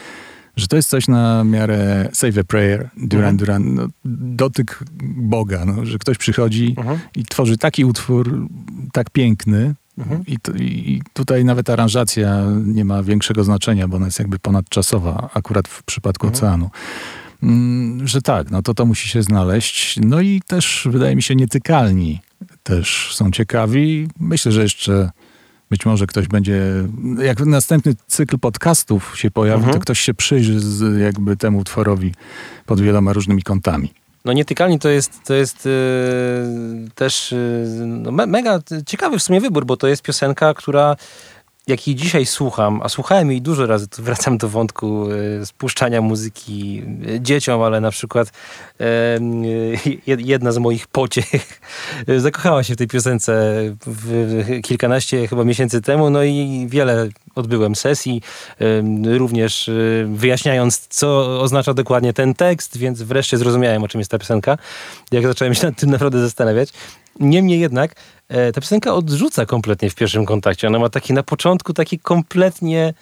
że 0.56 0.68
to 0.68 0.76
jest 0.76 0.88
coś 0.88 1.08
na 1.08 1.44
miarę 1.44 2.08
Save 2.12 2.38
a 2.38 2.44
Prayer, 2.44 2.90
Duran 2.96 3.30
mhm. 3.30 3.36
Duran, 3.36 3.74
no, 3.74 3.88
dotyk 4.36 4.84
Boga, 5.02 5.64
no, 5.64 5.86
że 5.86 5.98
ktoś 5.98 6.18
przychodzi 6.18 6.74
mhm. 6.78 6.98
i 7.16 7.24
tworzy 7.24 7.58
taki 7.58 7.84
utwór 7.84 8.48
tak 8.92 9.10
piękny, 9.10 9.74
mhm. 10.00 10.24
I, 10.26 10.36
I, 10.58 11.02
tutaj 11.12 11.44
nawet 11.44 11.70
aranżacja 11.70 12.44
nie 12.64 12.84
ma 12.84 13.02
większego 13.02 13.44
znaczenia, 13.44 13.88
bo 13.88 13.96
ona 13.96 14.06
jest 14.06 14.18
jakby 14.18 14.38
ponadczasowa, 14.38 15.30
akurat 15.34 15.68
w 15.68 15.82
przypadku 15.82 16.26
mhm. 16.26 16.38
oceanu. 16.38 16.70
Mm, 17.42 18.08
że 18.08 18.22
tak, 18.22 18.50
no 18.50 18.62
to 18.62 18.74
to 18.74 18.86
musi 18.86 19.08
się 19.08 19.22
znaleźć. 19.22 19.98
No 20.02 20.20
i 20.20 20.40
też 20.46 20.88
wydaje 20.90 21.16
mi 21.16 21.22
się 21.22 21.36
nietykalni 21.36 22.20
też 22.62 23.10
są 23.14 23.30
ciekawi. 23.30 24.08
Myślę, 24.20 24.52
że 24.52 24.62
jeszcze 24.62 25.10
być 25.70 25.86
może 25.86 26.06
ktoś 26.06 26.28
będzie, 26.28 26.62
jak 27.22 27.46
następny 27.46 27.94
cykl 28.06 28.38
podcastów 28.38 29.18
się 29.18 29.30
pojawi, 29.30 29.58
mhm. 29.58 29.74
to 29.74 29.80
ktoś 29.80 30.00
się 30.00 30.14
przyjrzy 30.14 30.60
z, 30.60 31.00
jakby 31.00 31.36
temu 31.36 31.58
utworowi 31.58 32.14
pod 32.66 32.80
wieloma 32.80 33.12
różnymi 33.12 33.42
kątami. 33.42 33.92
No 34.24 34.32
nietykalni 34.32 34.78
to 34.78 34.88
jest, 34.88 35.24
to 35.24 35.34
jest 35.34 35.64
yy, 35.64 35.72
też 36.94 37.32
yy, 37.32 37.86
no 37.86 38.12
me, 38.12 38.26
mega 38.26 38.58
ciekawy 38.86 39.18
w 39.18 39.22
sumie 39.22 39.40
wybór, 39.40 39.66
bo 39.66 39.76
to 39.76 39.88
jest 39.88 40.02
piosenka, 40.02 40.54
która 40.54 40.96
jak 41.66 41.86
jej 41.86 41.96
dzisiaj 41.96 42.26
słucham, 42.26 42.80
a 42.82 42.88
słuchałem 42.88 43.30
jej 43.30 43.42
dużo 43.42 43.66
razy, 43.66 43.88
to 43.88 44.02
wracam 44.02 44.38
do 44.38 44.48
wątku 44.48 45.08
e, 45.40 45.46
spuszczania 45.46 46.00
muzyki 46.00 46.82
e, 47.08 47.20
dzieciom, 47.20 47.62
ale 47.62 47.80
na 47.80 47.90
przykład 47.90 48.32
e, 48.80 48.84
jedna 50.06 50.52
z 50.52 50.58
moich 50.58 50.86
pociech 50.86 51.60
zakochała 52.18 52.62
się 52.62 52.74
w 52.74 52.76
tej 52.76 52.86
piosence 52.86 53.62
kilkanaście 54.62 55.28
chyba 55.28 55.44
miesięcy 55.44 55.80
temu, 55.80 56.10
no 56.10 56.22
i 56.22 56.66
wiele 56.70 57.08
odbyłem 57.34 57.74
sesji, 57.74 58.22
również 59.04 59.70
wyjaśniając, 60.06 60.86
co 60.88 61.40
oznacza 61.40 61.74
dokładnie 61.74 62.12
ten 62.12 62.34
tekst, 62.34 62.76
więc 62.76 63.02
wreszcie 63.02 63.38
zrozumiałem, 63.38 63.82
o 63.82 63.88
czym 63.88 64.00
jest 64.00 64.10
ta 64.10 64.18
piosenka, 64.18 64.58
jak 65.12 65.26
zacząłem 65.26 65.54
się 65.54 65.66
nad 65.66 65.76
tym 65.76 65.90
naprawdę 65.90 66.20
zastanawiać. 66.20 66.72
Niemniej 67.20 67.60
jednak 67.60 67.94
e, 68.28 68.52
ta 68.52 68.60
piosenka 68.60 68.94
odrzuca 68.94 69.46
kompletnie 69.46 69.90
w 69.90 69.94
pierwszym 69.94 70.26
kontakcie. 70.26 70.66
Ona 70.66 70.78
ma 70.78 70.88
takie 70.88 71.14
na 71.14 71.22
początku 71.22 71.72
takie 71.72 71.98
kompletnie 71.98 72.94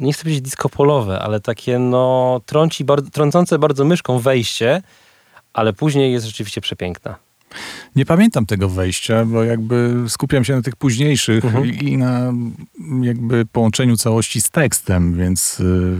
nie 0.00 0.12
chcę 0.12 0.22
powiedzieć 0.22 0.42
disco 0.42 0.68
polowe, 0.68 1.18
ale 1.18 1.40
takie 1.40 1.78
no 1.78 2.40
trąci, 2.46 2.84
trącące 3.12 3.58
bardzo 3.58 3.84
myszką 3.84 4.18
wejście, 4.18 4.82
ale 5.52 5.72
później 5.72 6.12
jest 6.12 6.26
rzeczywiście 6.26 6.60
przepiękna. 6.60 7.29
Nie 7.96 8.06
pamiętam 8.06 8.46
tego 8.46 8.68
wejścia, 8.68 9.24
bo 9.24 9.44
jakby 9.44 10.04
skupiam 10.08 10.44
się 10.44 10.56
na 10.56 10.62
tych 10.62 10.76
późniejszych 10.76 11.44
mhm. 11.44 11.64
i 11.64 11.96
na 11.96 12.32
jakby 13.02 13.46
połączeniu 13.46 13.96
całości 13.96 14.40
z 14.40 14.50
tekstem, 14.50 15.16
więc 15.16 15.60
y, 15.60 15.96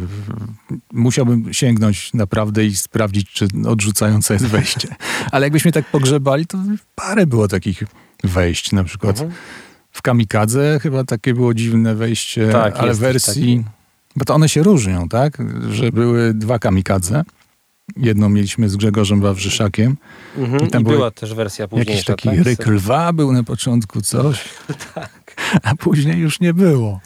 musiałbym 0.93 1.55
sięgnąć 1.55 2.15
naprawdę 2.15 2.67
i 2.67 2.77
sprawdzić, 2.77 3.33
czy 3.33 3.49
odrzucające 3.67 4.35
jest 4.35 4.47
wejście. 4.47 4.89
Ale 5.33 5.47
jakbyśmy 5.47 5.73
tak 5.73 5.85
pogrzebali, 5.85 6.47
to 6.47 6.59
parę 6.95 7.27
było 7.27 7.49
takich 7.49 7.83
wejść, 8.25 8.73
na 8.73 8.85
przykład 8.85 9.21
mhm. 9.21 9.33
w 9.93 10.03
Kamikadze 10.03 10.79
chyba 10.83 11.05
takie 11.05 11.35
było 11.35 11.55
dziwne 11.55 11.95
wejście, 11.95 12.49
tak, 12.53 12.77
ale 12.77 12.95
wersji... 12.95 13.65
Bo 14.17 14.25
to 14.25 14.35
one 14.35 14.49
się 14.49 14.63
różnią, 14.63 15.09
tak? 15.09 15.39
Że 15.71 15.93
były 15.93 16.35
dwa 16.35 16.59
Kamikadze. 16.59 17.25
Jedną 17.97 18.29
mieliśmy 18.29 18.69
z 18.69 18.77
Grzegorzem 18.77 19.21
Wawrzyszakiem. 19.21 19.97
Mhm, 20.37 20.67
I 20.67 20.71
tam 20.71 20.83
I 20.83 20.85
była 20.85 21.11
też 21.11 21.35
wersja 21.35 21.69
późniejsza. 21.69 21.91
Jakiś 21.93 22.05
taki 22.05 22.29
tak? 22.29 22.39
ryk 22.39 22.67
lwa 22.67 23.13
był 23.13 23.33
na 23.33 23.43
początku, 23.43 24.01
coś. 24.01 24.45
tak. 24.95 25.21
A 25.63 25.75
później 25.75 26.19
już 26.19 26.41
nie 26.41 26.55
było. 26.55 27.01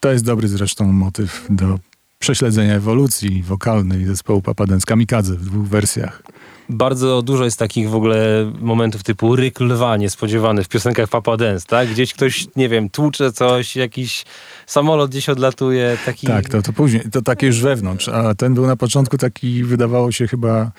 To 0.00 0.12
jest 0.12 0.24
dobry 0.24 0.48
zresztą 0.48 0.92
motyw 0.92 1.46
do 1.50 1.78
prześledzenia 2.18 2.74
ewolucji 2.74 3.42
wokalnej 3.42 4.04
zespołu 4.04 4.42
Papadens 4.42 4.86
Kamikadze 4.86 5.34
w 5.34 5.44
dwóch 5.44 5.68
wersjach. 5.68 6.22
Bardzo 6.68 7.22
dużo 7.22 7.44
jest 7.44 7.58
takich 7.58 7.90
w 7.90 7.94
ogóle 7.94 8.52
momentów 8.60 9.02
typu 9.02 9.36
ryk 9.36 9.60
lwa 9.60 9.96
niespodziewany 9.96 10.64
w 10.64 10.68
piosenkach 10.68 11.08
Papa 11.08 11.36
Dance, 11.36 11.66
tak? 11.66 11.88
Gdzieś 11.88 12.14
ktoś, 12.14 12.46
nie 12.56 12.68
wiem, 12.68 12.90
tłucze 12.90 13.32
coś, 13.32 13.76
jakiś 13.76 14.24
samolot 14.66 15.10
gdzieś 15.10 15.28
odlatuje. 15.28 15.96
Taki... 16.06 16.26
Tak, 16.26 16.48
to, 16.48 16.62
to 16.62 16.72
później, 16.72 17.02
to 17.12 17.22
takie 17.22 17.46
już 17.46 17.60
wewnątrz, 17.60 18.08
a 18.08 18.34
ten 18.34 18.54
był 18.54 18.66
na 18.66 18.76
początku 18.76 19.18
taki, 19.18 19.64
wydawało 19.64 20.12
się 20.12 20.26
chyba 20.26 20.70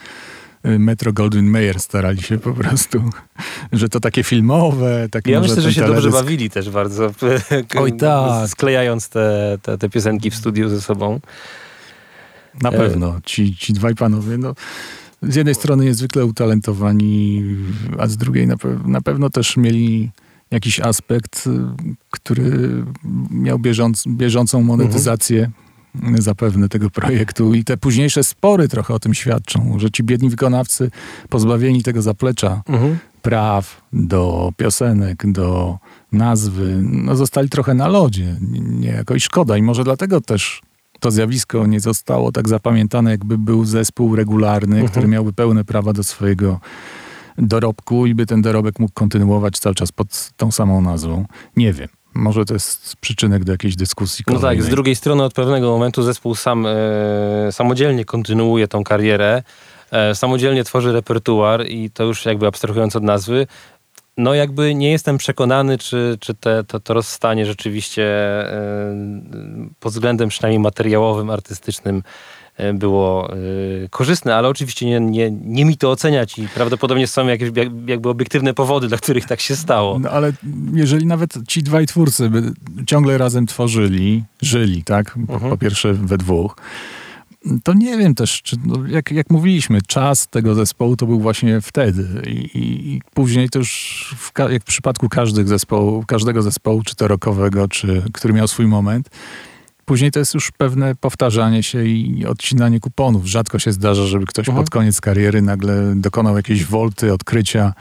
y, 0.65 0.79
Metro 0.79 1.13
Goldwyn 1.13 1.45
Mayer 1.45 1.79
starali 1.79 2.21
się 2.21 2.37
po 2.37 2.53
prostu, 2.53 3.03
że 3.71 3.89
to 3.89 3.99
takie 3.99 4.23
filmowe. 4.23 5.07
Takie 5.11 5.31
ja 5.31 5.41
myślę, 5.41 5.61
że 5.61 5.73
się 5.73 5.81
teledysk... 5.81 6.03
dobrze 6.03 6.23
bawili 6.23 6.49
też 6.49 6.69
bardzo. 6.69 7.11
Oj 7.79 7.97
tak. 7.97 8.49
Sklejając 8.49 9.09
te, 9.09 9.57
te, 9.61 9.77
te 9.77 9.89
piosenki 9.89 10.31
w 10.31 10.35
studiu 10.35 10.69
ze 10.69 10.81
sobą. 10.81 11.19
Na 12.61 12.71
pewno. 12.71 13.19
Ci, 13.25 13.55
ci 13.55 13.73
dwaj 13.73 13.95
panowie, 13.95 14.37
no 14.37 14.53
z 15.21 15.35
jednej 15.35 15.55
strony 15.55 15.85
niezwykle 15.85 16.25
utalentowani, 16.25 17.43
a 17.97 18.07
z 18.07 18.17
drugiej 18.17 18.47
na, 18.47 18.57
pe 18.57 18.79
na 18.85 19.01
pewno 19.01 19.29
też 19.29 19.57
mieli 19.57 20.11
jakiś 20.51 20.79
aspekt, 20.79 21.47
y, 21.47 21.51
który 22.11 22.83
miał 23.31 23.59
bieżąc, 23.59 24.03
bieżącą 24.07 24.61
monetyzację 24.61 25.51
mhm. 25.95 26.21
zapewne 26.21 26.69
tego 26.69 26.89
projektu 26.89 27.53
i 27.53 27.63
te 27.63 27.77
późniejsze 27.77 28.23
spory 28.23 28.67
trochę 28.67 28.93
o 28.93 28.99
tym 28.99 29.13
świadczą, 29.13 29.79
że 29.79 29.91
ci 29.91 30.03
biedni 30.03 30.29
wykonawcy 30.29 30.91
pozbawieni 31.29 31.83
tego 31.83 32.01
zaplecza 32.01 32.61
mhm. 32.69 32.97
praw 33.21 33.81
do 33.93 34.51
piosenek, 34.57 35.31
do 35.31 35.77
nazwy, 36.11 36.79
no 36.81 37.15
zostali 37.15 37.49
trochę 37.49 37.73
na 37.73 37.87
lodzie, 37.87 38.35
nie 38.51 38.89
jakoś 38.89 39.23
szkoda 39.23 39.57
i 39.57 39.61
może 39.61 39.83
dlatego 39.83 40.21
też 40.21 40.61
to 40.99 41.11
zjawisko 41.11 41.67
nie 41.67 41.79
zostało 41.79 42.31
tak 42.31 42.49
zapamiętane, 42.49 43.11
jakby 43.11 43.37
był 43.37 43.65
zespół 43.65 44.15
regularny, 44.15 44.75
mhm. 44.75 44.91
który 44.91 45.07
miałby 45.07 45.33
pełne 45.33 45.63
prawa 45.63 45.93
do 45.93 46.03
swojego 46.03 46.59
dorobku 47.37 48.05
i 48.05 48.15
by 48.15 48.25
ten 48.25 48.41
dorobek 48.41 48.79
mógł 48.79 48.93
kontynuować 48.93 49.59
cały 49.59 49.75
czas 49.75 49.91
pod 49.91 50.31
tą 50.37 50.51
samą 50.51 50.81
nazwą. 50.81 51.25
Nie 51.57 51.73
wiem. 51.73 51.87
Może 52.13 52.45
to 52.45 52.53
jest 52.53 52.95
przyczynek 52.95 53.43
do 53.43 53.51
jakiejś 53.51 53.75
dyskusji. 53.75 54.25
Kolejnej. 54.25 54.57
No 54.57 54.63
tak, 54.63 54.63
z 54.63 54.69
drugiej 54.69 54.95
strony 54.95 55.23
od 55.23 55.33
pewnego 55.33 55.71
momentu 55.71 56.03
zespół 56.03 56.35
sam 56.35 56.65
e, 56.65 56.71
samodzielnie 57.51 58.05
kontynuuje 58.05 58.67
tą 58.67 58.83
karierę, 58.83 59.43
e, 59.91 60.15
samodzielnie 60.15 60.63
tworzy 60.63 60.93
repertuar 60.93 61.65
i 61.67 61.91
to 61.91 62.03
już 62.03 62.25
jakby 62.25 62.47
abstrahując 62.47 62.95
od 62.95 63.03
nazwy, 63.03 63.47
no 64.17 64.33
jakby 64.33 64.75
nie 64.75 64.91
jestem 64.91 65.17
przekonany, 65.17 65.77
czy, 65.77 66.17
czy 66.19 66.33
te, 66.33 66.63
to, 66.63 66.79
to 66.79 66.93
rozstanie 66.93 67.45
rzeczywiście 67.45 68.03
e, 68.03 68.95
pod 69.79 69.93
względem 69.93 70.29
przynajmniej 70.29 70.59
materiałowym, 70.59 71.29
artystycznym 71.29 72.03
e, 72.57 72.73
było 72.73 73.33
e, 73.33 73.35
korzystne, 73.89 74.35
ale 74.35 74.47
oczywiście 74.47 74.85
nie, 74.85 74.99
nie, 74.99 75.31
nie 75.31 75.65
mi 75.65 75.77
to 75.77 75.91
oceniać 75.91 76.39
i 76.39 76.47
prawdopodobnie 76.47 77.07
są 77.07 77.27
jakieś 77.27 77.49
jakby 77.87 78.09
obiektywne 78.09 78.53
powody, 78.53 78.87
dla 78.87 78.97
których 78.97 79.25
tak 79.25 79.41
się 79.41 79.55
stało. 79.55 79.99
No 79.99 80.09
ale 80.09 80.33
jeżeli 80.73 81.05
nawet 81.05 81.33
ci 81.47 81.63
dwaj 81.63 81.85
twórcy 81.85 82.29
by 82.29 82.51
ciągle 82.87 83.17
razem 83.17 83.45
tworzyli, 83.45 84.23
żyli, 84.41 84.83
tak? 84.83 85.17
Po, 85.27 85.33
mhm. 85.33 85.51
po 85.51 85.57
pierwsze 85.57 85.93
we 85.93 86.17
dwóch, 86.17 86.55
to 87.63 87.73
nie 87.73 87.97
wiem 87.97 88.15
też, 88.15 88.41
czy, 88.41 88.55
no, 88.65 88.87
jak, 88.87 89.11
jak 89.11 89.29
mówiliśmy, 89.29 89.81
czas 89.81 90.27
tego 90.27 90.55
zespołu 90.55 90.95
to 90.95 91.05
był 91.05 91.19
właśnie 91.19 91.61
wtedy 91.61 92.21
i, 92.27 92.49
i, 92.53 93.01
później 93.13 93.49
to 93.49 93.59
już 93.59 94.15
w, 94.17 94.39
jak 94.51 94.61
w 94.61 94.65
przypadku 94.65 95.09
każdych 95.09 95.47
zespołu, 95.47 96.03
każdego 96.07 96.41
zespołu, 96.41 96.81
czy 96.83 96.95
to 96.95 97.07
rockowego, 97.07 97.67
czy 97.67 98.03
który 98.13 98.33
miał 98.33 98.47
swój 98.47 98.67
moment, 98.67 99.09
później 99.85 100.11
to 100.11 100.19
jest 100.19 100.33
już 100.33 100.51
pewne 100.51 100.95
powtarzanie 100.95 101.63
się 101.63 101.85
i 101.85 102.25
odcinanie 102.25 102.79
kuponów. 102.79 103.25
Rzadko 103.25 103.59
się 103.59 103.71
zdarza, 103.71 104.05
żeby 104.05 104.25
ktoś 104.25 104.47
mhm. 104.49 104.63
pod 104.63 104.69
koniec 104.69 105.01
kariery 105.01 105.41
nagle 105.41 105.93
dokonał 105.95 106.37
jakiejś 106.37 106.65
wolty, 106.65 107.13
odkrycia, 107.13 107.73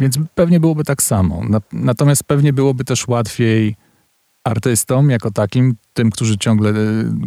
więc 0.00 0.18
pewnie 0.34 0.60
byłoby 0.60 0.84
tak 0.84 1.02
samo. 1.02 1.42
Natomiast 1.72 2.24
pewnie 2.24 2.52
byłoby 2.52 2.84
też 2.84 3.08
łatwiej 3.08 3.76
artystom 4.46 5.10
jako 5.10 5.30
takim, 5.30 5.76
tym, 5.94 6.10
którzy 6.10 6.38
ciągle 6.38 6.70
e, 6.70 6.74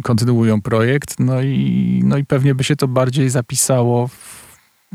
kontynuują 0.02 0.62
projekt, 0.62 1.20
no 1.20 1.42
i, 1.42 2.00
no 2.04 2.16
i 2.16 2.24
pewnie 2.24 2.54
by 2.54 2.64
się 2.64 2.76
to 2.76 2.88
bardziej 2.88 3.30
zapisało 3.30 4.08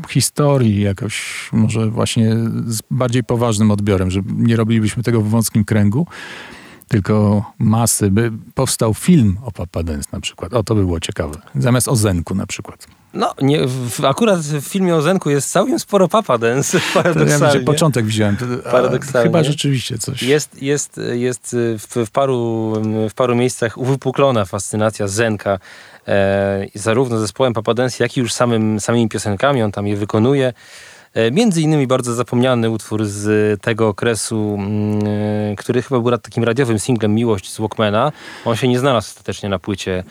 w 0.06 0.10
historii 0.10 0.80
jakoś, 0.80 1.48
może 1.52 1.90
właśnie 1.90 2.36
z 2.66 2.82
bardziej 2.90 3.24
poważnym 3.24 3.70
odbiorem, 3.70 4.10
że 4.10 4.20
nie 4.36 4.56
robilibyśmy 4.56 5.02
tego 5.02 5.20
w 5.20 5.28
wąskim 5.28 5.64
kręgu, 5.64 6.06
tylko 6.88 7.44
masy, 7.58 8.10
by 8.10 8.32
powstał 8.54 8.94
film 8.94 9.38
o 9.42 9.52
Papa 9.52 9.82
Dance 9.82 10.08
na 10.12 10.20
przykład. 10.20 10.54
O, 10.54 10.62
to 10.62 10.74
by 10.74 10.80
było 10.80 11.00
ciekawe. 11.00 11.34
Zamiast 11.54 11.88
o 11.88 11.96
Zenku 11.96 12.34
na 12.34 12.46
przykład. 12.46 12.86
No, 13.16 13.34
nie, 13.42 13.66
w, 13.66 14.04
akurat 14.04 14.40
w 14.40 14.68
filmie 14.68 14.94
o 14.94 15.02
Zenku 15.02 15.30
jest 15.30 15.50
całkiem 15.50 15.78
sporo 15.78 16.08
Papa 16.08 16.38
Dance, 16.38 16.80
paradoksalnie. 16.94 17.46
Ja 17.46 17.52
wiem, 17.52 17.64
początek 17.64 18.06
wziąłem, 18.06 18.36
paradoksalnie. 18.64 19.28
chyba 19.28 19.44
rzeczywiście 19.44 19.98
coś. 19.98 20.22
Jest, 20.22 20.62
jest, 20.62 21.00
jest 21.12 21.56
w, 21.78 22.06
w, 22.06 22.10
paru, 22.10 22.72
w 23.10 23.14
paru 23.14 23.36
miejscach 23.36 23.78
uwypuklona 23.78 24.44
fascynacja 24.44 25.08
Zenka, 25.08 25.58
e, 26.08 26.66
zarówno 26.74 27.18
zespołem 27.18 27.52
Papa 27.52 27.74
Dance, 27.74 28.04
jak 28.04 28.16
i 28.16 28.20
już 28.20 28.32
samym, 28.32 28.80
samymi 28.80 29.08
piosenkami, 29.08 29.62
on 29.62 29.72
tam 29.72 29.86
je 29.86 29.96
wykonuje. 29.96 30.52
E, 31.16 31.30
między 31.30 31.62
innymi 31.62 31.86
bardzo 31.86 32.14
zapomniany 32.14 32.70
utwór 32.70 33.06
z 33.06 33.60
tego 33.62 33.88
okresu, 33.88 34.56
mm, 34.58 35.00
e, 35.52 35.56
który 35.56 35.82
chyba 35.82 36.00
był 36.00 36.18
takim 36.18 36.44
radiowym 36.44 36.78
singlem 36.78 37.14
Miłość 37.14 37.52
z 37.52 37.58
Walkmana. 37.58 38.12
On 38.44 38.56
się 38.56 38.68
nie 38.68 38.78
znalazł 38.78 39.08
ostatecznie 39.08 39.48
na 39.48 39.58
płycie 39.58 40.04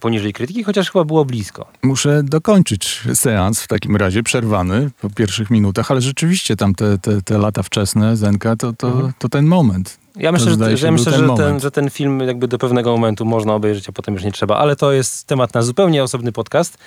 poniżej 0.00 0.32
krytyki, 0.32 0.64
chociaż 0.64 0.90
chyba 0.90 1.04
było 1.04 1.24
blisko. 1.24 1.66
Muszę 1.82 2.22
dokończyć 2.22 3.02
seans 3.14 3.62
w 3.62 3.68
takim 3.68 3.96
razie, 3.96 4.22
przerwany 4.22 4.90
po 5.00 5.10
pierwszych 5.10 5.50
minutach, 5.50 5.90
ale 5.90 6.00
rzeczywiście 6.00 6.56
tam 6.56 6.74
te, 6.74 6.98
te, 6.98 7.22
te 7.22 7.38
lata 7.38 7.62
wczesne 7.62 8.16
Zenka 8.16 8.56
to, 8.56 8.72
to, 8.72 8.88
mhm. 8.88 9.12
to 9.18 9.28
ten 9.28 9.46
moment. 9.46 9.98
Ja 10.16 10.32
myślę, 10.32 10.76
że, 10.76 10.92
myślę, 10.92 11.12
ten 11.12 11.28
że, 11.28 11.34
ten, 11.36 11.60
że 11.60 11.70
ten 11.70 11.90
film 11.90 12.20
jakby 12.20 12.48
do 12.48 12.58
pewnego 12.58 12.92
momentu 12.92 13.24
można 13.24 13.54
obejrzeć, 13.54 13.88
a 13.88 13.92
potem 13.92 14.14
już 14.14 14.24
nie 14.24 14.32
trzeba, 14.32 14.56
ale 14.56 14.76
to 14.76 14.92
jest 14.92 15.26
temat 15.26 15.54
na 15.54 15.62
zupełnie 15.62 16.02
osobny 16.02 16.32
podcast. 16.32 16.78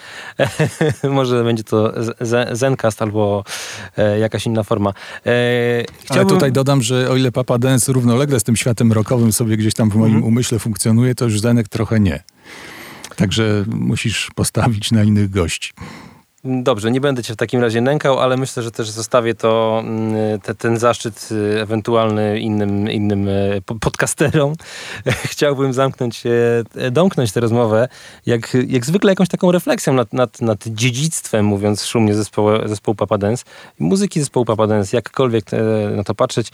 Może 1.10 1.44
będzie 1.44 1.64
to 1.64 1.94
Zencast 2.52 3.02
albo 3.02 3.44
e, 3.98 4.20
jakaś 4.20 4.46
inna 4.46 4.64
forma. 4.64 4.90
E, 5.26 5.84
chciałbym... 6.00 6.28
Ale 6.28 6.36
tutaj 6.36 6.52
dodam, 6.52 6.82
że 6.82 7.10
o 7.10 7.16
ile 7.16 7.32
Papa 7.32 7.58
Dance 7.58 7.94
równolegle 7.94 8.40
z 8.40 8.44
tym 8.44 8.56
światem 8.56 8.94
rockowym 8.94 9.34
sobie 9.34 9.58
gdzieś 9.58 9.74
tam 9.74 9.90
w 9.90 9.96
moim 9.96 10.12
mm 10.12 10.24
-hmm. 10.24 10.28
umyśle 10.28 10.60
funkcjonuje, 10.60 11.16
to 11.16 11.26
już 11.26 11.40
Zenek 11.40 11.68
trochę 11.68 12.00
nie. 12.00 12.24
Także 13.20 13.66
musisz 13.68 14.30
postawić 14.36 14.92
na 14.92 15.04
innych 15.04 15.30
gości. 15.30 15.74
Dobrze, 16.44 16.92
nie 16.92 17.02
będę 17.02 17.24
cię 17.24 17.34
w 17.34 17.38
takim 17.38 17.62
razie 17.62 17.82
nękał, 17.82 18.20
ale 18.20 18.38
myślę, 18.38 18.64
że 18.64 18.72
też 18.72 18.90
zostawię 18.90 19.36
to, 19.36 19.82
mm, 19.86 20.40
te, 20.40 20.56
ten 20.56 20.78
zaszczyt 20.78 21.30
y, 21.32 21.62
ewentualny 21.62 22.40
innym, 22.40 22.92
innym 22.92 23.28
y, 23.28 23.62
podcasterom. 23.82 24.54
Chciałbym 25.32 25.74
zamknąć, 25.74 26.24
domknąć 26.92 27.32
tę 27.32 27.40
rozmowę, 27.40 27.88
jak, 28.26 28.58
jak 28.68 28.86
zwykle 28.86 29.12
jakąś 29.12 29.28
taką 29.28 29.52
refleksją 29.52 29.94
nad, 29.94 30.14
nad, 30.14 30.42
nad 30.42 30.68
dziedzictwem, 30.68 31.46
mówiąc 31.46 31.86
szumnie 31.86 32.16
zespołu, 32.16 32.50
zespołu 32.66 32.96
Papa 32.96 33.18
Dance, 33.18 33.44
muzyki 33.80 34.20
zespołu 34.20 34.46
Papa 34.46 34.68
Dance, 34.68 34.98
jakkolwiek 34.98 35.46
e, 35.54 35.58
na 35.96 36.04
to 36.04 36.16
patrzeć. 36.16 36.52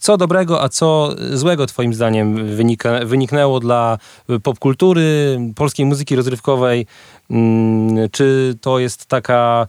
Co 0.00 0.16
dobrego, 0.16 0.62
a 0.62 0.68
co 0.68 1.14
złego 1.32 1.66
Twoim 1.66 1.94
zdaniem 1.94 2.56
wynika, 2.56 3.04
wyniknęło 3.04 3.60
dla 3.60 3.98
popkultury, 4.42 5.38
polskiej 5.56 5.86
muzyki 5.86 6.16
rozrywkowej? 6.16 6.86
Mm, 7.30 8.10
czy 8.10 8.54
to 8.60 8.78
jest 8.78 9.06
taka 9.06 9.66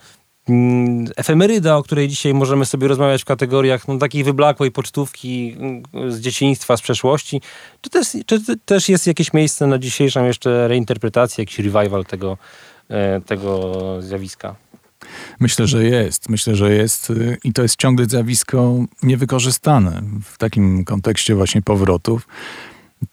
mm, 0.50 1.06
efemeryda, 1.16 1.78
o 1.78 1.84
której 1.84 2.08
dzisiaj 2.08 2.34
możemy 2.34 2.66
sobie 2.66 2.88
rozmawiać 2.88 3.22
w 3.22 3.26
kategoriach 3.26 3.88
no, 3.88 3.98
takiej 3.98 4.24
wyblakłej 4.24 4.72
pocztówki 4.72 5.56
mm, 5.60 5.84
z 6.12 6.20
dzieciństwa, 6.20 6.78
z 6.78 6.82
przeszłości? 6.82 7.42
Czy 7.82 7.90
też, 7.90 8.08
czy 8.26 8.42
też 8.66 8.90
jest 8.90 9.08
jakieś 9.08 9.34
miejsce 9.34 9.68
na 9.68 9.80
dzisiejszą 9.80 10.26
jeszcze 10.26 10.68
reinterpretację, 10.68 11.42
jakiś 11.42 11.60
revival 11.60 12.06
tego, 12.06 12.38
e, 12.90 13.22
tego 13.22 13.72
zjawiska? 14.02 14.56
Myślę, 15.40 15.68
że 15.68 15.84
jest. 15.84 16.30
Myślę, 16.30 16.56
że 16.56 16.74
jest 16.74 17.10
y, 17.10 17.38
i 17.44 17.54
to 17.54 17.62
jest 17.62 17.76
ciągle 17.76 18.06
zjawisko 18.06 18.76
niewykorzystane 19.04 20.02
w 20.24 20.38
takim 20.38 20.86
kontekście 20.86 21.36
właśnie 21.36 21.62
powrotów. 21.62 22.28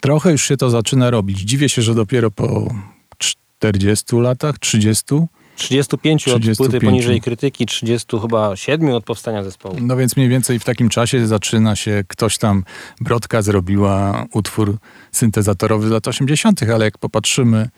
Trochę 0.00 0.32
już 0.32 0.42
się 0.44 0.56
to 0.56 0.70
zaczyna 0.70 1.10
robić. 1.10 1.40
Dziwię 1.40 1.68
się, 1.68 1.82
że 1.82 1.94
dopiero 1.94 2.30
po 2.30 2.74
40 3.18 4.16
latach, 4.16 4.58
30 4.58 5.04
35, 5.56 6.24
35 6.24 6.48
od 6.48 6.56
płyty 6.56 6.86
poniżej 6.86 7.20
krytyki, 7.20 7.66
30 7.66 8.18
chyba 8.20 8.56
7 8.56 8.90
od 8.90 9.04
powstania 9.04 9.44
zespołu. 9.44 9.76
No 9.80 9.96
więc 9.96 10.16
mniej 10.16 10.28
więcej 10.28 10.58
w 10.58 10.64
takim 10.64 10.88
czasie 10.88 11.26
zaczyna 11.26 11.76
się, 11.76 12.04
ktoś 12.08 12.38
tam, 12.38 12.64
Brodka 13.00 13.42
zrobiła 13.42 14.26
utwór 14.32 14.78
syntezatorowy 15.12 15.88
z 15.88 15.90
lat 15.90 16.08
80., 16.08 16.62
ale 16.62 16.84
jak 16.84 16.98
popatrzymy 16.98 17.68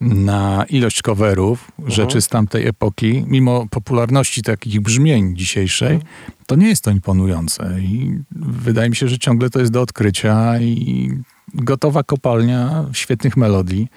na 0.00 0.64
ilość 0.68 1.02
coverów, 1.02 1.72
mhm. 1.78 1.94
rzeczy 1.94 2.20
z 2.20 2.28
tamtej 2.28 2.66
epoki, 2.66 3.24
mimo 3.26 3.66
popularności 3.70 4.42
takich 4.42 4.80
brzmień 4.80 5.36
dzisiejszej, 5.36 5.94
mhm. 5.94 6.12
to 6.46 6.56
nie 6.56 6.68
jest 6.68 6.84
to 6.84 6.90
imponujące. 6.90 7.76
I 7.80 8.18
wydaje 8.36 8.90
mi 8.90 8.96
się, 8.96 9.08
że 9.08 9.18
ciągle 9.18 9.50
to 9.50 9.60
jest 9.60 9.72
do 9.72 9.80
odkrycia 9.80 10.60
i 10.60 11.10
gotowa 11.54 12.02
kopalnia 12.02 12.84
świetnych 12.92 13.36
melodii. 13.36 13.88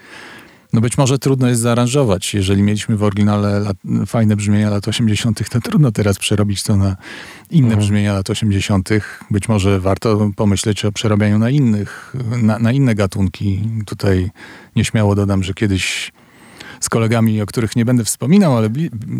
No 0.74 0.80
być 0.80 0.98
może 0.98 1.18
trudno 1.18 1.48
jest 1.48 1.60
zaaranżować. 1.60 2.34
Jeżeli 2.34 2.62
mieliśmy 2.62 2.96
w 2.96 3.02
oryginale 3.02 3.60
lat, 3.60 3.76
fajne 4.06 4.36
brzmienia 4.36 4.70
lat 4.70 4.88
80., 4.88 5.48
to 5.48 5.60
trudno 5.60 5.92
teraz 5.92 6.18
przerobić 6.18 6.62
to 6.62 6.76
na 6.76 6.96
inne 7.50 7.66
mhm. 7.66 7.80
brzmienia 7.80 8.12
lat 8.12 8.30
80. 8.30 8.88
Być 9.30 9.48
może 9.48 9.80
warto 9.80 10.30
pomyśleć 10.36 10.84
o 10.84 10.92
przerabianiu 10.92 11.38
na 11.38 11.50
innych, 11.50 12.14
na, 12.42 12.58
na 12.58 12.72
inne 12.72 12.94
gatunki. 12.94 13.62
Tutaj 13.86 14.30
nieśmiało 14.76 15.14
dodam, 15.14 15.42
że 15.42 15.54
kiedyś 15.54 16.12
z 16.80 16.88
kolegami, 16.88 17.42
o 17.42 17.46
których 17.46 17.76
nie 17.76 17.84
będę 17.84 18.04
wspominał, 18.04 18.56
ale 18.56 18.68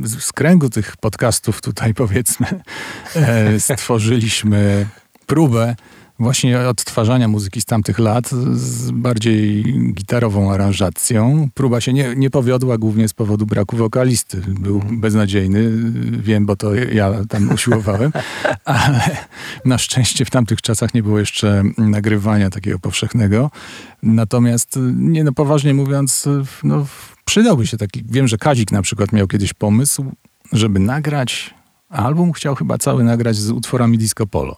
z 0.05 0.33
kręgu 0.33 0.71
tych 0.71 0.97
podcastów 0.97 1.61
tutaj 1.61 1.95
powiedzmy 2.05 2.47
e, 3.17 3.61
stworzyliśmy 3.61 4.87
próbę 5.27 5.77
właśnie 6.19 6.59
odtwarzania 6.59 7.29
muzyki 7.29 7.61
z 7.61 7.65
tamtych 7.65 7.99
lat 7.99 8.31
z 8.53 8.91
bardziej 8.91 9.65
gitarową 9.93 10.53
aranżacją. 10.53 11.49
Próba 11.55 11.81
się 11.81 11.93
nie, 11.93 12.15
nie 12.17 12.31
powiodła 12.31 12.79
głównie 12.79 13.09
z 13.09 13.13
powodu 13.13 13.47
braku 13.47 13.77
wokalisty. 13.77 14.43
Był 14.47 14.75
mhm. 14.75 15.01
beznadziejny, 15.01 15.71
wiem, 16.19 16.47
bo 16.47 16.57
to 16.57 16.75
ja 16.75 17.13
tam 17.29 17.51
usiłowałem, 17.55 18.13
ale 18.65 19.01
na 19.65 19.79
szczęście 19.79 20.25
w 20.25 20.31
tamtych 20.31 20.63
czasach 20.63 20.95
nie 20.95 21.03
było 21.03 21.19
jeszcze 21.19 21.63
nagrywania 21.79 22.51
takiego 22.51 22.79
powszechnego. 22.79 23.51
Natomiast, 24.03 24.79
nie 24.95 25.25
no, 25.25 25.33
poważnie 25.33 25.75
mówiąc, 25.75 26.29
no, 26.65 26.87
przydałby 27.25 27.67
się 27.67 27.77
taki, 27.77 28.05
wiem, 28.09 28.29
że 28.29 28.39
Kazik 28.39 28.73
na 28.73 28.83
przykład 28.83 29.13
miał 29.13 29.29
kiedyś 29.29 29.53
pomysł, 29.53 30.05
żeby 30.53 30.81
nagrać 30.81 31.55
album, 31.89 32.33
chciał 32.33 32.55
chyba 32.55 32.79
cały 32.79 33.05
nagrać 33.05 33.37
z 33.37 33.51
utworami 33.51 33.99
disco 33.99 34.27
polo. 34.27 34.57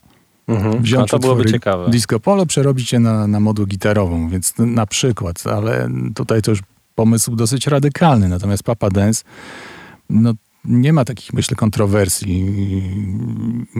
Mhm. 0.48 0.82
Wziąć 0.82 1.10
to 1.10 1.18
byłoby 1.18 1.44
ciekawe. 1.44 1.90
Disco 1.90 2.20
polo, 2.20 2.46
przerobić 2.46 2.92
je 2.92 3.00
na, 3.00 3.26
na 3.26 3.40
moduł 3.40 3.66
gitarową, 3.66 4.28
więc 4.28 4.54
na 4.58 4.86
przykład, 4.86 5.46
ale 5.46 5.88
tutaj 6.14 6.42
to 6.42 6.50
już 6.50 6.60
pomysł 6.94 7.36
dosyć 7.36 7.66
radykalny. 7.66 8.28
Natomiast 8.28 8.62
Papa 8.62 8.90
Dance, 8.90 9.24
no 10.10 10.32
nie 10.64 10.92
ma 10.92 11.04
takich, 11.04 11.32
myślę, 11.32 11.56
kontrowersji. 11.56 12.46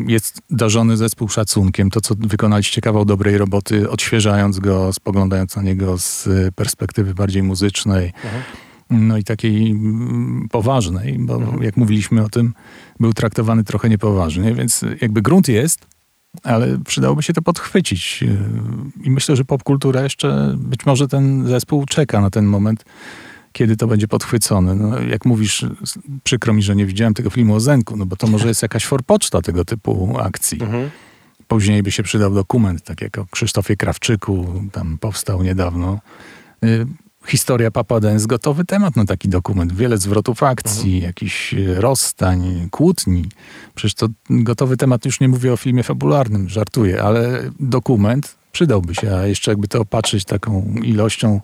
Jest 0.06 0.40
darzony 0.50 0.96
zespół 0.96 1.28
szacunkiem. 1.28 1.90
To, 1.90 2.00
co 2.00 2.14
wykonaliście 2.18 2.80
kawał 2.80 3.04
dobrej 3.04 3.38
roboty, 3.38 3.90
odświeżając 3.90 4.58
go, 4.58 4.92
spoglądając 4.92 5.56
na 5.56 5.62
niego 5.62 5.98
z 5.98 6.28
perspektywy 6.54 7.14
bardziej 7.14 7.42
muzycznej. 7.42 8.12
Mhm. 8.24 8.42
No 8.90 9.16
i 9.16 9.24
takiej 9.24 9.70
mm, 9.70 10.48
poważnej, 10.50 11.16
bo 11.18 11.34
mhm. 11.34 11.62
jak 11.62 11.76
mówiliśmy 11.76 12.24
o 12.24 12.28
tym, 12.28 12.54
był 13.00 13.12
traktowany 13.12 13.64
trochę 13.64 13.88
niepoważnie, 13.88 14.54
więc 14.54 14.84
jakby 15.00 15.22
grunt 15.22 15.48
jest, 15.48 15.86
ale 16.43 16.78
przydałoby 16.78 17.22
się 17.22 17.32
to 17.32 17.43
podchwycić. 17.43 18.24
I 19.05 19.11
myślę, 19.11 19.37
że 19.37 19.45
popkultura 19.45 20.03
jeszcze, 20.03 20.55
być 20.59 20.87
może 20.87 21.09
ten 21.09 21.49
zespół 21.49 21.87
czeka 21.87 22.20
na 22.20 22.30
ten 22.30 22.45
moment, 22.45 22.84
kiedy 23.53 23.76
to 23.76 23.87
będzie 23.87 24.09
podchwycone. 24.09 24.74
No, 24.74 25.01
jak 25.01 25.24
mówisz, 25.24 25.66
przykro 26.24 26.55
mi, 26.55 26.62
że 26.62 26.76
nie 26.76 26.87
widziałem 26.87 27.14
tego 27.14 27.30
filmu 27.30 27.55
o 27.55 27.61
Zenku, 27.61 27.97
no 27.97 28.07
bo 28.07 28.16
to 28.16 28.26
może 28.26 28.49
jest 28.49 28.62
jakaś 28.62 28.87
forpoczta 28.87 29.43
tego 29.43 29.64
typu 29.64 30.18
akcji. 30.18 30.62
Mhm. 30.62 30.91
Później 31.49 31.82
by 31.82 31.91
się 31.91 32.03
przydał 32.03 32.34
dokument, 32.34 32.82
tak 32.82 33.01
jak 33.01 33.18
o 33.18 33.26
Krzysztofie 33.30 33.76
Krawczyku, 33.76 34.62
tam 34.72 34.99
powstał 34.99 35.43
niedawno. 35.43 35.99
Y, 37.27 37.31
historia 37.31 37.70
Papa 37.70 38.01
Dance, 38.01 38.27
gotowy 38.27 38.64
temat 38.64 38.97
na 38.97 39.05
taki 39.05 39.29
dokument. 39.29 39.72
Wiele 39.72 39.99
zwrotów 39.99 40.43
akcji, 40.43 40.95
mhm. 40.95 41.03
jakichś 41.03 41.55
e, 41.55 41.74
rozstań, 41.74 42.68
kłótni. 42.70 43.24
Przecież 43.74 43.95
to 43.95 44.09
gotowy 44.31 44.77
temat, 44.77 45.05
już 45.05 45.20
nie 45.20 45.29
mówię 45.29 45.53
o 45.53 45.57
filmie 45.57 45.83
fabularnym, 45.83 46.49
żartuję, 46.49 47.03
ale 47.03 47.51
dokument 47.61 48.37
przydałby 48.53 48.95
się, 48.95 49.16
a 49.16 49.27
jeszcze 49.27 49.51
jakby 49.51 49.68
to 49.68 49.81
opatrzyć 49.81 50.24
taką 50.24 50.74
ilością 50.83 51.41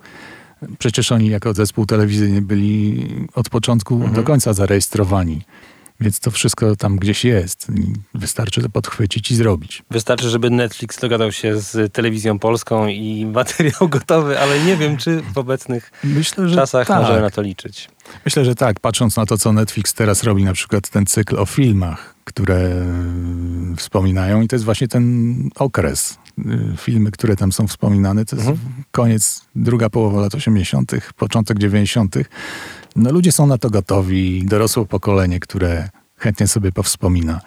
Przecież 0.78 1.12
oni 1.12 1.28
jako 1.28 1.54
zespół 1.54 1.86
telewizyjny 1.86 2.42
byli 2.42 3.06
od 3.34 3.48
początku 3.48 3.94
mhm. 3.94 4.14
do 4.14 4.22
końca 4.22 4.52
zarejestrowani. 4.52 5.42
Więc 6.02 6.20
to 6.20 6.30
wszystko 6.30 6.76
tam 6.76 6.96
gdzieś 6.96 7.24
jest. 7.24 7.72
Wystarczy 8.14 8.62
to 8.62 8.68
podchwycić 8.68 9.30
i 9.30 9.36
zrobić. 9.36 9.82
Wystarczy, 9.90 10.28
żeby 10.28 10.50
Netflix 10.50 11.00
dogadał 11.00 11.32
się 11.32 11.60
z 11.60 11.92
telewizją 11.92 12.38
polską 12.38 12.86
i 12.86 13.26
materiał 13.34 13.88
gotowy, 13.88 14.40
ale 14.40 14.60
nie 14.64 14.76
wiem, 14.76 14.96
czy 14.96 15.22
w 15.34 15.38
obecnych 15.38 15.90
Myślę, 16.04 16.50
czasach 16.54 16.86
tak. 16.86 17.00
możemy 17.00 17.20
na 17.20 17.30
to 17.30 17.42
liczyć. 17.42 17.88
Myślę, 18.24 18.44
że 18.44 18.54
tak. 18.54 18.80
Patrząc 18.80 19.16
na 19.16 19.26
to, 19.26 19.38
co 19.38 19.52
Netflix 19.52 19.94
teraz 19.94 20.22
robi, 20.22 20.44
na 20.44 20.52
przykład 20.52 20.88
ten 20.88 21.06
cykl 21.06 21.38
o 21.38 21.46
filmach, 21.46 22.14
które 22.24 22.86
wspominają 23.76 24.42
i 24.42 24.48
to 24.48 24.56
jest 24.56 24.64
właśnie 24.64 24.88
ten 24.88 25.34
okres. 25.56 26.18
Filmy, 26.76 27.10
które 27.10 27.36
tam 27.36 27.52
są 27.52 27.68
wspominane, 27.68 28.24
to 28.24 28.36
jest 28.36 28.48
mhm. 28.48 28.74
koniec, 28.90 29.44
druga 29.54 29.90
połowa 29.90 30.20
lat 30.20 30.34
80., 30.34 30.92
początek 31.16 31.58
90., 31.58 32.16
no 32.96 33.12
ludzie 33.12 33.32
są 33.32 33.46
na 33.46 33.58
to 33.58 33.70
gotowi, 33.70 34.44
dorosłe 34.46 34.86
pokolenie, 34.86 35.40
które 35.40 35.88
chętnie 36.16 36.48
sobie 36.48 36.72
powspomina. 36.72 37.40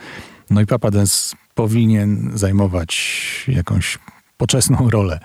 No 0.49 0.61
i 0.61 0.65
Papa 0.65 0.91
Dance 0.91 1.35
powinien 1.55 2.31
zajmować 2.33 3.45
jakąś 3.47 3.99
poczesną 4.37 4.89
rolę 4.89 5.19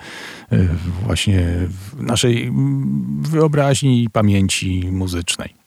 y, 0.53 0.67
właśnie 1.05 1.43
w 1.67 2.01
naszej 2.03 2.51
wyobraźni 3.21 4.03
i 4.03 4.09
pamięci 4.09 4.89
muzycznej. 4.91 5.60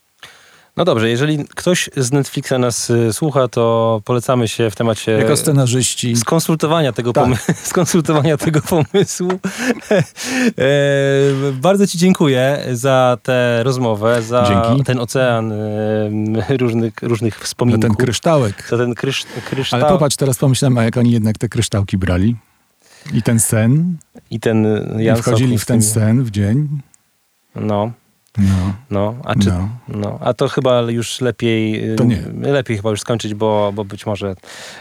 No 0.76 0.84
dobrze, 0.84 1.10
jeżeli 1.10 1.44
ktoś 1.44 1.90
z 1.96 2.12
Netflixa 2.12 2.52
nas 2.58 2.90
y, 2.90 3.12
słucha, 3.12 3.48
to 3.48 4.00
polecamy 4.04 4.48
się 4.48 4.70
w 4.70 4.76
temacie... 4.76 5.12
Jako 5.12 5.36
scenarzyści. 5.36 6.16
Skonsultowania 6.16 6.92
tego, 6.92 7.12
tak. 7.12 7.24
pomy 7.24 7.36
skonsultowania 7.70 8.36
tego 8.36 8.60
pomysłu. 8.60 9.28
e, 10.58 10.72
bardzo 11.52 11.86
ci 11.86 11.98
dziękuję 11.98 12.66
za 12.72 13.18
tę 13.22 13.62
rozmowę, 13.62 14.22
za 14.22 14.64
Dzięki. 14.66 14.84
ten 14.84 15.00
ocean 15.00 15.52
e, 15.52 16.56
różnych, 16.56 16.94
różnych 17.02 17.40
wspominków. 17.40 17.82
Za 17.82 17.88
ten 17.88 17.96
kryształek. 17.96 18.66
Za 18.70 18.76
ten 18.76 18.94
krysz 18.94 19.24
kryształ... 19.50 19.80
Ale 19.80 19.88
popatrz, 19.88 20.16
teraz 20.16 20.38
pomyślałem, 20.38 20.78
a 20.78 20.84
jak 20.84 20.96
oni 20.96 21.10
jednak 21.10 21.38
te 21.38 21.48
kryształki 21.48 21.98
brali. 21.98 22.36
I 23.12 23.22
ten 23.22 23.40
sen. 23.40 23.96
I 24.30 24.40
ten 24.40 24.66
Jan 24.98 25.18
I 25.18 25.22
wchodzili 25.22 25.58
w 25.58 25.66
ten 25.66 25.82
sen 25.82 26.24
w 26.24 26.30
dzień. 26.30 26.68
No. 27.54 27.92
No. 28.38 28.74
No, 28.90 29.14
a, 29.24 29.34
czy, 29.34 29.48
no. 29.48 29.68
no. 29.88 30.18
a 30.20 30.34
to 30.34 30.48
chyba 30.48 30.80
już 30.80 31.20
lepiej, 31.20 31.82
nie. 32.04 32.52
lepiej 32.52 32.76
chyba 32.76 32.90
już 32.90 33.00
skończyć, 33.00 33.34
bo, 33.34 33.72
bo 33.74 33.84
być 33.84 34.06
może 34.06 34.34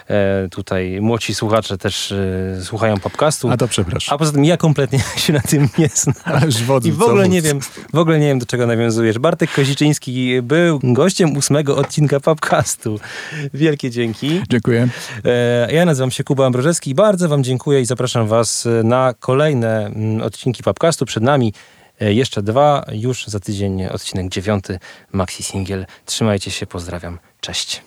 e, 0.07 0.47
tutaj 0.49 1.01
młodzi 1.01 1.35
słuchacze 1.35 1.77
też 1.77 2.11
e, 2.11 2.61
słuchają 2.61 2.99
podcastu. 2.99 3.49
A 3.49 3.57
to 3.57 3.67
przepraszam. 3.67 4.15
A 4.15 4.17
poza 4.17 4.31
tym 4.31 4.45
ja 4.45 4.57
kompletnie 4.57 4.99
się 5.17 5.33
na 5.33 5.39
tym 5.39 5.69
nie 5.77 5.87
znam. 5.87 6.15
Ależ 6.23 6.63
wodzy, 6.63 6.89
I 6.89 6.91
w 6.91 7.01
ogóle 7.01 7.29
nie 7.29 7.41
wiem, 7.41 7.59
w 7.93 7.97
ogóle 7.97 8.19
nie 8.19 8.27
wiem 8.27 8.39
do 8.39 8.45
czego 8.45 8.67
nawiązujesz. 8.67 9.19
Bartek 9.19 9.51
Koziczyński 9.51 10.41
był 10.41 10.79
gościem 10.83 11.37
ósmego 11.37 11.77
odcinka 11.77 12.19
podcastu. 12.19 12.99
Wielkie 13.53 13.89
dzięki. 13.89 14.41
Dziękuję. 14.49 14.87
E, 15.25 15.73
ja 15.73 15.85
nazywam 15.85 16.11
się 16.11 16.23
Kuba 16.23 16.45
Ambrożewski 16.45 16.91
i 16.91 16.95
bardzo 16.95 17.29
wam 17.29 17.43
dziękuję 17.43 17.81
i 17.81 17.85
zapraszam 17.85 18.27
was 18.27 18.67
na 18.83 19.13
kolejne 19.19 19.85
mm, 19.85 20.21
odcinki 20.21 20.63
podcastu. 20.63 21.05
Przed 21.05 21.23
nami 21.23 21.53
E, 21.82 21.82
jeszcze 22.11 22.41
dwa, 22.43 22.85
już 22.91 23.27
za 23.27 23.39
tydzień 23.39 23.85
odcinek 23.85 24.29
dziewiąty, 24.29 24.79
maxi 25.11 25.43
singiel. 25.43 25.85
Trzymajcie 26.05 26.51
się, 26.51 26.65
pozdrawiam, 26.65 27.19
cześć. 27.41 27.81